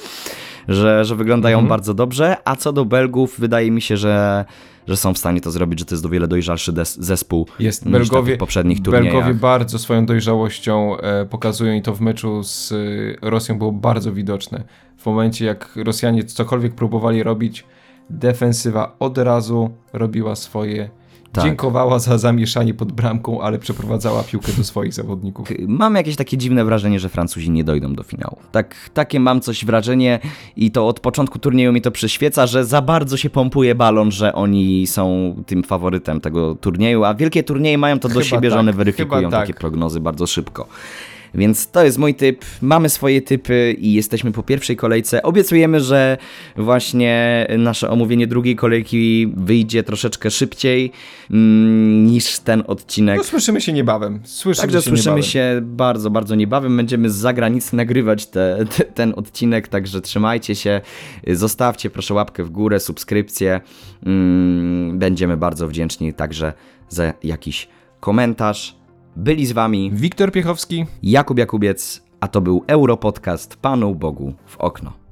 że, 0.68 1.04
że 1.04 1.16
wyglądają 1.16 1.66
bardzo 1.66 1.94
dobrze, 1.94 2.36
a 2.44 2.56
co 2.56 2.72
do 2.72 2.84
Belgów 2.84 3.40
wydaje 3.40 3.70
mi 3.70 3.80
się, 3.82 3.96
że, 3.96 4.44
że 4.88 4.96
są 4.96 5.14
w 5.14 5.18
stanie 5.18 5.40
to 5.40 5.50
zrobić, 5.50 5.78
że 5.78 5.84
to 5.84 5.94
jest 5.94 6.04
o 6.04 6.08
wiele 6.08 6.28
dojrzalszy 6.28 6.72
zespół 6.84 7.46
Jest 7.58 7.90
Belgowie, 7.90 8.36
poprzednich 8.36 8.82
turniejach. 8.82 9.12
Belgowie 9.12 9.34
bardzo 9.34 9.78
swoją 9.78 10.06
dojrzałością 10.06 10.98
e, 10.98 11.26
pokazują 11.26 11.74
i 11.74 11.82
to 11.82 11.94
w 11.94 12.00
meczu 12.00 12.42
z 12.42 12.72
e, 12.72 13.30
Rosją 13.30 13.58
było 13.58 13.72
bardzo 13.72 14.12
widoczne. 14.12 14.64
W 14.96 15.06
momencie 15.06 15.44
jak 15.44 15.76
Rosjanie 15.76 16.24
cokolwiek 16.24 16.74
próbowali 16.74 17.22
robić, 17.22 17.64
defensywa 18.10 18.96
od 18.98 19.18
razu 19.18 19.70
robiła 19.92 20.36
swoje. 20.36 20.90
Tak. 21.32 21.44
Dziękowała 21.44 21.98
za 21.98 22.18
zamieszanie 22.18 22.74
pod 22.74 22.92
bramką, 22.92 23.42
ale 23.42 23.58
przeprowadzała 23.58 24.22
piłkę 24.22 24.52
do 24.52 24.64
swoich 24.64 24.94
zawodników. 24.94 25.48
Mam 25.66 25.94
jakieś 25.94 26.16
takie 26.16 26.36
dziwne 26.36 26.64
wrażenie, 26.64 27.00
że 27.00 27.08
Francuzi 27.08 27.50
nie 27.50 27.64
dojdą 27.64 27.94
do 27.94 28.02
finału. 28.02 28.36
Tak, 28.52 28.90
takie 28.94 29.20
mam 29.20 29.40
coś 29.40 29.64
wrażenie 29.64 30.20
i 30.56 30.70
to 30.70 30.88
od 30.88 31.00
początku 31.00 31.38
turnieju 31.38 31.72
mi 31.72 31.82
to 31.82 31.90
przyświeca, 31.90 32.46
że 32.46 32.64
za 32.64 32.82
bardzo 32.82 33.16
się 33.16 33.30
pompuje 33.30 33.74
balon, 33.74 34.10
że 34.10 34.32
oni 34.32 34.86
są 34.86 35.36
tym 35.46 35.62
faworytem 35.62 36.20
tego 36.20 36.54
turnieju, 36.54 37.04
a 37.04 37.14
wielkie 37.14 37.42
turnieje 37.42 37.78
mają 37.78 37.98
to 37.98 38.08
do 38.08 38.14
Chyba 38.14 38.24
siebie, 38.24 38.50
że 38.50 38.54
tak, 38.56 38.60
one 38.60 38.72
weryfikują 38.72 39.20
chyba 39.20 39.30
tak. 39.30 39.40
takie 39.40 39.60
prognozy 39.60 40.00
bardzo 40.00 40.26
szybko. 40.26 40.66
Więc 41.34 41.70
to 41.70 41.84
jest 41.84 41.98
mój 41.98 42.14
typ. 42.14 42.44
Mamy 42.62 42.88
swoje 42.88 43.22
typy 43.22 43.76
i 43.78 43.92
jesteśmy 43.92 44.32
po 44.32 44.42
pierwszej 44.42 44.76
kolejce. 44.76 45.22
Obiecujemy, 45.22 45.80
że 45.80 46.16
właśnie 46.56 47.46
nasze 47.58 47.90
omówienie 47.90 48.26
drugiej 48.26 48.56
kolejki 48.56 49.32
wyjdzie 49.36 49.82
troszeczkę 49.82 50.30
szybciej 50.30 50.92
mm, 51.30 52.06
niż 52.06 52.38
ten 52.38 52.62
odcinek. 52.66 53.16
No, 53.18 53.24
słyszymy 53.24 53.60
się 53.60 53.72
niebawem. 53.72 54.20
Słyszymy 54.24 54.62
Także 54.62 54.78
się 54.82 54.88
słyszymy 54.88 55.16
niebawem. 55.16 55.22
się 55.22 55.60
bardzo, 55.62 56.10
bardzo 56.10 56.34
niebawem. 56.34 56.76
Będziemy 56.76 57.10
z 57.10 57.14
zagranicy 57.14 57.76
nagrywać 57.76 58.26
te, 58.26 58.64
te, 58.76 58.84
ten 58.84 59.12
odcinek, 59.16 59.68
także 59.68 60.00
trzymajcie 60.00 60.54
się. 60.54 60.80
Zostawcie 61.26 61.90
proszę 61.90 62.14
łapkę 62.14 62.44
w 62.44 62.50
górę, 62.50 62.80
subskrypcję. 62.80 63.60
Mm, 64.06 64.98
Będziemy 64.98 65.36
bardzo 65.36 65.68
wdzięczni 65.68 66.14
także 66.14 66.52
za 66.88 67.12
jakiś 67.22 67.68
komentarz. 68.00 68.78
Byli 69.16 69.46
z 69.46 69.52
wami 69.52 69.90
Wiktor 69.90 70.32
Piechowski. 70.32 70.86
Jakub 71.02 71.38
Jakubiec, 71.38 72.02
a 72.20 72.28
to 72.28 72.40
był 72.40 72.64
Europodcast 72.66 73.56
Panu 73.56 73.94
Bogu 73.94 74.34
w 74.46 74.56
okno. 74.56 75.07